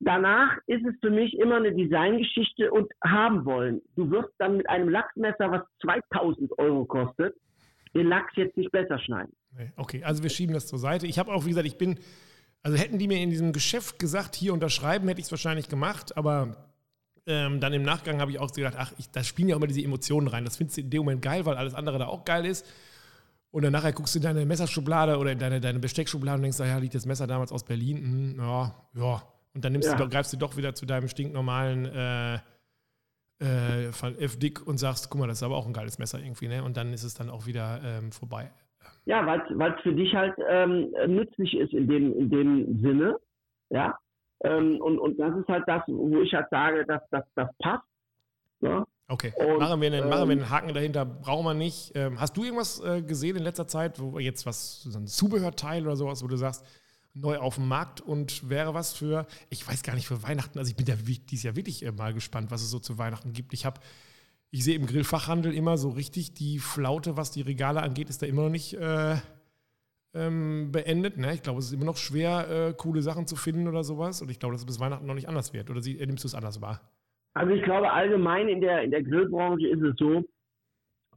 Danach 0.00 0.58
ist 0.66 0.84
es 0.84 0.94
für 1.00 1.10
mich 1.10 1.38
immer 1.38 1.56
eine 1.56 1.72
Designgeschichte 1.72 2.72
und 2.72 2.92
haben 3.04 3.44
wollen. 3.44 3.80
Du 3.94 4.10
wirst 4.10 4.32
dann 4.38 4.56
mit 4.56 4.68
einem 4.68 4.88
Lachsmesser, 4.88 5.50
was 5.50 5.62
2000 5.80 6.58
Euro 6.58 6.84
kostet, 6.84 7.36
den 7.94 8.08
Lachs 8.08 8.32
jetzt 8.34 8.56
nicht 8.56 8.72
besser 8.72 8.98
schneiden. 8.98 9.32
Okay, 9.76 10.02
also 10.04 10.22
wir 10.22 10.30
schieben 10.30 10.54
das 10.54 10.66
zur 10.66 10.78
Seite. 10.78 11.06
Ich 11.06 11.18
habe 11.18 11.32
auch, 11.32 11.44
wie 11.44 11.50
gesagt, 11.50 11.66
ich 11.66 11.78
bin, 11.78 11.98
also 12.62 12.76
hätten 12.76 12.98
die 12.98 13.08
mir 13.08 13.18
in 13.18 13.30
diesem 13.30 13.52
Geschäft 13.52 13.98
gesagt, 13.98 14.34
hier 14.34 14.52
unterschreiben, 14.52 15.08
hätte 15.08 15.20
ich 15.20 15.26
es 15.26 15.30
wahrscheinlich 15.30 15.68
gemacht, 15.68 16.16
aber 16.16 16.56
ähm, 17.26 17.60
dann 17.60 17.72
im 17.72 17.82
Nachgang 17.82 18.20
habe 18.20 18.30
ich 18.30 18.38
auch 18.38 18.50
gedacht, 18.52 18.74
ach, 18.76 18.92
ich, 18.98 19.10
da 19.10 19.22
spielen 19.22 19.48
ja 19.48 19.56
immer 19.56 19.66
diese 19.66 19.82
Emotionen 19.82 20.28
rein. 20.28 20.44
Das 20.44 20.56
findest 20.56 20.78
du 20.78 20.80
in 20.80 20.90
dem 20.90 21.00
Moment 21.00 21.22
geil, 21.22 21.46
weil 21.46 21.56
alles 21.56 21.74
andere 21.74 21.98
da 21.98 22.06
auch 22.06 22.24
geil 22.24 22.46
ist. 22.46 22.66
Und 23.50 23.62
dann 23.62 23.72
nachher 23.72 23.92
guckst 23.92 24.14
du 24.14 24.18
in 24.18 24.22
deine 24.22 24.46
Messerschublade 24.46 25.18
oder 25.18 25.32
in 25.32 25.38
deine, 25.38 25.60
deine 25.60 25.78
Besteckschublade 25.78 26.36
und 26.36 26.42
denkst, 26.42 26.58
ja, 26.58 26.78
liegt 26.78 26.94
das 26.94 27.04
Messer 27.04 27.26
damals 27.26 27.52
aus 27.52 27.64
Berlin? 27.64 27.98
Hm, 27.98 28.38
ja, 28.38 28.74
ja. 28.94 29.22
Und 29.54 29.64
dann 29.64 29.72
nimmst 29.72 29.88
ja. 29.88 29.96
du, 29.96 30.08
greifst 30.08 30.32
du 30.32 30.38
doch 30.38 30.56
wieder 30.56 30.74
zu 30.74 30.86
deinem 30.86 31.08
stinknormalen 31.08 31.84
äh, 31.84 32.34
äh, 33.40 33.92
von 33.92 34.18
F. 34.18 34.38
Dick 34.38 34.66
und 34.66 34.78
sagst, 34.78 35.10
guck 35.10 35.20
mal, 35.20 35.26
das 35.26 35.38
ist 35.38 35.42
aber 35.42 35.56
auch 35.56 35.66
ein 35.66 35.74
geiles 35.74 35.98
Messer 35.98 36.18
irgendwie, 36.18 36.48
ne? 36.48 36.64
Und 36.64 36.78
dann 36.78 36.92
ist 36.94 37.02
es 37.02 37.12
dann 37.12 37.28
auch 37.28 37.44
wieder 37.44 37.82
ähm, 37.84 38.10
vorbei. 38.10 38.50
Ja, 39.04 39.26
weil 39.26 39.74
es 39.74 39.82
für 39.82 39.92
dich 39.92 40.14
halt 40.14 40.34
ähm, 40.48 40.94
nützlich 41.08 41.54
ist 41.54 41.72
in 41.72 41.88
dem, 41.88 42.16
in 42.16 42.30
dem 42.30 42.82
Sinne. 42.82 43.16
Ja. 43.70 43.98
Ähm, 44.44 44.80
und, 44.80 44.98
und 44.98 45.18
das 45.18 45.36
ist 45.36 45.48
halt 45.48 45.64
das, 45.66 45.82
wo 45.86 46.20
ich 46.20 46.32
halt 46.34 46.48
sage, 46.50 46.84
dass 46.86 47.02
das, 47.10 47.24
das 47.34 47.48
passt. 47.58 47.84
Ja? 48.60 48.84
Okay, 49.08 49.32
und, 49.36 49.58
machen, 49.58 49.80
wir 49.80 49.88
einen, 49.88 50.04
ähm, 50.04 50.08
machen 50.08 50.28
wir 50.28 50.32
einen 50.32 50.50
Haken 50.50 50.74
dahinter, 50.74 51.04
brauchen 51.04 51.44
wir 51.44 51.54
nicht. 51.54 51.92
Ähm, 51.94 52.20
hast 52.20 52.36
du 52.36 52.44
irgendwas 52.44 52.82
äh, 52.82 53.02
gesehen 53.02 53.36
in 53.36 53.42
letzter 53.42 53.66
Zeit, 53.66 54.00
wo 54.00 54.18
jetzt 54.18 54.46
was, 54.46 54.82
so 54.82 54.98
ein 54.98 55.06
Zubehörteil 55.06 55.82
oder 55.82 55.96
sowas, 55.96 56.22
wo 56.22 56.28
du 56.28 56.36
sagst, 56.36 56.64
neu 57.14 57.38
auf 57.38 57.56
dem 57.56 57.68
Markt 57.68 58.00
und 58.00 58.48
wäre 58.48 58.74
was 58.74 58.94
für, 58.94 59.26
ich 59.50 59.66
weiß 59.66 59.82
gar 59.82 59.94
nicht, 59.94 60.06
für 60.06 60.22
Weihnachten, 60.22 60.58
also 60.58 60.70
ich 60.70 60.76
bin 60.76 60.86
ja 60.86 60.94
dieses 60.96 61.42
Jahr 61.42 61.56
wirklich 61.56 61.84
äh, 61.84 61.92
mal 61.92 62.14
gespannt, 62.14 62.50
was 62.50 62.62
es 62.62 62.70
so 62.70 62.78
zu 62.78 62.96
Weihnachten 62.98 63.32
gibt. 63.32 63.52
Ich 63.52 63.66
habe 63.66 63.80
ich 64.52 64.64
sehe 64.64 64.76
im 64.76 64.86
Grillfachhandel 64.86 65.54
immer 65.54 65.78
so 65.78 65.88
richtig 65.88 66.34
die 66.34 66.58
Flaute, 66.58 67.16
was 67.16 67.30
die 67.30 67.40
Regale 67.40 67.82
angeht, 67.82 68.10
ist 68.10 68.22
da 68.22 68.26
immer 68.26 68.42
noch 68.42 68.50
nicht 68.50 68.74
äh, 68.74 69.16
ähm, 70.14 70.70
beendet. 70.70 71.16
Ne? 71.16 71.32
Ich 71.32 71.42
glaube, 71.42 71.58
es 71.58 71.66
ist 71.66 71.72
immer 71.72 71.86
noch 71.86 71.96
schwer, 71.96 72.68
äh, 72.68 72.74
coole 72.74 73.00
Sachen 73.00 73.26
zu 73.26 73.34
finden 73.34 73.66
oder 73.66 73.82
sowas. 73.82 74.20
Und 74.20 74.30
ich 74.30 74.38
glaube, 74.38 74.52
dass 74.52 74.60
es 74.60 74.66
bis 74.66 74.78
Weihnachten 74.78 75.06
noch 75.06 75.14
nicht 75.14 75.26
anders 75.26 75.54
wird. 75.54 75.70
Oder 75.70 75.80
sie, 75.80 75.98
äh, 75.98 76.04
nimmst 76.04 76.24
du 76.24 76.28
es 76.28 76.34
anders 76.34 76.60
wahr? 76.60 76.82
Also 77.32 77.54
ich 77.54 77.62
glaube, 77.62 77.90
allgemein 77.90 78.48
in 78.48 78.60
der, 78.60 78.82
in 78.82 78.90
der 78.90 79.02
Grillbranche 79.02 79.68
ist 79.68 79.80
es 79.80 79.94
so, 79.96 80.22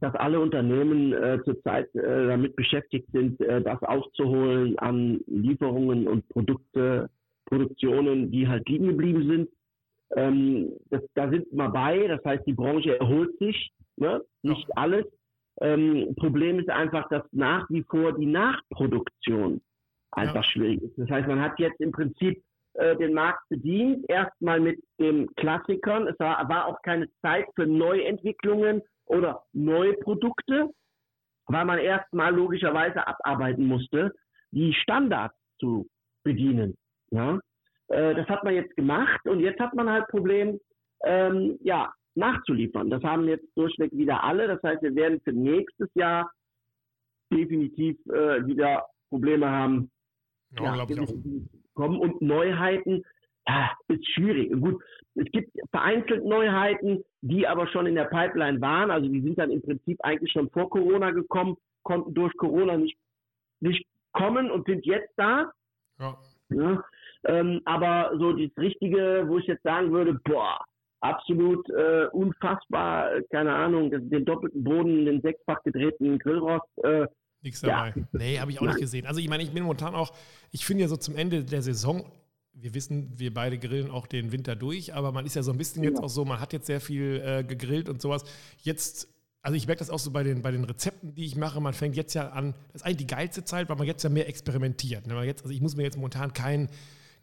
dass 0.00 0.14
alle 0.14 0.40
Unternehmen 0.40 1.12
äh, 1.12 1.38
zurzeit 1.44 1.94
äh, 1.94 2.28
damit 2.28 2.56
beschäftigt 2.56 3.06
sind, 3.12 3.38
äh, 3.42 3.60
das 3.60 3.82
aufzuholen 3.82 4.78
an 4.78 5.20
Lieferungen 5.26 6.08
und 6.08 6.26
Produkte, 6.30 7.10
Produktionen, 7.44 8.30
die 8.30 8.48
halt 8.48 8.66
liegen 8.66 8.86
geblieben 8.86 9.28
sind. 9.28 9.48
Ähm, 10.14 10.72
das, 10.90 11.02
da 11.14 11.28
sind 11.28 11.46
wir 11.50 11.68
bei, 11.68 12.06
das 12.06 12.24
heißt, 12.24 12.46
die 12.46 12.52
Branche 12.52 12.98
erholt 12.98 13.36
sich, 13.38 13.72
ne? 13.96 14.22
nicht 14.42 14.66
alles. 14.76 15.04
Ähm, 15.60 16.14
Problem 16.16 16.58
ist 16.58 16.68
einfach, 16.68 17.08
dass 17.08 17.24
nach 17.32 17.68
wie 17.70 17.82
vor 17.82 18.12
die 18.12 18.26
Nachproduktion 18.26 19.60
einfach 20.12 20.36
ja. 20.36 20.42
schwierig 20.42 20.82
ist. 20.82 20.98
Das 20.98 21.10
heißt, 21.10 21.26
man 21.26 21.40
hat 21.40 21.58
jetzt 21.58 21.80
im 21.80 21.92
Prinzip 21.92 22.42
äh, 22.74 22.96
den 22.96 23.14
Markt 23.14 23.48
bedient, 23.48 24.04
erstmal 24.08 24.60
mit 24.60 24.82
den 25.00 25.34
Klassikern. 25.36 26.06
Es 26.08 26.18
war, 26.18 26.46
war 26.48 26.66
auch 26.66 26.80
keine 26.82 27.08
Zeit 27.22 27.46
für 27.54 27.66
Neuentwicklungen 27.66 28.82
oder 29.06 29.44
neue 29.52 29.94
Produkte, 29.94 30.70
weil 31.46 31.64
man 31.64 31.78
erstmal 31.78 32.34
logischerweise 32.34 33.06
abarbeiten 33.06 33.66
musste, 33.66 34.12
die 34.50 34.74
Standards 34.74 35.36
zu 35.58 35.88
bedienen. 36.22 36.76
Ja? 37.10 37.38
Äh, 37.88 38.14
das 38.14 38.26
hat 38.28 38.44
man 38.44 38.54
jetzt 38.54 38.74
gemacht 38.76 39.26
und 39.26 39.40
jetzt 39.40 39.60
hat 39.60 39.74
man 39.74 39.88
halt 39.88 40.08
Problem, 40.08 40.60
ähm, 41.04 41.58
ja, 41.62 41.92
nachzuliefern. 42.14 42.90
Das 42.90 43.02
haben 43.02 43.28
jetzt 43.28 43.46
durchweg 43.56 43.92
wieder 43.92 44.24
alle. 44.24 44.48
Das 44.48 44.62
heißt, 44.62 44.82
wir 44.82 44.94
werden 44.94 45.20
für 45.22 45.32
nächstes 45.32 45.88
Jahr 45.94 46.30
definitiv 47.32 47.96
äh, 48.06 48.46
wieder 48.46 48.86
Probleme 49.10 49.50
haben. 49.50 49.90
Ja, 50.58 50.76
ja. 50.76 51.06
Kommen 51.74 51.98
und 51.98 52.22
Neuheiten 52.22 53.04
ja, 53.46 53.70
ist 53.88 54.06
schwierig. 54.14 54.50
Gut, 54.60 54.82
es 55.14 55.30
gibt 55.30 55.56
vereinzelt 55.70 56.24
Neuheiten, 56.24 57.04
die 57.20 57.46
aber 57.46 57.68
schon 57.68 57.86
in 57.86 57.94
der 57.94 58.06
Pipeline 58.06 58.60
waren. 58.60 58.90
Also 58.90 59.08
die 59.08 59.20
sind 59.20 59.38
dann 59.38 59.50
im 59.50 59.62
Prinzip 59.62 59.98
eigentlich 60.02 60.32
schon 60.32 60.50
vor 60.50 60.70
Corona 60.70 61.10
gekommen, 61.10 61.56
konnten 61.82 62.14
durch 62.14 62.36
Corona 62.36 62.76
nicht, 62.76 62.98
nicht 63.60 63.86
kommen 64.12 64.50
und 64.50 64.66
sind 64.66 64.84
jetzt 64.86 65.12
da. 65.16 65.52
Ja. 65.98 66.18
ja 66.50 66.84
Ähm, 67.26 67.60
aber 67.64 68.16
so 68.18 68.32
das 68.32 68.50
Richtige, 68.56 69.24
wo 69.26 69.38
ich 69.38 69.46
jetzt 69.46 69.62
sagen 69.62 69.92
würde, 69.92 70.18
boah, 70.24 70.58
absolut 71.00 71.68
äh, 71.70 72.06
unfassbar, 72.12 73.10
keine 73.30 73.54
Ahnung, 73.54 73.90
den 73.90 74.24
doppelten 74.24 74.64
Boden, 74.64 75.04
den 75.04 75.20
sechsfach 75.20 75.62
gedrehten 75.64 76.18
Grillrost. 76.18 76.66
Äh, 76.84 77.06
Nichts 77.42 77.60
dabei. 77.60 77.92
Ja. 77.94 78.02
Nee, 78.12 78.38
habe 78.38 78.50
ich 78.50 78.58
auch 78.58 78.62
Nein. 78.62 78.74
nicht 78.74 78.80
gesehen. 78.80 79.06
Also 79.06 79.20
ich 79.20 79.28
meine, 79.28 79.42
ich 79.42 79.52
bin 79.52 79.62
momentan 79.62 79.94
auch, 79.94 80.12
ich 80.50 80.64
finde 80.64 80.82
ja 80.82 80.88
so 80.88 80.96
zum 80.96 81.16
Ende 81.16 81.44
der 81.44 81.62
Saison, 81.62 82.10
wir 82.54 82.74
wissen, 82.74 83.12
wir 83.16 83.34
beide 83.34 83.58
grillen 83.58 83.90
auch 83.90 84.06
den 84.06 84.32
Winter 84.32 84.56
durch, 84.56 84.94
aber 84.94 85.12
man 85.12 85.26
ist 85.26 85.36
ja 85.36 85.42
so 85.42 85.52
ein 85.52 85.58
bisschen 85.58 85.82
ja. 85.82 85.90
jetzt 85.90 86.02
auch 86.02 86.08
so, 86.08 86.24
man 86.24 86.40
hat 86.40 86.52
jetzt 86.52 86.66
sehr 86.66 86.80
viel 86.80 87.22
äh, 87.24 87.44
gegrillt 87.44 87.88
und 87.88 88.00
sowas. 88.00 88.24
Jetzt 88.62 89.12
also 89.46 89.54
ich 89.54 89.68
merke 89.68 89.78
das 89.78 89.90
auch 89.90 90.00
so 90.00 90.10
bei 90.10 90.24
den, 90.24 90.42
bei 90.42 90.50
den 90.50 90.64
Rezepten, 90.64 91.14
die 91.14 91.24
ich 91.24 91.36
mache. 91.36 91.60
Man 91.60 91.72
fängt 91.72 91.94
jetzt 91.94 92.14
ja 92.14 92.30
an, 92.30 92.54
das 92.72 92.82
ist 92.82 92.84
eigentlich 92.84 92.96
die 92.96 93.06
geilste 93.06 93.44
Zeit, 93.44 93.68
weil 93.68 93.76
man 93.76 93.86
jetzt 93.86 94.02
ja 94.02 94.10
mehr 94.10 94.28
experimentiert. 94.28 95.06
Ne? 95.06 95.22
Jetzt, 95.22 95.42
also 95.42 95.54
ich 95.54 95.60
muss 95.60 95.76
mir 95.76 95.84
jetzt 95.84 95.94
momentan 95.94 96.32
kein, 96.32 96.68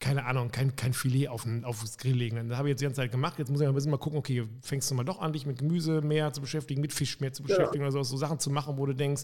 keine 0.04 0.26
Ahnung, 0.26 0.52
kein, 0.52 0.76
kein 0.76 0.94
Filet 0.94 1.30
auf 1.30 1.44
den, 1.44 1.64
aufs 1.64 1.98
Grill 1.98 2.16
legen. 2.16 2.50
Das 2.50 2.58
habe 2.58 2.68
ich 2.68 2.74
jetzt 2.74 2.82
die 2.82 2.86
ganze 2.86 3.00
Zeit 3.00 3.12
gemacht. 3.12 3.40
Jetzt 3.40 3.50
muss 3.50 3.62
ich 3.62 3.68
ein 3.68 3.74
bisschen 3.74 3.90
mal 3.90 3.98
gucken, 3.98 4.20
okay, 4.20 4.46
fängst 4.62 4.92
du 4.92 4.96
mal 4.96 5.06
doch 5.06 5.22
an, 5.22 5.32
dich 5.32 5.46
mit 5.46 5.60
Gemüse 5.60 6.02
mehr 6.02 6.34
zu 6.34 6.42
beschäftigen, 6.42 6.82
mit 6.82 6.92
Fisch 6.92 7.22
mehr 7.22 7.32
zu 7.32 7.42
beschäftigen 7.42 7.86
ja. 7.86 7.90
oder 7.90 7.92
so, 7.92 8.04
so 8.04 8.18
Sachen 8.18 8.38
zu 8.38 8.50
machen, 8.50 8.78
wo 8.78 8.86
du 8.86 8.94
denkst, 8.94 9.24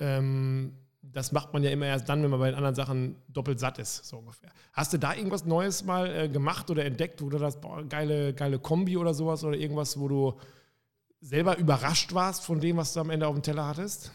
ähm, 0.00 0.72
das 1.00 1.30
macht 1.30 1.52
man 1.52 1.62
ja 1.62 1.70
immer 1.70 1.86
erst 1.86 2.08
dann, 2.08 2.24
wenn 2.24 2.30
man 2.30 2.40
bei 2.40 2.50
den 2.50 2.56
anderen 2.56 2.74
Sachen 2.74 3.14
doppelt 3.28 3.60
satt 3.60 3.78
ist, 3.78 4.04
so 4.04 4.18
ungefähr. 4.18 4.50
Hast 4.72 4.92
du 4.92 4.98
da 4.98 5.14
irgendwas 5.14 5.44
Neues 5.44 5.84
mal 5.84 6.10
äh, 6.12 6.28
gemacht 6.28 6.68
oder 6.72 6.84
entdeckt, 6.84 7.22
wo 7.22 7.28
du 7.28 7.38
das, 7.38 7.60
boah, 7.60 7.84
geile, 7.84 8.34
geile 8.34 8.58
Kombi 8.58 8.96
oder 8.96 9.14
sowas 9.14 9.44
oder 9.44 9.56
irgendwas, 9.56 9.96
wo 10.00 10.08
du 10.08 10.40
selber 11.20 11.56
überrascht 11.56 12.14
warst 12.14 12.44
von 12.44 12.58
dem, 12.58 12.78
was 12.78 12.94
du 12.94 13.00
am 13.00 13.10
Ende 13.10 13.28
auf 13.28 13.34
dem 13.34 13.44
Teller 13.44 13.68
hattest? 13.68 14.10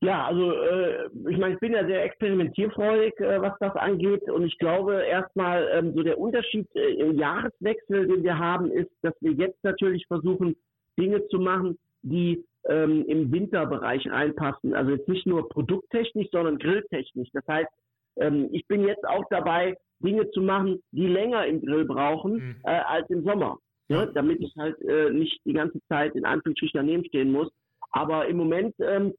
Ja, 0.00 0.26
also 0.26 0.52
äh, 0.52 1.06
ich 1.28 1.38
meine, 1.38 1.54
ich 1.54 1.60
bin 1.60 1.72
ja 1.72 1.84
sehr 1.84 2.04
experimentierfreudig, 2.04 3.18
äh, 3.18 3.42
was 3.42 3.58
das 3.58 3.74
angeht. 3.74 4.22
Und 4.30 4.44
ich 4.46 4.56
glaube 4.58 5.02
erstmal, 5.02 5.68
ähm, 5.72 5.92
so 5.94 6.02
der 6.02 6.18
Unterschied 6.18 6.68
äh, 6.74 6.94
im 6.94 7.18
Jahreswechsel, 7.18 8.06
den 8.06 8.22
wir 8.22 8.38
haben, 8.38 8.70
ist, 8.70 8.90
dass 9.02 9.14
wir 9.20 9.32
jetzt 9.32 9.62
natürlich 9.64 10.06
versuchen, 10.06 10.56
Dinge 10.96 11.26
zu 11.28 11.38
machen, 11.38 11.78
die 12.02 12.44
ähm, 12.68 13.04
im 13.06 13.32
Winterbereich 13.32 14.08
reinpassen. 14.08 14.74
Also 14.74 14.92
jetzt 14.92 15.08
nicht 15.08 15.26
nur 15.26 15.48
produkttechnisch, 15.48 16.28
sondern 16.30 16.58
grilltechnisch. 16.58 17.30
Das 17.32 17.46
heißt, 17.48 17.70
ähm, 18.18 18.48
ich 18.52 18.66
bin 18.68 18.86
jetzt 18.86 19.06
auch 19.06 19.24
dabei, 19.30 19.76
Dinge 20.00 20.30
zu 20.30 20.42
machen, 20.42 20.80
die 20.92 21.08
länger 21.08 21.44
im 21.46 21.60
Grill 21.60 21.84
brauchen 21.84 22.34
mhm. 22.34 22.56
äh, 22.62 22.70
als 22.70 23.10
im 23.10 23.24
Sommer 23.24 23.58
ne? 23.88 24.10
damit 24.14 24.40
ich 24.40 24.54
halt 24.56 24.80
äh, 24.82 25.10
nicht 25.10 25.40
die 25.44 25.52
ganze 25.52 25.80
Zeit 25.88 26.14
in 26.14 26.24
Anführungsstrichen 26.24 26.78
daneben 26.78 27.04
stehen 27.06 27.32
muss. 27.32 27.48
Aber 27.90 28.26
im 28.26 28.36
Moment 28.36 28.74
ähm, 28.80 29.14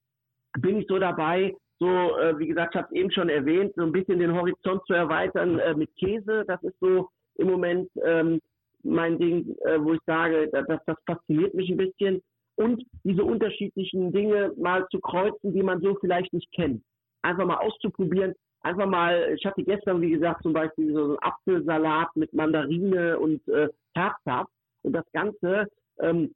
bin 0.57 0.77
ich 0.77 0.87
so 0.87 0.99
dabei, 0.99 1.55
so, 1.79 1.87
äh, 1.87 2.37
wie 2.37 2.47
gesagt, 2.47 2.75
ich 2.75 2.81
habe 2.81 2.87
es 2.91 2.99
eben 2.99 3.11
schon 3.11 3.29
erwähnt, 3.29 3.73
so 3.75 3.83
ein 3.83 3.91
bisschen 3.91 4.19
den 4.19 4.33
Horizont 4.33 4.81
zu 4.85 4.93
erweitern 4.93 5.59
äh, 5.59 5.73
mit 5.73 5.95
Käse. 5.95 6.43
Das 6.45 6.61
ist 6.63 6.77
so 6.81 7.09
im 7.35 7.47
Moment 7.47 7.89
ähm, 8.03 8.39
mein 8.83 9.17
Ding, 9.17 9.55
äh, 9.65 9.81
wo 9.81 9.93
ich 9.93 10.01
sage, 10.05 10.49
das, 10.51 10.65
das 10.85 10.97
fasziniert 11.05 11.53
mich 11.53 11.69
ein 11.69 11.77
bisschen. 11.77 12.21
Und 12.55 12.83
diese 13.05 13.23
unterschiedlichen 13.23 14.11
Dinge 14.11 14.51
mal 14.57 14.85
zu 14.91 14.99
kreuzen, 14.99 15.53
die 15.53 15.63
man 15.63 15.81
so 15.81 15.95
vielleicht 16.01 16.33
nicht 16.33 16.51
kennt. 16.51 16.83
Einfach 17.21 17.45
mal 17.45 17.57
auszuprobieren. 17.57 18.33
Einfach 18.61 18.87
mal, 18.87 19.33
ich 19.33 19.45
hatte 19.45 19.63
gestern, 19.63 20.01
wie 20.01 20.11
gesagt, 20.11 20.43
zum 20.43 20.51
Beispiel 20.51 20.93
so 20.93 21.03
einen 21.05 21.17
Apfelsalat 21.19 22.13
mit 22.15 22.33
Mandarine 22.33 23.17
und 23.17 23.47
äh, 23.47 23.69
Tatsaft 23.93 24.51
und 24.83 24.91
das 24.91 25.05
Ganze 25.13 25.67
ähm, 26.01 26.33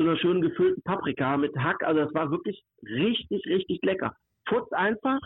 zu 0.00 0.08
einer 0.08 0.16
schönen 0.18 0.40
gefüllten 0.40 0.82
Paprika 0.82 1.36
mit 1.36 1.54
Hack. 1.58 1.82
Also 1.82 2.00
das 2.00 2.14
war 2.14 2.30
wirklich 2.30 2.64
richtig, 2.82 3.44
richtig 3.46 3.80
lecker. 3.82 4.16
Futz 4.48 4.72
einfach, 4.72 5.20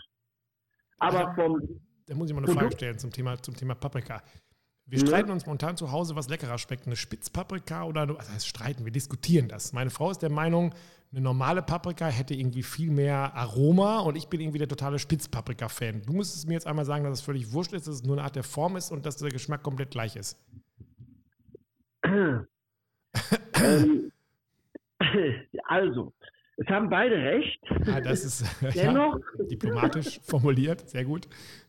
aber 0.97 1.33
vom. 1.35 1.61
Da 2.07 2.15
muss 2.15 2.29
ich 2.29 2.35
mal 2.35 2.43
eine 2.43 2.53
Frage 2.53 2.73
stellen 2.73 2.99
zum 2.99 3.11
Thema, 3.11 3.41
zum 3.41 3.55
Thema 3.55 3.73
Paprika. 3.73 4.21
Wir 4.87 4.99
ja. 4.99 5.07
streiten 5.07 5.31
uns 5.31 5.45
momentan 5.45 5.77
zu 5.77 5.91
Hause, 5.91 6.15
was 6.15 6.29
leckerer 6.29 6.57
schmeckt. 6.57 6.85
Eine 6.85 6.95
Spitzpaprika 6.95 7.85
oder, 7.85 8.01
also 8.01 8.19
heißt 8.19 8.47
streiten, 8.47 8.85
wir 8.85 8.91
diskutieren 8.91 9.47
das. 9.47 9.73
Meine 9.73 9.89
Frau 9.89 10.11
ist 10.11 10.21
der 10.21 10.29
Meinung, 10.29 10.75
eine 11.11 11.21
normale 11.21 11.63
Paprika 11.63 12.07
hätte 12.07 12.35
irgendwie 12.35 12.61
viel 12.61 12.91
mehr 12.91 13.33
Aroma 13.33 14.01
und 14.01 14.15
ich 14.17 14.27
bin 14.27 14.41
irgendwie 14.41 14.59
der 14.59 14.67
totale 14.67 14.99
Spitzpaprika-Fan. 14.99 16.03
Du 16.05 16.13
müsstest 16.13 16.47
mir 16.47 16.53
jetzt 16.53 16.67
einmal 16.67 16.85
sagen, 16.85 17.05
dass 17.05 17.19
es 17.19 17.25
völlig 17.25 17.51
wurscht 17.53 17.73
ist, 17.73 17.87
dass 17.87 17.95
es 17.95 18.03
nur 18.03 18.17
eine 18.17 18.25
Art 18.25 18.35
der 18.35 18.43
Form 18.43 18.75
ist 18.75 18.91
und 18.91 19.05
dass 19.05 19.17
der 19.17 19.31
Geschmack 19.31 19.63
komplett 19.63 19.89
gleich 19.89 20.15
ist 20.17 20.37
ähm, 23.63 24.11
also, 25.65 26.13
es 26.57 26.67
haben 26.67 26.89
beide 26.89 27.15
recht. 27.15 27.59
Ja, 27.85 28.01
das 28.01 28.23
ist 28.23 28.63
dennoch, 28.75 29.19
ja, 29.39 29.45
diplomatisch 29.45 30.19
formuliert, 30.23 30.89
sehr 30.89 31.05
gut. 31.05 31.27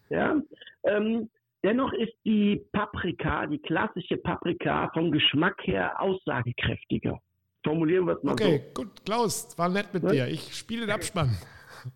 Ja, 0.09 0.41
ähm, 0.85 1.29
dennoch 1.65 1.93
ist 1.93 2.15
die 2.25 2.65
Paprika, 2.73 3.47
die 3.47 3.59
klassische 3.59 4.17
Paprika 4.17 4.91
vom 4.95 5.11
Geschmack 5.11 5.57
her 5.65 6.01
aussagekräftiger. 6.01 7.21
Formulieren 7.65 8.07
wir 8.07 8.17
es 8.17 8.23
mal 8.23 8.33
okay, 8.33 8.45
so. 8.45 8.49
Okay, 8.49 8.65
gut, 8.75 9.05
Klaus, 9.05 9.59
war 9.59 9.69
nett 9.69 9.93
mit 9.93 10.05
ja? 10.05 10.11
dir. 10.11 10.27
Ich 10.29 10.55
spiele 10.55 10.83
den 10.83 10.91
Abspann. 10.91 11.37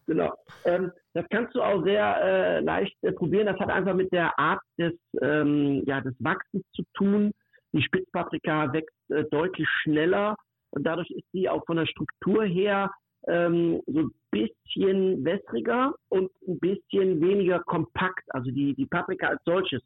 Genau. 0.07 0.33
Ähm, 0.65 0.91
das 1.15 1.25
kannst 1.31 1.55
du 1.55 1.63
auch 1.63 1.83
sehr 1.85 2.17
äh, 2.23 2.61
leicht 2.61 2.97
äh, 3.03 3.13
probieren. 3.13 3.47
Das 3.47 3.59
hat 3.59 3.71
einfach 3.71 3.95
mit 3.95 4.13
der 4.13 4.37
Art 4.39 4.61
des, 4.79 4.93
ähm, 5.21 5.83
ja, 5.87 6.01
des 6.01 6.15
Wachsens 6.19 6.65
zu 6.73 6.83
tun. 6.95 7.33
Die 7.73 7.83
Spitzpaprika 7.83 8.73
wächst 8.73 9.11
äh, 9.11 9.25
deutlich 9.31 9.69
schneller 9.83 10.37
und 10.71 10.85
dadurch 10.85 11.11
ist 11.11 11.27
sie 11.33 11.49
auch 11.49 11.65
von 11.67 11.77
der 11.77 11.87
Struktur 11.87 12.45
her 12.45 12.91
ähm, 13.27 13.83
so 13.87 14.01
ein 14.01 14.11
bisschen 14.31 15.25
wässriger 15.25 15.95
und 16.09 16.31
ein 16.47 16.59
bisschen 16.59 17.21
weniger 17.21 17.61
kompakt, 17.61 18.25
also 18.29 18.51
die, 18.51 18.75
die 18.75 18.87
Paprika 18.87 19.29
als 19.29 19.43
solches. 19.45 19.83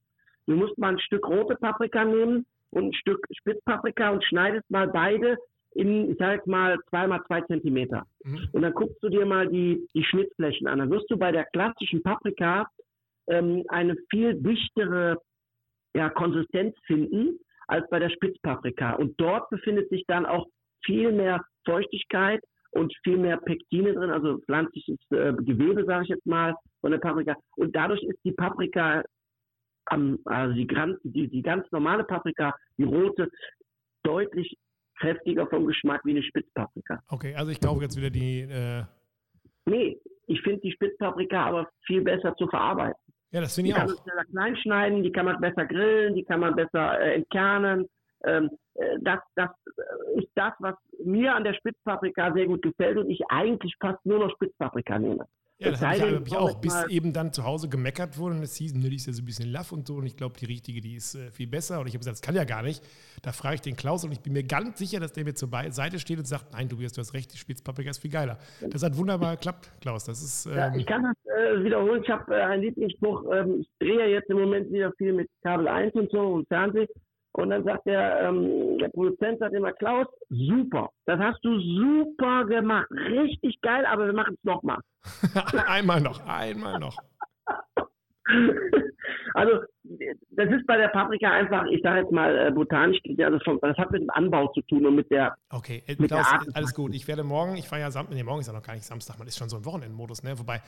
Du 0.46 0.54
musst 0.54 0.76
mal 0.78 0.92
ein 0.92 0.98
Stück 1.00 1.26
rote 1.26 1.56
Paprika 1.56 2.04
nehmen 2.04 2.46
und 2.70 2.86
ein 2.86 2.94
Stück 2.94 3.26
Spitzpaprika 3.32 4.10
und 4.10 4.24
schneidest 4.24 4.70
mal 4.70 4.88
beide 4.88 5.38
in, 5.74 6.12
ich 6.12 6.18
sag 6.18 6.46
mal, 6.46 6.78
zwei 6.88 7.06
mal 7.06 7.22
zwei 7.26 7.40
Zentimeter. 7.42 8.06
Mhm. 8.22 8.48
Und 8.52 8.62
dann 8.62 8.74
guckst 8.74 9.02
du 9.02 9.08
dir 9.08 9.26
mal 9.26 9.48
die, 9.48 9.88
die 9.94 10.04
Schnittflächen 10.04 10.66
an. 10.66 10.78
Dann 10.78 10.90
wirst 10.90 11.10
du 11.10 11.16
bei 11.16 11.32
der 11.32 11.44
klassischen 11.46 12.02
Paprika 12.02 12.68
ähm, 13.26 13.64
eine 13.68 13.96
viel 14.10 14.34
dichtere 14.34 15.18
ja, 15.94 16.10
Konsistenz 16.10 16.76
finden 16.86 17.38
als 17.66 17.88
bei 17.90 17.98
der 17.98 18.10
Spitzpaprika. 18.10 18.92
Und 18.92 19.20
dort 19.20 19.48
befindet 19.50 19.88
sich 19.88 20.04
dann 20.06 20.26
auch 20.26 20.46
viel 20.84 21.12
mehr 21.12 21.44
Feuchtigkeit 21.64 22.42
und 22.72 22.92
viel 23.04 23.16
mehr 23.16 23.36
Pektine 23.36 23.94
drin, 23.94 24.10
also 24.10 24.38
pflanzliches 24.40 24.98
äh, 25.10 25.32
Gewebe, 25.32 25.84
sage 25.84 26.04
ich 26.04 26.08
jetzt 26.10 26.26
mal, 26.26 26.54
von 26.80 26.90
der 26.90 26.98
Paprika. 26.98 27.36
Und 27.56 27.74
dadurch 27.74 28.02
ist 28.02 28.18
die 28.24 28.32
Paprika, 28.32 29.02
ähm, 29.90 30.18
also 30.24 30.54
die, 30.54 30.66
die, 31.04 31.28
die 31.28 31.42
ganz 31.42 31.70
normale 31.70 32.04
Paprika, 32.04 32.54
die 32.76 32.84
rote, 32.84 33.30
deutlich 34.02 34.56
kräftiger 34.98 35.46
vom 35.46 35.66
Geschmack 35.66 36.00
wie 36.04 36.10
eine 36.10 36.22
Spitzpaprika. 36.22 37.00
Okay, 37.08 37.34
also 37.34 37.50
ich 37.50 37.60
kaufe 37.60 37.82
jetzt 37.82 37.96
wieder 37.96 38.10
die. 38.10 38.40
Äh 38.40 38.82
nee, 39.66 39.98
ich 40.26 40.40
finde 40.42 40.60
die 40.60 40.72
Spitzpaprika 40.72 41.46
aber 41.46 41.68
viel 41.86 42.02
besser 42.02 42.34
zu 42.36 42.46
verarbeiten. 42.48 43.00
Ja, 43.30 43.40
das 43.40 43.54
finde 43.54 43.70
ich 43.70 43.76
auch. 43.76 43.86
Die 43.86 43.86
kann 43.86 43.96
man 43.96 44.04
schneller 44.04 44.24
klein 44.24 44.56
schneiden, 44.56 45.02
die 45.02 45.12
kann 45.12 45.26
man 45.26 45.40
besser 45.40 45.66
grillen, 45.66 46.14
die 46.14 46.24
kann 46.24 46.40
man 46.40 46.54
besser 46.54 47.00
äh, 47.00 47.14
entkernen. 47.14 47.86
Ähm, 48.26 48.50
äh, 48.74 48.98
das, 49.00 49.20
das 49.34 49.50
äh, 49.76 50.20
ist 50.20 50.30
das, 50.34 50.52
was 50.58 50.74
mir 51.04 51.34
an 51.34 51.44
der 51.44 51.54
Spitzpaprika 51.54 52.32
sehr 52.32 52.46
gut 52.46 52.62
gefällt 52.62 52.98
und 52.98 53.10
ich 53.10 53.20
eigentlich 53.28 53.74
fast 53.80 54.04
nur 54.04 54.18
noch 54.18 54.30
Spitzpaprika 54.34 54.98
nehme. 54.98 55.26
Ja, 55.58 55.70
das 55.70 55.82
habe 55.82 55.96
ich, 55.96 56.02
hab 56.02 56.26
ich 56.26 56.36
auch, 56.36 56.60
bis 56.60 56.84
eben 56.88 57.12
dann 57.12 57.32
zu 57.32 57.44
Hause 57.44 57.68
gemeckert 57.68 58.18
wurde 58.18 58.34
und 58.34 58.42
es 58.42 58.56
hieß, 58.56 58.74
ne, 58.74 58.88
die 58.88 58.96
ist 58.96 59.06
ja 59.06 59.12
so 59.12 59.22
ein 59.22 59.24
bisschen 59.24 59.52
laff 59.52 59.70
und 59.70 59.86
so 59.86 59.94
und 59.94 60.06
ich 60.06 60.16
glaube, 60.16 60.34
die 60.36 60.46
richtige, 60.46 60.80
die 60.80 60.96
ist 60.96 61.14
äh, 61.14 61.30
viel 61.30 61.46
besser 61.46 61.78
und 61.78 61.86
ich 61.86 61.92
habe 61.92 62.00
gesagt, 62.00 62.16
das 62.16 62.22
kann 62.22 62.34
ja 62.34 62.42
gar 62.42 62.62
nicht. 62.62 62.82
Da 63.22 63.30
frage 63.30 63.54
ich 63.54 63.60
den 63.60 63.76
Klaus 63.76 64.04
und 64.04 64.10
ich 64.10 64.20
bin 64.20 64.32
mir 64.32 64.42
ganz 64.42 64.80
sicher, 64.80 64.98
dass 64.98 65.12
der 65.12 65.24
mir 65.24 65.34
zur 65.34 65.48
Seite 65.70 66.00
steht 66.00 66.18
und 66.18 66.26
sagt, 66.26 66.52
nein, 66.52 66.68
Tobias, 66.68 66.92
du 66.92 67.00
hast 67.00 67.14
recht, 67.14 67.32
die 67.32 67.38
Spitzpaprika 67.38 67.90
ist 67.90 67.98
viel 67.98 68.10
geiler. 68.10 68.38
Das 68.68 68.82
hat 68.82 68.96
wunderbar 68.96 69.36
geklappt, 69.36 69.70
Klaus. 69.80 70.04
Das 70.04 70.20
ist, 70.22 70.46
ähm, 70.46 70.56
ja, 70.56 70.74
ich 70.74 70.86
kann 70.86 71.04
das 71.04 71.32
äh, 71.32 71.62
wiederholen. 71.62 72.02
Ich 72.02 72.10
habe 72.10 72.34
äh, 72.34 72.42
einen 72.42 72.62
Lieblingsspruch, 72.62 73.24
ähm, 73.32 73.60
ich 73.60 73.68
drehe 73.78 74.00
ja 74.00 74.06
jetzt 74.06 74.28
im 74.30 74.38
Moment 74.38 74.72
wieder 74.72 74.92
viel 74.98 75.12
mit 75.12 75.28
Kabel 75.44 75.68
1 75.68 75.94
und 75.94 76.10
so 76.10 76.20
und 76.20 76.48
Fernsehen 76.48 76.88
und 77.34 77.50
dann 77.50 77.64
sagt 77.64 77.86
der, 77.86 78.22
ähm, 78.22 78.78
der 78.78 78.88
Produzent 78.88 79.40
sagt 79.40 79.54
immer, 79.54 79.72
Klaus, 79.72 80.06
super, 80.28 80.90
das 81.06 81.18
hast 81.18 81.44
du 81.44 81.58
super 81.60 82.44
gemacht, 82.44 82.88
richtig 82.90 83.60
geil, 83.60 83.84
aber 83.86 84.06
wir 84.06 84.12
machen 84.12 84.34
es 84.34 84.44
nochmal. 84.44 84.78
einmal 85.66 86.00
noch, 86.00 86.24
einmal 86.26 86.78
noch. 86.78 86.96
also 89.34 89.64
das 90.30 90.48
ist 90.50 90.66
bei 90.66 90.76
der 90.76 90.88
Paprika 90.88 91.30
einfach, 91.30 91.66
ich 91.66 91.82
sage 91.82 92.00
jetzt 92.00 92.12
mal 92.12 92.38
äh, 92.38 92.50
botanisch, 92.52 92.98
also 93.18 93.38
vom, 93.40 93.58
das 93.60 93.76
hat 93.76 93.90
mit 93.90 94.02
dem 94.02 94.10
Anbau 94.10 94.48
zu 94.48 94.62
tun 94.62 94.86
und 94.86 94.94
mit 94.94 95.10
der. 95.10 95.36
Okay, 95.50 95.82
mit 95.98 96.08
Klaus, 96.08 96.26
der 96.30 96.56
alles 96.56 96.72
gut. 96.72 96.94
Ich 96.94 97.06
werde 97.08 97.24
morgen, 97.24 97.56
ich 97.56 97.68
fahre 97.68 97.82
ja 97.82 97.90
Samstag, 97.90 98.14
nee, 98.14 98.22
morgen 98.22 98.40
ist 98.40 98.46
ja 98.46 98.52
noch 98.52 98.62
gar 98.62 98.74
nicht 98.74 98.86
Samstag, 98.86 99.18
man 99.18 99.26
ist 99.26 99.36
schon 99.36 99.48
so 99.48 99.56
im 99.56 99.64
Wochenendmodus, 99.64 100.22
ne? 100.22 100.38
Wobei 100.38 100.62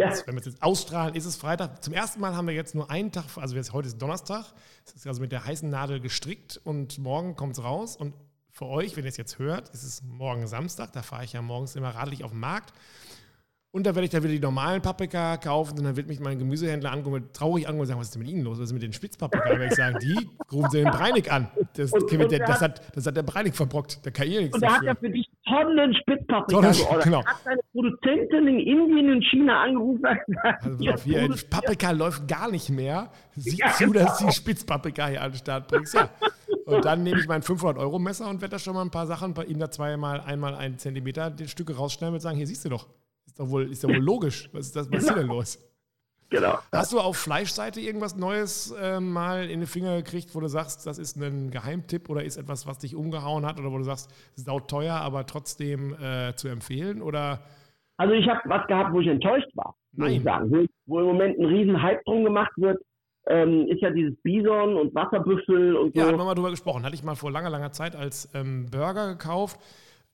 ja. 0.00 0.26
Wenn 0.26 0.34
wir 0.34 0.40
es 0.40 0.46
jetzt 0.46 0.62
ausstrahlen, 0.62 1.14
ist 1.14 1.24
es 1.24 1.36
Freitag. 1.36 1.82
Zum 1.84 1.94
ersten 1.94 2.20
Mal 2.20 2.34
haben 2.34 2.46
wir 2.46 2.54
jetzt 2.54 2.74
nur 2.74 2.90
einen 2.90 3.12
Tag, 3.12 3.24
also 3.36 3.56
jetzt, 3.56 3.72
heute 3.72 3.88
ist 3.88 3.98
Donnerstag. 3.98 4.44
Es 4.86 4.94
ist 4.94 5.06
also 5.06 5.20
mit 5.20 5.32
der 5.32 5.44
heißen 5.44 5.68
Nadel 5.68 6.00
gestrickt 6.00 6.60
und 6.64 6.98
morgen 6.98 7.36
kommt 7.36 7.56
es 7.56 7.62
raus. 7.62 7.96
Und 7.96 8.14
für 8.50 8.66
euch, 8.66 8.96
wenn 8.96 9.04
ihr 9.04 9.10
es 9.10 9.16
jetzt 9.16 9.38
hört, 9.38 9.68
ist 9.70 9.84
es 9.84 10.02
morgen 10.02 10.46
Samstag. 10.46 10.92
Da 10.92 11.02
fahre 11.02 11.24
ich 11.24 11.32
ja 11.32 11.42
morgens 11.42 11.76
immer 11.76 11.90
radlich 11.90 12.24
auf 12.24 12.30
den 12.30 12.40
Markt. 12.40 12.72
Und 13.72 13.86
da 13.86 13.94
werde 13.94 14.04
ich 14.04 14.10
dann 14.10 14.24
wieder 14.24 14.32
die 14.32 14.40
normalen 14.40 14.82
Paprika 14.82 15.36
kaufen 15.36 15.78
und 15.78 15.84
dann 15.84 15.96
wird 15.96 16.08
mich 16.08 16.18
mein 16.18 16.40
Gemüsehändler 16.40 16.90
angucken, 16.90 17.28
traurig 17.32 17.68
angucken 17.68 17.82
und 17.82 17.86
sagen, 17.86 18.00
was 18.00 18.08
ist 18.08 18.14
denn 18.16 18.22
mit 18.22 18.30
Ihnen 18.30 18.42
los? 18.42 18.58
Was 18.58 18.66
ist 18.66 18.72
mit 18.72 18.82
den 18.82 18.92
Spitzpaprika? 18.92 19.48
Dann 19.48 19.60
werde 19.60 19.72
ich 19.72 19.76
sagen, 19.76 19.96
die 20.02 20.28
rufen 20.50 20.70
Sie 20.70 20.78
den 20.78 20.90
Breinig 20.90 21.30
an. 21.30 21.48
Das, 21.76 21.92
und, 21.92 22.12
und 22.12 22.32
der, 22.32 22.40
das, 22.40 22.60
hat, 22.62 22.82
das 22.96 23.06
hat 23.06 23.16
der 23.16 23.22
Breinig 23.22 23.54
verbrockt. 23.54 24.04
Der 24.04 24.10
kann 24.10 24.26
ihr 24.26 24.40
nichts 24.40 24.54
Und 24.54 24.62
der 24.62 24.74
hat 24.74 24.82
ja 24.82 24.94
für 24.96 25.08
dich 25.08 25.30
Tonnen 25.46 25.94
Spitzpaprika 25.94 26.60
Tonnen, 26.60 26.72
geordert. 26.72 27.04
Genau. 27.04 27.24
Hat 27.24 27.36
seine 27.44 27.60
Produzentin 27.72 28.46
in 28.48 28.58
Indien 28.58 29.12
und 29.12 29.24
China 29.24 29.62
angerufen. 29.62 30.04
Also 30.62 30.90
auf 30.90 31.02
hier, 31.04 31.34
Paprika 31.48 31.92
läuft 31.92 32.26
gar 32.26 32.50
nicht 32.50 32.70
mehr. 32.70 33.10
Sieh 33.36 33.58
ja, 33.58 33.70
zu, 33.70 33.92
dass 33.92 34.18
du 34.18 34.26
die 34.26 34.32
Spitzpaprika 34.32 35.06
hier 35.06 35.22
an 35.22 35.30
den 35.30 35.38
Start 35.38 35.68
bringst. 35.68 35.94
Ja. 35.94 36.10
Und 36.66 36.84
dann 36.84 37.02
nehme 37.02 37.20
ich 37.20 37.28
mein 37.28 37.42
500-Euro-Messer 37.42 38.28
und 38.28 38.40
werde 38.40 38.52
da 38.52 38.58
schon 38.58 38.74
mal 38.74 38.82
ein 38.82 38.90
paar 38.90 39.06
Sachen 39.06 39.34
bei 39.34 39.44
ihm 39.44 39.58
da 39.58 39.70
zweimal, 39.70 40.20
einmal 40.20 40.54
einen 40.54 40.78
Zentimeter 40.78 41.30
die 41.30 41.48
Stücke 41.48 41.76
rausschneiden 41.76 42.14
und 42.14 42.20
sagen, 42.20 42.36
hier 42.36 42.46
siehst 42.46 42.64
du 42.64 42.68
doch. 42.68 42.88
Ist 43.40 43.46
doch 43.46 43.52
wohl, 43.52 43.72
ist 43.72 43.84
doch 43.84 43.88
wohl 43.88 43.96
logisch. 43.96 44.50
Was 44.52 44.66
ist, 44.66 44.76
das, 44.76 44.92
was 44.92 45.02
ist 45.02 45.08
hier 45.08 45.16
denn 45.16 45.28
los? 45.28 45.58
Genau. 46.28 46.58
Hast 46.72 46.92
du 46.92 47.00
auf 47.00 47.16
Fleischseite 47.16 47.80
irgendwas 47.80 48.16
Neues 48.16 48.70
äh, 48.70 49.00
mal 49.00 49.48
in 49.48 49.60
den 49.60 49.66
Finger 49.66 49.96
gekriegt, 49.96 50.34
wo 50.34 50.40
du 50.40 50.46
sagst, 50.46 50.86
das 50.86 50.98
ist 50.98 51.16
ein 51.16 51.50
Geheimtipp 51.50 52.10
oder 52.10 52.22
ist 52.22 52.36
etwas, 52.36 52.66
was 52.66 52.78
dich 52.78 52.94
umgehauen 52.94 53.46
hat 53.46 53.58
oder 53.58 53.72
wo 53.72 53.78
du 53.78 53.84
sagst, 53.84 54.10
es 54.36 54.46
ist 54.46 54.68
teuer, 54.68 54.94
aber 54.94 55.26
trotzdem 55.26 55.94
äh, 55.94 56.34
zu 56.36 56.48
empfehlen? 56.48 57.00
Oder? 57.00 57.40
Also 57.96 58.12
ich 58.14 58.28
habe 58.28 58.40
was 58.44 58.66
gehabt, 58.66 58.92
wo 58.92 59.00
ich 59.00 59.08
enttäuscht 59.08 59.50
war, 59.54 59.74
muss 59.92 60.10
ich 60.10 60.22
sagen. 60.22 60.50
Wo, 60.50 60.66
wo, 60.86 61.00
im 61.00 61.06
Moment 61.06 61.38
ein 61.38 61.46
riesen 61.46 61.82
Hype 61.82 62.04
drum 62.04 62.22
gemacht 62.22 62.52
wird, 62.56 62.78
ähm, 63.26 63.66
ist 63.68 63.80
ja 63.80 63.90
dieses 63.90 64.14
Bison 64.22 64.76
und 64.76 64.94
Wasserbüffel 64.94 65.76
und 65.76 65.94
so. 65.94 66.00
Ja, 66.00 66.06
haben 66.06 66.18
wir 66.18 66.24
mal 66.24 66.34
drüber 66.34 66.50
gesprochen. 66.50 66.84
Hatte 66.84 66.94
ich 66.94 67.02
mal 67.02 67.16
vor 67.16 67.32
langer, 67.32 67.50
langer 67.50 67.72
Zeit 67.72 67.96
als 67.96 68.30
ähm, 68.34 68.66
Burger 68.70 69.08
gekauft 69.08 69.58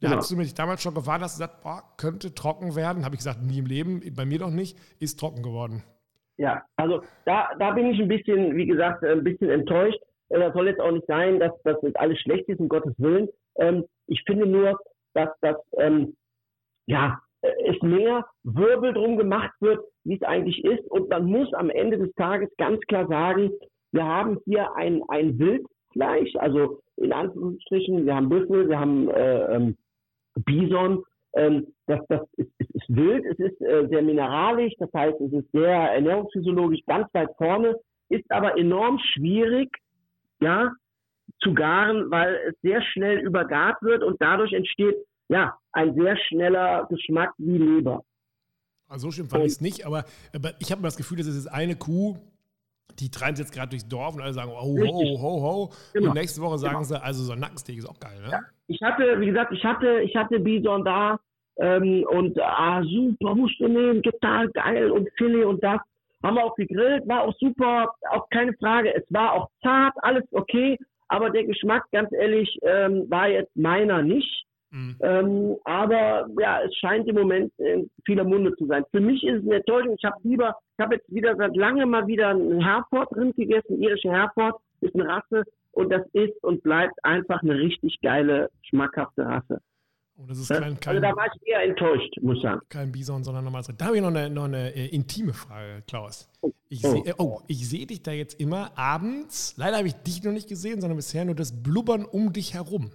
genau. 0.00 0.12
hattest 0.14 0.30
du 0.30 0.36
mich 0.36 0.54
damals 0.54 0.82
schon 0.82 0.94
gewarnt, 0.94 1.22
dass 1.22 1.36
du 1.36 1.42
gesagt 1.42 1.62
boah, 1.62 1.82
könnte 1.96 2.34
trocken 2.34 2.76
werden. 2.76 3.04
Habe 3.04 3.14
ich 3.14 3.20
gesagt, 3.20 3.42
nie 3.42 3.58
im 3.58 3.66
Leben, 3.66 4.02
bei 4.14 4.24
mir 4.24 4.38
doch 4.38 4.50
nicht, 4.50 4.78
ist 5.00 5.18
trocken 5.18 5.42
geworden. 5.42 5.82
Ja, 6.38 6.62
also 6.76 7.02
da, 7.24 7.48
da 7.58 7.70
bin 7.72 7.86
ich 7.86 8.00
ein 8.00 8.08
bisschen, 8.08 8.56
wie 8.56 8.66
gesagt, 8.66 9.02
ein 9.04 9.24
bisschen 9.24 9.48
enttäuscht. 9.48 9.98
Äh, 10.28 10.38
das 10.38 10.52
soll 10.52 10.68
jetzt 10.68 10.80
auch 10.80 10.92
nicht 10.92 11.06
sein, 11.06 11.40
dass 11.40 11.52
das 11.64 11.76
alles 11.94 12.18
schlecht 12.20 12.48
ist, 12.48 12.60
um 12.60 12.68
Gottes 12.68 12.94
Willen. 12.98 13.28
Ähm, 13.58 13.84
ich 14.06 14.22
finde 14.26 14.46
nur, 14.46 14.78
dass 15.14 15.30
das, 15.40 15.56
ähm, 15.78 16.14
ja, 16.86 17.18
äh, 17.40 17.50
es 17.70 17.80
mehr 17.82 18.26
Wirbel 18.42 18.92
drum 18.92 19.16
gemacht 19.16 19.52
wird, 19.60 19.80
wie 20.04 20.16
es 20.16 20.22
eigentlich 20.22 20.62
ist. 20.64 20.86
Und 20.90 21.08
man 21.08 21.24
muss 21.24 21.52
am 21.54 21.70
Ende 21.70 21.98
des 21.98 22.12
Tages 22.14 22.50
ganz 22.58 22.80
klar 22.82 23.06
sagen, 23.08 23.50
wir 23.92 24.04
haben 24.04 24.38
hier 24.44 24.74
ein, 24.76 25.02
ein 25.08 25.38
Wildfleisch, 25.38 26.34
also 26.36 26.80
in 26.96 27.12
Anführungsstrichen, 27.12 28.06
wir 28.06 28.14
haben 28.14 28.28
Büffel, 28.28 28.68
wir 28.68 28.78
haben 28.78 29.08
äh, 29.10 29.56
ähm, 29.56 29.76
Bison, 30.44 31.04
ähm, 31.34 31.66
das, 31.86 32.00
das 32.08 32.20
ist, 32.36 32.50
ist, 32.58 32.70
ist 32.70 32.88
wild, 32.88 33.24
es 33.26 33.38
ist 33.38 33.60
äh, 33.60 33.86
sehr 33.88 34.02
mineralisch, 34.02 34.72
das 34.78 34.90
heißt, 34.92 35.20
es 35.20 35.32
ist 35.32 35.50
sehr 35.52 35.70
ernährungsphysiologisch 35.70 36.80
ganz 36.86 37.12
weit 37.12 37.30
vorne, 37.36 37.76
ist 38.08 38.24
aber 38.30 38.58
enorm 38.58 38.98
schwierig, 38.98 39.70
ja, 40.40 40.72
zu 41.40 41.54
garen, 41.54 42.10
weil 42.10 42.34
es 42.48 42.54
sehr 42.62 42.80
schnell 42.82 43.18
übergart 43.18 43.80
wird 43.82 44.02
und 44.02 44.16
dadurch 44.20 44.52
entsteht, 44.52 44.96
ja, 45.28 45.58
ein 45.72 45.94
sehr 45.94 46.16
schneller 46.28 46.86
Geschmack 46.88 47.32
wie 47.38 47.58
Leber. 47.58 48.02
Also 48.88 49.08
so 49.08 49.12
schlimm 49.12 49.28
fand 49.28 49.44
ich 49.44 49.52
es 49.52 49.60
nicht, 49.60 49.84
aber, 49.84 50.04
aber 50.34 50.52
ich 50.60 50.70
habe 50.70 50.82
das 50.82 50.96
Gefühl, 50.96 51.18
das 51.18 51.26
ist 51.26 51.48
eine 51.48 51.74
Kuh, 51.74 52.16
die 52.98 53.10
treiben 53.10 53.36
jetzt 53.36 53.52
gerade 53.52 53.70
durchs 53.70 53.88
Dorf 53.88 54.14
und 54.14 54.22
alle 54.22 54.32
sagen, 54.32 54.50
oh, 54.52 54.76
ho, 54.78 55.18
ho, 55.18 55.42
ho. 55.42 55.72
Genau. 55.92 56.08
Und 56.08 56.14
nächste 56.14 56.40
Woche 56.40 56.58
sagen 56.58 56.74
genau. 56.74 56.84
sie, 56.84 57.02
also 57.02 57.22
so 57.24 57.32
ein 57.32 57.40
Nackensteak 57.40 57.78
ist 57.78 57.88
auch 57.88 58.00
geil, 58.00 58.20
ne? 58.22 58.30
Ja. 58.30 58.40
Ich 58.68 58.80
hatte, 58.82 59.20
wie 59.20 59.26
gesagt, 59.26 59.52
ich 59.52 59.64
hatte, 59.64 60.00
ich 60.00 60.16
hatte 60.16 60.40
Bison 60.40 60.84
da 60.84 61.20
ähm, 61.58 62.04
und 62.08 62.40
ah, 62.40 62.82
super, 62.82 63.34
musst 63.34 63.60
du 63.60 63.68
nehmen, 63.68 64.02
total 64.02 64.48
geil 64.50 64.90
und 64.90 65.08
Filet 65.16 65.44
und 65.44 65.62
das. 65.62 65.80
Haben 66.22 66.36
wir 66.36 66.44
auch 66.44 66.56
gegrillt, 66.56 67.06
war 67.06 67.22
auch 67.22 67.34
super, 67.38 67.92
auch 68.10 68.28
keine 68.30 68.52
Frage. 68.54 68.92
Es 68.94 69.04
war 69.10 69.34
auch 69.34 69.48
zart, 69.62 69.94
alles 69.98 70.24
okay, 70.32 70.78
aber 71.08 71.30
der 71.30 71.44
Geschmack, 71.44 71.84
ganz 71.92 72.10
ehrlich, 72.12 72.58
ähm, 72.62 73.08
war 73.08 73.28
jetzt 73.28 73.54
meiner 73.54 74.02
nicht. 74.02 74.44
Mhm. 74.76 74.96
Ähm, 75.00 75.56
aber 75.64 76.28
ja, 76.38 76.60
es 76.62 76.74
scheint 76.76 77.08
im 77.08 77.16
Moment 77.16 77.50
in 77.56 77.90
vieler 78.04 78.24
Munde 78.24 78.54
zu 78.56 78.66
sein. 78.66 78.84
Für 78.90 79.00
mich 79.00 79.24
ist 79.24 79.38
es 79.38 79.44
eine 79.44 79.56
Enttäuschung. 79.56 79.94
Ich 79.96 80.04
habe 80.04 80.16
lieber, 80.22 80.54
ich 80.76 80.84
habe 80.84 80.96
jetzt 80.96 81.10
wieder 81.12 81.34
seit 81.36 81.56
langem 81.56 81.90
mal 81.90 82.06
wieder 82.06 82.28
einen 82.28 82.60
Herford-Rind 82.60 83.36
gegessen, 83.36 83.80
irische 83.80 84.10
Herford, 84.10 84.60
ist 84.82 84.94
eine 84.94 85.08
Rasse 85.08 85.44
und 85.72 85.90
das 85.90 86.02
ist 86.12 86.42
und 86.44 86.62
bleibt 86.62 87.02
einfach 87.04 87.42
eine 87.42 87.58
richtig 87.58 87.98
geile, 88.02 88.50
schmackhafte 88.68 89.24
Rasse. 89.24 89.60
Oh, 90.18 90.24
das 90.28 90.38
ist 90.38 90.48
kein, 90.48 90.78
kein, 90.80 90.96
also 90.96 91.00
da 91.00 91.16
war 91.16 91.26
ich 91.26 91.46
eher 91.46 91.62
enttäuscht, 91.62 92.14
muss 92.20 92.36
ich 92.36 92.42
sagen. 92.42 92.60
Kein 92.68 92.92
Bison, 92.92 93.24
sondern 93.24 93.44
normales 93.44 93.68
Rind. 93.68 93.80
Da 93.80 93.86
habe 93.86 93.96
ich 93.96 94.02
noch 94.02 94.08
eine, 94.08 94.28
noch 94.28 94.44
eine 94.44 94.74
äh, 94.74 94.88
intime 94.88 95.32
Frage, 95.32 95.82
Klaus. 95.86 96.30
Ich 96.68 96.84
oh. 96.84 96.90
sehe 96.90 97.14
oh, 97.18 97.40
seh 97.48 97.86
dich 97.86 98.02
da 98.02 98.12
jetzt 98.12 98.40
immer 98.40 98.76
abends. 98.76 99.54
Leider 99.56 99.78
habe 99.78 99.88
ich 99.88 99.94
dich 99.94 100.22
noch 100.22 100.32
nicht 100.32 100.48
gesehen, 100.48 100.80
sondern 100.80 100.96
bisher 100.96 101.24
nur 101.24 101.34
das 101.34 101.62
Blubbern 101.62 102.04
um 102.04 102.32
dich 102.32 102.54
herum. 102.54 102.90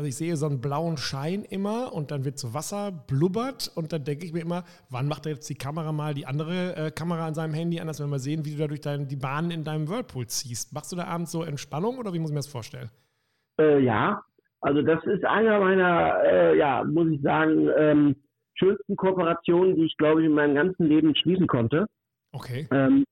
Also 0.00 0.08
ich 0.08 0.16
sehe 0.16 0.34
so 0.36 0.46
einen 0.46 0.62
blauen 0.62 0.96
Schein 0.96 1.44
immer 1.44 1.92
und 1.92 2.10
dann 2.10 2.24
wird 2.24 2.38
so 2.38 2.54
Wasser 2.54 2.90
blubbert 2.90 3.70
und 3.74 3.92
dann 3.92 4.02
denke 4.02 4.24
ich 4.24 4.32
mir 4.32 4.40
immer, 4.40 4.64
wann 4.88 5.06
macht 5.08 5.26
er 5.26 5.32
jetzt 5.32 5.46
die 5.50 5.56
Kamera 5.56 5.92
mal 5.92 6.14
die 6.14 6.24
andere 6.24 6.74
äh, 6.74 6.90
Kamera 6.90 7.26
an 7.26 7.34
seinem 7.34 7.52
Handy 7.52 7.80
an, 7.80 7.86
dass 7.86 8.00
wir 8.00 8.06
mal 8.06 8.18
sehen, 8.18 8.46
wie 8.46 8.52
du 8.52 8.56
da 8.56 8.66
durch 8.66 8.80
dein, 8.80 9.08
die 9.08 9.16
Bahnen 9.16 9.50
in 9.50 9.62
deinem 9.62 9.90
Whirlpool 9.90 10.26
ziehst. 10.26 10.72
Machst 10.72 10.90
du 10.90 10.96
da 10.96 11.04
abends 11.04 11.32
so 11.32 11.42
Entspannung 11.42 11.98
oder 11.98 12.14
wie 12.14 12.18
muss 12.18 12.30
ich 12.30 12.34
mir 12.34 12.38
das 12.38 12.46
vorstellen? 12.46 12.88
Äh, 13.60 13.80
ja, 13.80 14.22
also 14.62 14.80
das 14.80 15.04
ist 15.04 15.22
einer 15.26 15.60
meiner, 15.60 16.24
äh, 16.24 16.56
ja, 16.56 16.82
muss 16.82 17.08
ich 17.10 17.20
sagen, 17.20 17.68
ähm, 17.76 18.16
schönsten 18.54 18.96
Kooperationen, 18.96 19.76
die 19.76 19.84
ich, 19.84 19.98
glaube 19.98 20.22
ich, 20.22 20.28
in 20.28 20.32
meinem 20.32 20.54
ganzen 20.54 20.86
Leben 20.86 21.14
schließen 21.14 21.46
konnte. 21.46 21.84
Okay. 22.32 22.66
Ähm, 22.70 23.04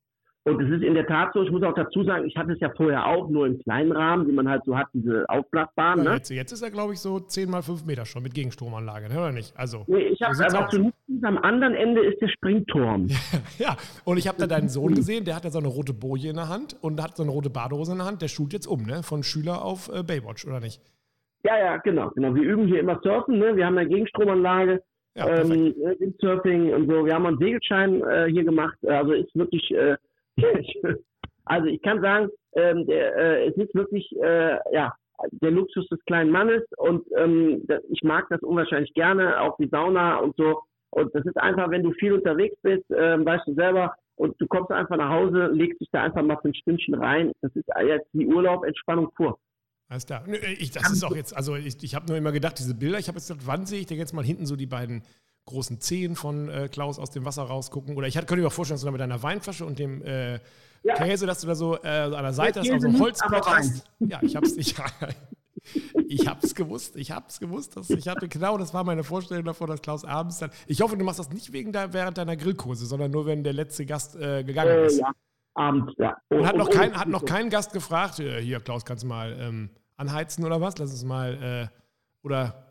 und 0.49 0.63
es 0.63 0.71
ist 0.71 0.83
in 0.83 0.95
der 0.95 1.07
Tat 1.07 1.33
so, 1.35 1.43
ich 1.43 1.51
muss 1.51 1.63
auch 1.63 1.75
dazu 1.75 2.03
sagen, 2.05 2.27
ich 2.27 2.37
hatte 2.37 2.53
es 2.53 2.61
ja 2.61 2.71
vorher 2.77 3.07
auch, 3.07 3.29
nur 3.29 3.47
im 3.47 3.59
kleinen 3.59 3.93
Rahmen, 3.93 4.27
wie 4.27 4.33
man 4.33 4.49
halt 4.49 4.63
so 4.65 4.77
hat, 4.77 4.87
diese 4.93 5.25
Aufblasbahn. 5.29 5.99
Ja, 5.99 6.05
ne? 6.05 6.17
jetzt, 6.17 6.31
jetzt, 6.31 6.53
ist 6.53 6.63
er, 6.63 6.71
glaube 6.71 6.93
ich, 6.93 7.01
so 7.01 7.21
10 7.21 7.51
mal 7.51 7.63
5 7.63 7.85
Meter 7.85 8.05
schon 8.05 8.23
mit 8.23 8.35
Gegenstromanlage, 8.35 9.09
ne? 9.09 9.19
oder 9.19 9.33
nicht? 9.33 9.57
Also, 9.57 9.85
nee, 9.87 10.09
ich 10.09 10.21
habe 10.23 10.35
aber 10.47 10.69
zu 10.69 10.93
am 11.23 11.39
anderen 11.39 11.75
Ende 11.75 12.05
ist 12.05 12.21
der 12.21 12.29
Springturm. 12.29 13.09
ja, 13.59 13.77
und 14.05 14.19
ich 14.19 14.29
habe 14.29 14.39
da 14.39 14.47
deinen 14.47 14.69
Sohn 14.69 14.95
gesehen, 14.95 15.25
der 15.25 15.37
hat 15.37 15.45
da 15.45 15.51
so 15.51 15.59
eine 15.59 15.69
rote 15.69 15.95
Boje 15.95 16.31
in 16.31 16.37
der 16.37 16.49
Hand 16.49 16.77
und 16.81 17.03
hat 17.03 17.17
so 17.17 17.23
eine 17.23 17.33
rote 17.33 17.51
Badehose 17.51 17.93
in 17.93 17.99
der 17.99 18.07
Hand, 18.07 18.23
der 18.23 18.29
schult 18.29 18.53
jetzt 18.53 18.67
um, 18.67 18.83
ne? 18.83 19.03
Von 19.03 19.23
Schüler 19.23 19.65
auf 19.65 19.89
äh, 19.89 20.03
Baywatch, 20.03 20.47
oder 20.47 20.61
nicht? 20.61 20.81
Ja, 21.45 21.59
ja, 21.59 21.77
genau, 21.79 22.11
genau. 22.11 22.35
Wir 22.35 22.43
üben 22.43 22.67
hier 22.67 22.81
immer 22.81 23.01
Surfen, 23.03 23.39
ne? 23.39 23.57
Wir 23.57 23.67
haben 23.67 23.79
eine 23.79 23.89
Gegenstromanlage. 23.89 24.83
Ja, 25.15 25.29
ähm, 25.29 25.75
Surfing 26.21 26.73
und 26.73 26.89
so. 26.89 27.05
Wir 27.05 27.15
haben 27.15 27.27
einen 27.27 27.39
Segelschein 27.39 28.03
äh, 28.03 28.29
hier 28.31 28.45
gemacht. 28.45 28.77
Also 28.87 29.13
ist 29.13 29.35
wirklich 29.35 29.69
äh, 29.73 29.97
Also 31.51 31.67
ich 31.69 31.81
kann 31.81 32.03
sagen, 32.03 32.29
ähm, 32.57 32.87
der, 32.87 33.17
äh, 33.17 33.49
es 33.49 33.57
ist 33.57 33.75
wirklich 33.75 34.07
äh, 34.23 34.59
ja 34.71 34.93
der 35.31 35.51
Luxus 35.51 35.89
des 35.89 35.99
kleinen 36.05 36.31
Mannes 36.31 36.63
und 36.77 37.07
ähm, 37.17 37.67
ich 37.89 38.03
mag 38.03 38.27
das 38.29 38.43
unwahrscheinlich 38.43 38.93
gerne, 38.93 39.41
auch 39.41 39.57
die 39.57 39.69
Sauna 39.69 40.19
und 40.19 40.37
so. 40.37 40.61
Und 40.91 41.15
das 41.15 41.25
ist 41.25 41.39
einfach, 41.39 41.71
wenn 41.71 41.85
du 41.85 41.93
viel 41.93 42.13
unterwegs 42.13 42.55
bist, 42.61 42.91
äh, 42.91 43.25
weißt 43.25 43.47
du 43.47 43.55
selber, 43.55 43.95
und 44.19 44.35
du 44.41 44.47
kommst 44.47 44.71
einfach 44.71 44.97
nach 44.97 45.11
Hause, 45.11 45.47
legst 45.47 45.81
dich 45.81 45.89
da 45.93 46.03
einfach 46.03 46.23
mal 46.23 46.37
für 46.43 46.49
ein 46.49 46.55
Stündchen 46.55 46.95
rein. 46.95 47.33
Das 47.41 47.55
ist 47.55 47.67
jetzt 47.87 48.09
wie 48.13 48.27
Urlaub, 48.27 48.65
Entspannung 48.65 49.11
pur. 49.15 49.39
Alles 49.89 50.07
klar. 50.07 50.25
Ich, 50.59 50.73
das 50.73 50.91
ist 50.91 51.05
auch 51.05 51.15
jetzt, 51.15 51.35
also 51.37 51.55
ich, 51.57 51.83
ich 51.83 51.95
habe 51.95 52.07
nur 52.09 52.17
immer 52.17 52.33
gedacht, 52.33 52.59
diese 52.59 52.75
Bilder, 52.75 52.99
ich 52.99 53.09
habe 53.09 53.19
jetzt 53.19 53.29
gedacht, 53.29 53.47
wann 53.47 53.65
sehe 53.65 53.81
ich 53.81 53.87
denn 53.87 53.97
jetzt 53.97 54.13
mal 54.13 54.25
hinten 54.25 54.45
so 54.45 54.57
die 54.57 54.67
beiden 54.67 55.03
großen 55.49 55.81
Zehen 55.81 56.15
von 56.15 56.49
äh, 56.49 56.69
Klaus 56.69 56.99
aus 56.99 57.11
dem 57.11 57.25
Wasser 57.25 57.43
rausgucken? 57.43 57.97
Oder 57.97 58.07
ich 58.07 58.15
könnte 58.15 58.37
mir 58.37 58.47
auch 58.47 58.53
vorstellen, 58.53 58.77
dass 58.77 58.83
du 58.83 58.87
da 58.87 58.93
mit 58.93 59.01
deiner 59.01 59.23
Weinflasche 59.23 59.65
und 59.65 59.79
dem 59.79 60.03
äh, 60.03 60.39
ja. 60.83 60.95
Käse, 60.95 61.27
dass 61.27 61.41
du 61.41 61.47
da 61.47 61.55
so 61.55 61.77
äh, 61.83 61.89
an 61.89 62.23
der 62.23 62.33
Seite 62.33 62.61
hast, 62.61 62.81
so 62.81 62.87
ein 62.87 63.01
Holzbrett 63.01 63.47
hast. 63.47 63.85
Ja, 63.99 64.21
ich 64.23 64.37
hab's, 64.37 64.57
ich, 64.57 64.75
ich 66.09 66.27
hab's 66.27 66.55
gewusst, 66.55 66.97
ich 66.97 67.11
hab's 67.11 67.41
gewusst. 67.41 67.77
Dass, 67.77 67.91
ich 67.91 68.09
hatte 68.09 68.29
genau, 68.29 68.59
das 68.59 68.73
war 68.75 68.85
meine 68.85 69.05
Vorstellung 69.05 69.45
davon, 69.45 69.69
dass 69.69 69.83
Klaus 69.83 70.05
abends 70.05 70.39
dann. 70.39 70.51
Ich 70.67 70.81
hoffe, 70.81 70.97
du 70.97 71.05
machst 71.05 71.19
das 71.19 71.31
nicht 71.31 71.53
wegen 71.53 71.73
der, 71.73 71.93
während 71.93 72.19
deiner 72.19 72.37
Grillkurse, 72.37 72.87
sondern 72.87 73.11
nur, 73.11 73.27
wenn 73.27 73.43
der 73.43 73.53
letzte 73.55 73.87
Gast 73.87 74.17
äh, 74.17 74.45
gegangen 74.45 74.71
äh, 74.71 74.87
ist. 74.87 75.01
Ja, 75.01 75.13
abends, 75.55 75.95
ja. 75.99 76.17
Und, 76.29 76.39
und 76.39 76.47
hat 76.47 76.57
noch, 76.57 76.71
kein, 76.71 76.95
hat 76.95 77.09
noch 77.09 77.25
kein 77.25 77.51
Gast 77.51 77.73
gefragt, 77.73 78.21
äh, 78.21 78.41
hier, 78.41 78.61
Klaus, 78.61 78.85
kannst 78.85 79.03
du 79.03 79.09
mal 79.09 79.37
ähm, 79.41 79.71
anheizen 79.97 80.45
oder 80.45 80.61
was? 80.61 80.79
Lass 80.79 80.93
uns 80.93 81.05
mal, 81.05 81.71
oder 82.23 82.68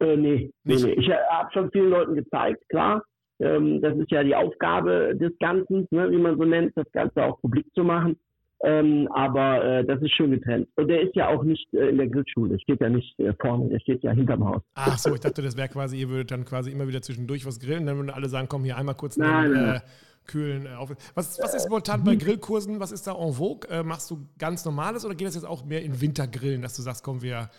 äh, 0.00 0.16
nee, 0.16 0.50
nee, 0.64 0.76
nee, 0.76 0.92
Ich 0.92 1.10
habe 1.10 1.52
schon 1.52 1.70
vielen 1.70 1.90
Leuten 1.90 2.14
gezeigt, 2.14 2.62
klar. 2.68 3.02
Ähm, 3.40 3.80
das 3.80 3.96
ist 3.96 4.10
ja 4.10 4.24
die 4.24 4.34
Aufgabe 4.34 5.14
des 5.14 5.32
Ganzen, 5.38 5.86
ne, 5.90 6.10
wie 6.10 6.16
man 6.18 6.36
so 6.36 6.44
nennt, 6.44 6.72
das 6.76 6.90
Ganze 6.92 7.24
auch 7.24 7.40
publik 7.40 7.66
zu 7.74 7.84
machen. 7.84 8.16
Ähm, 8.64 9.08
aber 9.12 9.64
äh, 9.64 9.84
das 9.84 10.02
ist 10.02 10.12
schön 10.16 10.32
getrennt. 10.32 10.68
Und 10.74 10.88
der 10.88 11.02
ist 11.02 11.14
ja 11.14 11.28
auch 11.28 11.44
nicht 11.44 11.72
äh, 11.72 11.90
in 11.90 11.96
der 11.96 12.08
Grillschule. 12.08 12.50
Der 12.50 12.58
steht 12.58 12.80
ja 12.80 12.88
nicht 12.88 13.16
äh, 13.20 13.32
vorne, 13.40 13.68
der 13.68 13.78
steht 13.78 14.02
ja 14.02 14.10
hinterm 14.10 14.44
Haus. 14.44 14.62
Ach 14.74 14.98
so, 14.98 15.14
ich 15.14 15.20
dachte, 15.20 15.42
das 15.42 15.56
wäre 15.56 15.68
quasi, 15.68 16.00
ihr 16.00 16.08
würdet 16.08 16.32
dann 16.32 16.44
quasi 16.44 16.72
immer 16.72 16.88
wieder 16.88 17.00
zwischendurch 17.00 17.46
was 17.46 17.60
grillen. 17.60 17.86
Dann 17.86 17.96
würden 17.96 18.10
alle 18.10 18.28
sagen, 18.28 18.48
komm 18.48 18.64
hier 18.64 18.76
einmal 18.76 18.96
kurz 18.96 19.16
nein, 19.16 19.52
den, 19.52 19.64
äh, 19.74 19.80
kühlen 20.26 20.66
äh, 20.66 20.70
auf. 20.70 20.90
Was, 21.14 21.38
was 21.40 21.54
ist 21.54 21.68
momentan 21.68 22.02
bei 22.02 22.16
Grillkursen? 22.16 22.80
Was 22.80 22.90
ist 22.90 23.06
da 23.06 23.12
en 23.12 23.32
vogue? 23.32 23.70
Äh, 23.70 23.84
machst 23.84 24.10
du 24.10 24.26
ganz 24.38 24.64
normales 24.64 25.04
oder 25.04 25.14
geht 25.14 25.28
das 25.28 25.36
jetzt 25.36 25.46
auch 25.46 25.64
mehr 25.64 25.84
in 25.84 26.00
Wintergrillen, 26.00 26.60
dass 26.60 26.74
du 26.74 26.82
sagst, 26.82 27.04
komm, 27.04 27.22
wir 27.22 27.50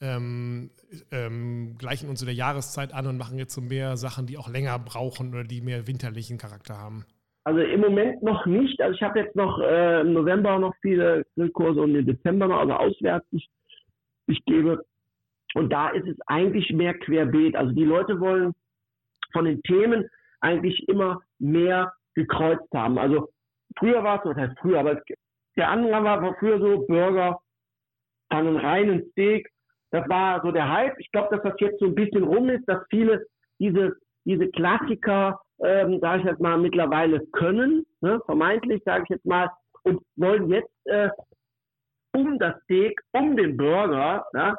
ähm, 0.00 0.70
ähm, 1.10 1.76
gleichen 1.78 2.08
uns 2.08 2.20
zu 2.20 2.24
der 2.24 2.34
Jahreszeit 2.34 2.92
an 2.92 3.06
und 3.06 3.16
machen 3.16 3.38
jetzt 3.38 3.54
so 3.54 3.60
mehr 3.60 3.96
Sachen, 3.96 4.26
die 4.26 4.38
auch 4.38 4.48
länger 4.48 4.78
brauchen 4.78 5.30
oder 5.30 5.44
die 5.44 5.60
mehr 5.60 5.86
winterlichen 5.86 6.38
Charakter 6.38 6.78
haben? 6.78 7.04
Also 7.44 7.60
im 7.60 7.80
Moment 7.80 8.22
noch 8.22 8.46
nicht. 8.46 8.80
Also 8.80 8.94
ich 8.94 9.02
habe 9.02 9.20
jetzt 9.20 9.36
noch 9.36 9.60
äh, 9.60 10.00
im 10.00 10.14
November 10.14 10.58
noch 10.58 10.74
viele 10.80 11.26
Grillkurse 11.34 11.80
und 11.80 11.94
im 11.94 12.06
Dezember 12.06 12.48
noch, 12.48 12.60
also 12.60 12.72
auswärts, 12.72 13.26
ich, 13.32 13.48
ich 14.26 14.42
gebe. 14.46 14.84
Und 15.54 15.70
da 15.70 15.90
ist 15.90 16.08
es 16.08 16.16
eigentlich 16.26 16.70
mehr 16.72 16.94
querbeet. 16.94 17.54
Also 17.54 17.72
die 17.72 17.84
Leute 17.84 18.18
wollen 18.18 18.54
von 19.32 19.44
den 19.44 19.62
Themen 19.62 20.08
eigentlich 20.40 20.88
immer 20.88 21.20
mehr 21.38 21.92
gekreuzt 22.14 22.72
haben. 22.72 22.98
Also 22.98 23.28
früher 23.78 24.02
war 24.02 24.20
es, 24.20 24.30
was 24.30 24.36
heißt 24.36 24.58
früher, 24.60 24.80
aber 24.80 25.02
der 25.56 25.68
Anfang 25.68 26.04
war, 26.04 26.22
war 26.22 26.36
früher 26.38 26.58
so 26.58 26.86
Burger, 26.86 27.40
dann 28.30 28.46
einen 28.46 28.56
reinen 28.56 29.10
Steak. 29.10 29.50
Das 29.94 30.08
war 30.08 30.42
so 30.42 30.50
der 30.50 30.68
Hype. 30.68 30.98
Ich 30.98 31.08
glaube, 31.12 31.28
dass 31.30 31.44
das 31.44 31.54
jetzt 31.60 31.78
so 31.78 31.86
ein 31.86 31.94
bisschen 31.94 32.24
rum 32.24 32.48
ist, 32.48 32.68
dass 32.68 32.82
viele 32.90 33.24
diese, 33.60 33.96
diese 34.24 34.48
Klassiker, 34.48 35.40
ähm, 35.62 36.00
sage 36.00 36.18
ich 36.18 36.24
jetzt 36.26 36.40
mal, 36.40 36.58
mittlerweile 36.58 37.24
können, 37.26 37.86
ne, 38.00 38.20
vermeintlich, 38.26 38.82
sage 38.84 39.04
ich 39.04 39.10
jetzt 39.10 39.24
mal, 39.24 39.48
und 39.84 40.02
wollen 40.16 40.50
jetzt 40.50 40.72
äh, 40.86 41.10
um 42.12 42.40
das 42.40 42.60
Steak, 42.64 43.00
um 43.12 43.36
den 43.36 43.56
Burger, 43.56 44.26
ja, 44.34 44.58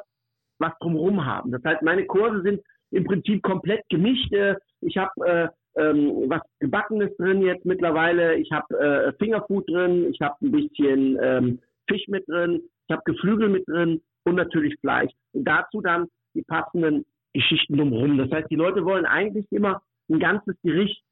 was 0.58 0.72
drumherum 0.80 1.26
haben. 1.26 1.52
Das 1.52 1.62
heißt, 1.64 1.82
meine 1.82 2.06
Kurse 2.06 2.40
sind 2.40 2.62
im 2.92 3.04
Prinzip 3.04 3.42
komplett 3.42 3.86
gemischt. 3.90 4.32
Äh, 4.32 4.56
ich 4.80 4.96
habe 4.96 5.12
äh, 5.26 5.48
ähm, 5.78 6.30
was 6.30 6.40
Gebackenes 6.60 7.14
drin 7.18 7.42
jetzt 7.42 7.66
mittlerweile. 7.66 8.36
Ich 8.36 8.50
habe 8.52 8.74
äh, 8.78 9.12
Fingerfood 9.18 9.68
drin. 9.68 10.08
Ich 10.14 10.20
habe 10.22 10.34
ein 10.40 10.52
bisschen 10.52 11.18
ähm, 11.20 11.58
Fisch 11.90 12.08
mit 12.08 12.26
drin. 12.26 12.62
Ich 12.88 12.96
habe 12.96 13.02
Geflügel 13.04 13.50
mit 13.50 13.68
drin 13.68 14.00
und 14.26 14.34
natürlich 14.34 14.78
Fleisch. 14.80 15.12
Und 15.32 15.44
dazu 15.44 15.80
dann 15.80 16.08
die 16.34 16.42
passenden 16.42 17.06
Geschichten 17.32 17.76
drumherum. 17.76 18.18
Das 18.18 18.30
heißt, 18.30 18.50
die 18.50 18.56
Leute 18.56 18.84
wollen 18.84 19.06
eigentlich 19.06 19.46
immer 19.50 19.82
ein 20.10 20.18
ganzes 20.18 20.54
Gericht. 20.62 21.02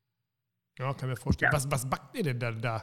Ja, 0.78 0.92
kann 0.92 1.08
mir 1.08 1.16
vorstellen. 1.16 1.50
Ja. 1.52 1.56
Was, 1.56 1.70
was 1.70 1.88
backt 1.88 2.16
ihr 2.16 2.24
denn 2.24 2.38
dann 2.38 2.60
da? 2.60 2.82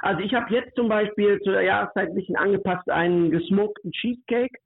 Also 0.00 0.20
ich 0.22 0.32
habe 0.32 0.52
jetzt 0.54 0.76
zum 0.76 0.88
Beispiel 0.88 1.40
zur 1.42 1.60
Jahreszeit 1.60 2.10
ein 2.10 2.14
bisschen 2.14 2.36
angepasst 2.36 2.88
einen 2.88 3.30
gesmokten 3.30 3.90
Cheesecake. 3.92 4.56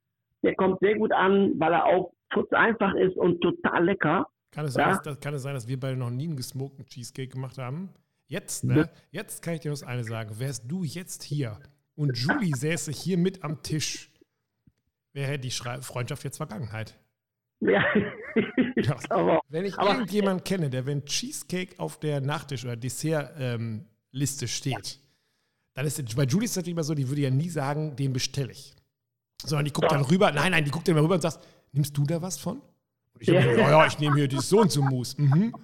Der 0.43 0.55
kommt 0.55 0.79
sehr 0.79 0.95
gut 0.97 1.11
an, 1.11 1.59
weil 1.59 1.73
er 1.73 1.85
auch 1.85 2.13
einfach 2.51 2.93
ist 2.95 3.15
und 3.17 3.41
total 3.41 3.85
lecker. 3.85 4.27
Kann 4.51 4.65
es, 4.65 4.75
ja? 4.75 4.93
sein, 4.93 4.99
dass, 5.03 5.19
kann 5.19 5.33
es 5.33 5.41
sein, 5.41 5.55
dass 5.55 5.67
wir 5.67 5.79
beide 5.79 5.97
noch 5.97 6.11
nie 6.11 6.27
einen 6.27 6.37
gesmokten 6.37 6.85
Cheesecake 6.85 7.29
gemacht 7.29 7.57
haben? 7.57 7.89
Jetzt, 8.27 8.63
ne? 8.63 8.89
Jetzt 9.11 9.43
kann 9.43 9.55
ich 9.55 9.61
dir 9.61 9.71
das 9.71 9.83
eine 9.83 10.03
sagen. 10.03 10.39
Wärst 10.39 10.69
du 10.69 10.83
jetzt 10.83 11.23
hier 11.23 11.57
und 11.95 12.17
Julie 12.17 12.55
säße 12.55 12.91
hier 12.91 13.17
mit 13.17 13.43
am 13.43 13.61
Tisch, 13.61 14.11
wäre 15.13 15.39
die 15.39 15.51
Schrei 15.51 15.81
Freundschaft 15.81 16.23
jetzt 16.23 16.37
Vergangenheit. 16.37 16.95
Ja. 17.59 17.83
ja. 18.75 18.97
Aber, 19.09 19.41
wenn 19.47 19.65
ich 19.65 19.77
irgendjemanden 19.77 20.43
kenne, 20.43 20.69
der, 20.69 20.85
wenn 20.85 21.05
Cheesecake 21.05 21.79
auf 21.79 21.99
der 21.99 22.21
Nachtisch- 22.21 22.65
oder 22.65 22.75
Dessertliste 22.75 24.45
ähm, 24.45 24.49
steht, 24.49 24.99
dann 25.75 25.85
ist 25.85 26.15
bei 26.15 26.23
Julie 26.23 26.45
ist 26.45 26.51
es 26.51 26.57
natürlich 26.57 26.73
immer 26.73 26.83
so, 26.83 26.93
die 26.93 27.07
würde 27.07 27.21
ja 27.21 27.29
nie 27.29 27.49
sagen, 27.49 27.95
den 27.95 28.13
bestelle 28.13 28.51
ich. 28.51 28.75
Sondern 29.43 29.65
die 29.65 29.71
guckt 29.71 29.91
dann 29.91 30.01
rüber, 30.01 30.31
nein, 30.31 30.51
nein, 30.51 30.65
die 30.65 30.71
guckt 30.71 30.87
dann 30.87 30.97
rüber 30.97 31.15
und 31.15 31.21
sagt, 31.21 31.39
nimmst 31.71 31.97
du 31.97 32.05
da 32.05 32.21
was 32.21 32.37
von? 32.37 32.59
Und 33.13 33.21
ich 33.21 33.27
ja. 33.27 33.41
Gesagt, 33.41 33.57
ja, 33.57 33.69
ja, 33.69 33.87
ich 33.87 33.99
nehme 33.99 34.15
hier 34.15 34.27
die 34.27 34.39
so 34.39 34.61
und 34.61 34.71
so 34.71 34.81
Mousse. 34.81 35.21
Mhm. 35.21 35.55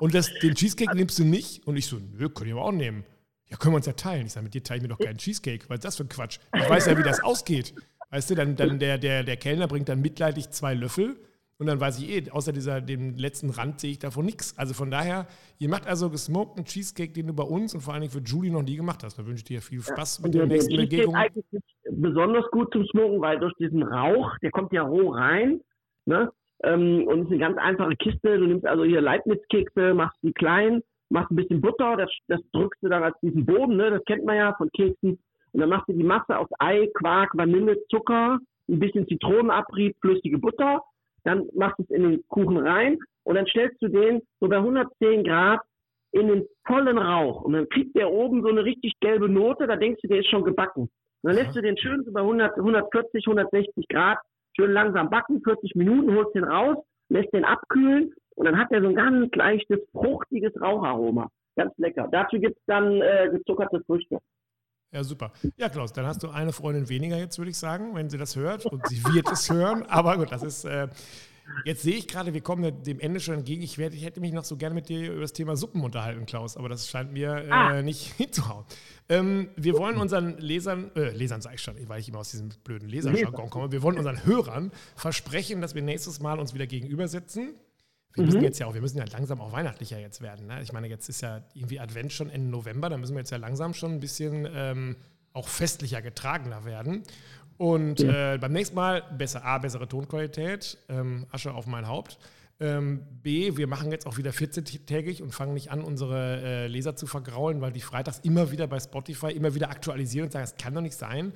Und 0.00 0.14
das, 0.14 0.30
den 0.42 0.54
Cheesecake 0.54 0.94
nimmst 0.94 1.18
du 1.18 1.24
nicht? 1.24 1.66
Und 1.66 1.76
ich 1.76 1.86
so, 1.86 1.98
nö, 1.98 2.28
könnt 2.28 2.48
ihr 2.48 2.56
aber 2.56 2.66
auch 2.66 2.72
nehmen. 2.72 3.04
Ja, 3.50 3.56
können 3.58 3.74
wir 3.74 3.76
uns 3.76 3.86
ja 3.86 3.92
teilen. 3.92 4.26
Ich 4.26 4.32
sage, 4.32 4.44
mit 4.44 4.54
dir 4.54 4.62
teile 4.62 4.78
ich 4.78 4.82
mir 4.82 4.88
doch 4.88 4.98
keinen 4.98 5.18
Cheesecake. 5.18 5.68
Was 5.68 5.76
ist 5.76 5.84
das 5.84 5.96
für 5.96 6.04
ein 6.04 6.08
Quatsch? 6.08 6.38
Ich 6.54 6.68
weiß 6.68 6.86
ja, 6.86 6.96
wie 6.96 7.02
das 7.02 7.22
ausgeht. 7.22 7.74
Weißt 8.12 8.30
du, 8.30 8.34
dann, 8.34 8.56
dann 8.56 8.78
der, 8.78 8.98
der, 8.98 9.24
der 9.24 9.36
Kellner 9.36 9.66
bringt 9.66 9.88
dann 9.88 10.02
mitleidig 10.02 10.50
zwei 10.50 10.74
Löffel 10.74 11.16
und 11.58 11.66
dann 11.66 11.80
weiß 11.80 12.02
ich 12.02 12.10
eh, 12.10 12.30
außer 12.30 12.52
dieser, 12.52 12.82
dem 12.82 13.16
letzten 13.16 13.48
Rand 13.48 13.80
sehe 13.80 13.92
ich 13.92 13.98
davon 13.98 14.26
nichts. 14.26 14.58
Also 14.58 14.74
von 14.74 14.90
daher, 14.90 15.26
ihr 15.58 15.70
macht 15.70 15.86
also 15.86 16.10
gesmokten 16.10 16.64
Cheesecake, 16.64 17.12
den 17.14 17.28
du 17.28 17.32
bei 17.32 17.42
uns 17.42 17.74
und 17.74 17.80
vor 17.80 17.94
allen 17.94 18.02
Dingen 18.02 18.12
für 18.12 18.20
Julie 18.20 18.52
noch 18.52 18.62
nie 18.62 18.76
gemacht 18.76 19.02
hast. 19.02 19.18
Da 19.18 19.24
wünsche 19.24 19.38
ich 19.38 19.44
dir 19.44 19.62
viel 19.62 19.80
Spaß 19.80 20.18
ja, 20.18 20.24
mit 20.26 20.34
der 20.34 20.46
nächsten 20.46 20.76
der 20.76 20.82
Begegnung. 20.82 21.14
eigentlich 21.14 21.44
besonders 21.88 22.50
gut 22.50 22.70
zum 22.72 22.84
Smoken, 22.86 23.22
weil 23.22 23.38
durch 23.38 23.54
diesen 23.54 23.82
Rauch, 23.82 24.36
der 24.42 24.50
kommt 24.50 24.74
ja 24.74 24.82
roh 24.82 25.10
rein, 25.10 25.62
ne? 26.04 26.30
Ähm, 26.64 27.06
und 27.08 27.22
ist 27.22 27.30
eine 27.30 27.38
ganz 27.38 27.56
einfache 27.56 27.96
Kiste. 27.96 28.38
Du 28.38 28.46
nimmst 28.46 28.66
also 28.66 28.84
hier 28.84 29.00
Leibniz-Kekse, 29.00 29.94
machst 29.94 30.18
die 30.22 30.32
klein, 30.32 30.82
machst 31.08 31.30
ein 31.30 31.36
bisschen 31.36 31.62
Butter, 31.62 31.96
das, 31.96 32.10
das 32.28 32.40
drückst 32.52 32.82
du 32.82 32.88
dann 32.88 33.04
als 33.04 33.16
diesen 33.22 33.46
Boden, 33.46 33.76
ne? 33.76 33.90
das 33.90 34.04
kennt 34.04 34.24
man 34.24 34.36
ja 34.36 34.54
von 34.58 34.68
Keksen. 34.72 35.18
Und 35.52 35.60
dann 35.60 35.68
machst 35.68 35.88
du 35.88 35.92
die 35.92 36.04
Masse 36.04 36.38
aus 36.38 36.48
Ei, 36.58 36.88
Quark, 36.94 37.30
Vanille, 37.34 37.78
Zucker, 37.88 38.38
ein 38.68 38.78
bisschen 38.78 39.06
Zitronenabrieb, 39.06 39.96
flüssige 40.00 40.38
Butter. 40.38 40.82
Dann 41.24 41.48
machst 41.54 41.78
du 41.78 41.84
es 41.84 41.90
in 41.90 42.02
den 42.02 42.28
Kuchen 42.28 42.56
rein 42.58 42.98
und 43.24 43.36
dann 43.36 43.46
stellst 43.46 43.80
du 43.82 43.88
den 43.88 44.22
so 44.40 44.48
bei 44.48 44.56
110 44.56 45.24
Grad 45.24 45.60
in 46.12 46.28
den 46.28 46.46
vollen 46.66 46.98
Rauch. 46.98 47.42
Und 47.42 47.52
dann 47.52 47.68
kriegt 47.68 47.96
der 47.96 48.10
oben 48.10 48.42
so 48.42 48.48
eine 48.48 48.64
richtig 48.64 48.94
gelbe 49.00 49.28
Note, 49.28 49.66
da 49.66 49.76
denkst 49.76 50.00
du, 50.02 50.08
der 50.08 50.20
ist 50.20 50.30
schon 50.30 50.44
gebacken. 50.44 50.82
Und 50.82 50.90
dann 51.22 51.34
lässt 51.34 51.56
du 51.56 51.62
den 51.62 51.76
schön 51.76 52.02
so 52.04 52.12
bei 52.12 52.20
100, 52.20 52.56
140, 52.56 53.26
160 53.26 53.88
Grad 53.88 54.18
schön 54.56 54.72
langsam 54.72 55.10
backen, 55.10 55.40
40 55.42 55.74
Minuten, 55.74 56.14
holst 56.14 56.34
den 56.34 56.44
raus, 56.44 56.76
lässt 57.08 57.32
den 57.32 57.44
abkühlen 57.44 58.12
und 58.34 58.46
dann 58.46 58.58
hat 58.58 58.70
er 58.70 58.82
so 58.82 58.88
ein 58.88 58.94
ganz 58.94 59.34
leichtes, 59.34 59.80
fruchtiges 59.92 60.52
Raucharoma. 60.60 61.28
Ganz 61.56 61.76
lecker. 61.76 62.08
Dazu 62.10 62.38
gibt 62.38 62.56
es 62.56 62.64
dann 62.66 63.00
äh, 63.02 63.28
gezuckerte 63.30 63.82
Früchte. 63.84 64.18
Ja, 64.92 65.02
super. 65.02 65.32
Ja, 65.56 65.70
Klaus, 65.70 65.92
dann 65.94 66.04
hast 66.04 66.22
du 66.22 66.28
eine 66.28 66.52
Freundin 66.52 66.88
weniger 66.90 67.16
jetzt, 67.16 67.38
würde 67.38 67.50
ich 67.50 67.56
sagen, 67.56 67.94
wenn 67.94 68.10
sie 68.10 68.18
das 68.18 68.36
hört. 68.36 68.66
Und 68.66 68.86
sie 68.88 69.02
wird 69.04 69.30
es 69.32 69.50
hören. 69.50 69.84
Aber 69.88 70.18
gut, 70.18 70.30
das 70.30 70.42
ist. 70.42 70.64
Äh, 70.64 70.88
jetzt 71.64 71.82
sehe 71.82 71.96
ich 71.96 72.06
gerade, 72.06 72.34
wir 72.34 72.42
kommen 72.42 72.82
dem 72.82 73.00
Ende 73.00 73.18
schon 73.18 73.36
entgegen. 73.36 73.62
Ich, 73.62 73.78
werde, 73.78 73.96
ich 73.96 74.04
hätte 74.04 74.20
mich 74.20 74.32
noch 74.32 74.44
so 74.44 74.58
gerne 74.58 74.74
mit 74.74 74.90
dir 74.90 75.12
über 75.12 75.22
das 75.22 75.32
Thema 75.32 75.56
Suppen 75.56 75.82
unterhalten, 75.82 76.26
Klaus. 76.26 76.58
Aber 76.58 76.68
das 76.68 76.88
scheint 76.88 77.10
mir 77.10 77.46
äh, 77.46 77.50
ah. 77.50 77.82
nicht 77.82 78.12
hinzuhauen. 78.18 78.66
Ähm, 79.08 79.48
wir 79.56 79.78
wollen 79.78 79.96
unseren 79.96 80.36
Lesern, 80.36 80.90
äh, 80.94 81.10
Lesern 81.10 81.40
sage 81.40 81.54
ich 81.54 81.62
schon, 81.62 81.76
weil 81.88 82.00
ich 82.00 82.10
immer 82.10 82.18
aus 82.18 82.30
diesem 82.30 82.50
blöden 82.62 82.88
Leserjargon 82.88 83.48
komme, 83.48 83.72
wir 83.72 83.82
wollen 83.82 83.96
unseren 83.96 84.26
Hörern 84.26 84.72
versprechen, 84.94 85.62
dass 85.62 85.74
wir 85.74 85.82
nächstes 85.82 86.20
Mal 86.20 86.38
uns 86.38 86.52
wieder 86.52 86.66
gegenübersetzen 86.66 87.54
wir 88.14 88.22
mhm. 88.22 88.26
müssen 88.26 88.42
jetzt 88.42 88.58
ja 88.58 88.66
auch, 88.66 88.74
wir 88.74 88.80
müssen 88.80 88.98
ja 88.98 89.04
langsam 89.10 89.40
auch 89.40 89.52
weihnachtlicher 89.52 89.98
jetzt 89.98 90.20
werden. 90.20 90.46
Ne? 90.46 90.62
Ich 90.62 90.72
meine, 90.72 90.88
jetzt 90.88 91.08
ist 91.08 91.22
ja 91.22 91.42
irgendwie 91.54 91.80
Advent 91.80 92.12
schon 92.12 92.30
Ende 92.30 92.50
November, 92.50 92.88
da 92.88 92.96
müssen 92.96 93.14
wir 93.14 93.20
jetzt 93.20 93.30
ja 93.30 93.38
langsam 93.38 93.74
schon 93.74 93.92
ein 93.92 94.00
bisschen 94.00 94.48
ähm, 94.54 94.96
auch 95.32 95.48
festlicher 95.48 96.02
getragener 96.02 96.64
werden. 96.64 97.02
Und 97.56 98.00
ja. 98.00 98.34
äh, 98.34 98.38
beim 98.38 98.52
nächsten 98.52 98.74
Mal 98.74 99.02
besser 99.16 99.44
A, 99.44 99.58
bessere 99.58 99.88
Tonqualität, 99.88 100.78
ähm, 100.88 101.26
Asche 101.30 101.54
auf 101.54 101.66
mein 101.66 101.86
Haupt. 101.86 102.18
Ähm, 102.60 103.02
B, 103.22 103.56
wir 103.56 103.66
machen 103.66 103.90
jetzt 103.90 104.06
auch 104.06 104.18
wieder 104.18 104.30
14-tägig 104.30 105.22
und 105.22 105.32
fangen 105.32 105.54
nicht 105.54 105.70
an, 105.70 105.82
unsere 105.82 106.40
äh, 106.42 106.66
Leser 106.66 106.96
zu 106.96 107.06
vergraulen, 107.06 107.60
weil 107.60 107.72
die 107.72 107.80
freitags 107.80 108.20
immer 108.20 108.50
wieder 108.52 108.66
bei 108.66 108.78
Spotify 108.78 109.32
immer 109.32 109.54
wieder 109.54 109.70
aktualisieren 109.70 110.26
und 110.26 110.32
sagen, 110.32 110.44
es 110.44 110.56
kann 110.56 110.74
doch 110.74 110.80
nicht 110.80 110.96
sein, 110.96 111.32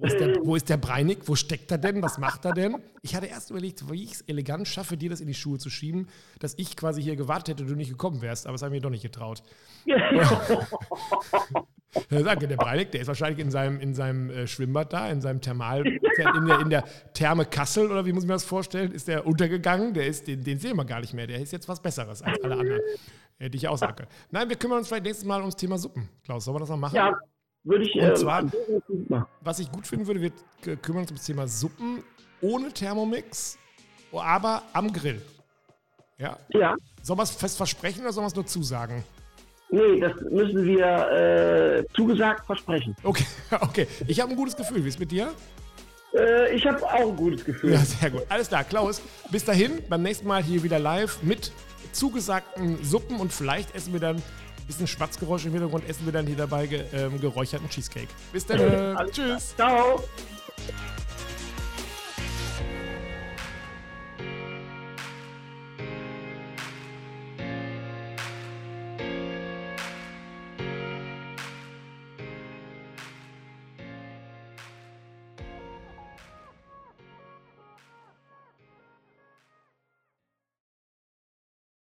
wo 0.00 0.06
ist, 0.06 0.18
der, 0.18 0.36
wo 0.44 0.56
ist 0.56 0.68
der 0.68 0.76
Breinig? 0.76 1.18
Wo 1.26 1.34
steckt 1.34 1.70
er 1.70 1.78
denn? 1.78 2.02
Was 2.02 2.18
macht 2.18 2.44
er 2.44 2.52
denn? 2.52 2.76
Ich 3.02 3.14
hatte 3.14 3.26
erst 3.26 3.50
überlegt, 3.50 3.90
wie 3.90 4.04
ich 4.04 4.12
es 4.12 4.20
elegant 4.22 4.66
schaffe, 4.66 4.96
dir 4.96 5.10
das 5.10 5.20
in 5.20 5.26
die 5.26 5.34
Schuhe 5.34 5.58
zu 5.58 5.70
schieben, 5.70 6.08
dass 6.40 6.54
ich 6.56 6.76
quasi 6.76 7.02
hier 7.02 7.16
gewartet 7.16 7.60
hätte, 7.60 7.64
du 7.68 7.74
nicht 7.74 7.90
gekommen 7.90 8.22
wärst. 8.22 8.46
Aber 8.46 8.54
das 8.54 8.62
habe 8.62 8.74
ich 8.74 8.80
mir 8.80 8.82
doch 8.82 8.90
nicht 8.90 9.02
getraut. 9.02 9.42
ja, 9.86 10.02
danke, 12.10 12.48
der 12.48 12.56
Breinig, 12.56 12.90
der 12.90 13.02
ist 13.02 13.08
wahrscheinlich 13.08 13.38
in 13.38 13.50
seinem, 13.50 13.80
in 13.80 13.94
seinem 13.94 14.30
äh, 14.30 14.46
Schwimmbad 14.46 14.92
da, 14.92 15.10
in 15.10 15.20
seinem 15.20 15.40
Thermal, 15.40 15.86
in 15.86 16.00
der, 16.46 16.60
in 16.60 16.70
der 16.70 16.84
Therme 17.12 17.44
Kassel 17.44 17.90
oder 17.90 18.06
wie 18.06 18.12
muss 18.12 18.24
ich 18.24 18.28
mir 18.28 18.34
das 18.34 18.44
vorstellen, 18.44 18.92
ist 18.92 19.08
der 19.08 19.26
untergegangen. 19.26 19.94
Der 19.94 20.06
ist, 20.06 20.26
den, 20.26 20.42
den 20.42 20.58
sehen 20.58 20.76
wir 20.76 20.84
gar 20.84 21.00
nicht 21.00 21.14
mehr. 21.14 21.26
Der 21.26 21.40
ist 21.40 21.52
jetzt 21.52 21.68
was 21.68 21.80
Besseres 21.80 22.22
als 22.22 22.42
alle 22.42 22.56
anderen. 22.56 22.80
Hätte 23.38 23.56
ich 23.56 23.66
auch 23.66 23.78
sagen 23.78 23.96
können. 23.96 24.08
Nein, 24.30 24.48
wir 24.48 24.56
kümmern 24.56 24.78
uns 24.78 24.88
vielleicht 24.88 25.04
nächstes 25.04 25.26
Mal 25.26 25.40
ums 25.40 25.56
Thema 25.56 25.76
Suppen. 25.76 26.08
Klaus, 26.22 26.44
sollen 26.44 26.54
wir 26.54 26.60
das 26.60 26.68
noch 26.68 26.76
machen? 26.76 26.94
Ja, 26.94 27.18
würde 27.64 27.84
ich. 27.84 27.94
Und 27.94 28.02
äh, 28.02 28.14
zwar, 28.14 28.44
was 29.40 29.58
ich 29.58 29.70
gut 29.70 29.86
finden 29.86 30.06
würde, 30.06 30.20
wir 30.20 30.76
kümmern 30.76 31.02
uns 31.02 31.10
um 31.10 31.16
das 31.16 31.26
Thema 31.26 31.46
Suppen 31.48 32.02
ohne 32.40 32.72
Thermomix, 32.72 33.58
aber 34.12 34.62
am 34.72 34.92
Grill. 34.92 35.22
Ja? 36.18 36.38
Ja. 36.50 36.76
Sollen 37.02 37.18
wir 37.18 37.24
es 37.24 37.30
fest 37.30 37.56
versprechen 37.56 38.02
oder 38.02 38.12
sollen 38.12 38.24
wir 38.24 38.28
es 38.28 38.34
nur 38.34 38.46
zusagen? 38.46 39.02
Nee, 39.70 40.00
das 40.00 40.12
müssen 40.30 40.66
wir 40.66 40.86
äh, 41.10 41.84
zugesagt 41.94 42.44
versprechen. 42.44 42.94
Okay, 43.02 43.24
okay. 43.60 43.86
Ich 44.06 44.20
habe 44.20 44.30
ein 44.30 44.36
gutes 44.36 44.54
Gefühl. 44.54 44.84
Wie 44.84 44.88
ist 44.88 44.96
es 44.96 45.00
mit 45.00 45.10
dir? 45.10 45.32
Äh, 46.14 46.54
ich 46.54 46.66
habe 46.66 46.82
auch 46.84 47.08
ein 47.08 47.16
gutes 47.16 47.42
Gefühl. 47.42 47.72
Ja, 47.72 47.78
sehr 47.78 48.10
gut. 48.10 48.22
Alles 48.28 48.48
klar, 48.48 48.64
Klaus. 48.64 49.00
Bis 49.30 49.44
dahin, 49.44 49.82
beim 49.88 50.02
nächsten 50.02 50.26
Mal 50.26 50.42
hier 50.42 50.62
wieder 50.62 50.78
live 50.78 51.22
mit 51.22 51.52
zugesagten 51.92 52.84
Suppen 52.84 53.18
und 53.18 53.32
vielleicht 53.32 53.74
essen 53.74 53.92
wir 53.94 54.00
dann 54.00 54.22
bisschen 54.72 54.86
Schwatzgeräusch 54.86 55.44
im 55.44 55.52
Hintergrund 55.52 55.88
essen 55.88 56.04
wir 56.04 56.12
dann 56.12 56.26
hier 56.26 56.36
dabei 56.36 56.66
ge, 56.66 56.84
ähm, 56.92 57.20
geräucherten 57.20 57.68
Cheesecake. 57.68 58.08
Bis 58.32 58.46
dann. 58.46 58.60
Äh, 58.60 59.10
tschüss. 59.10 59.54
Ciao. 59.56 60.02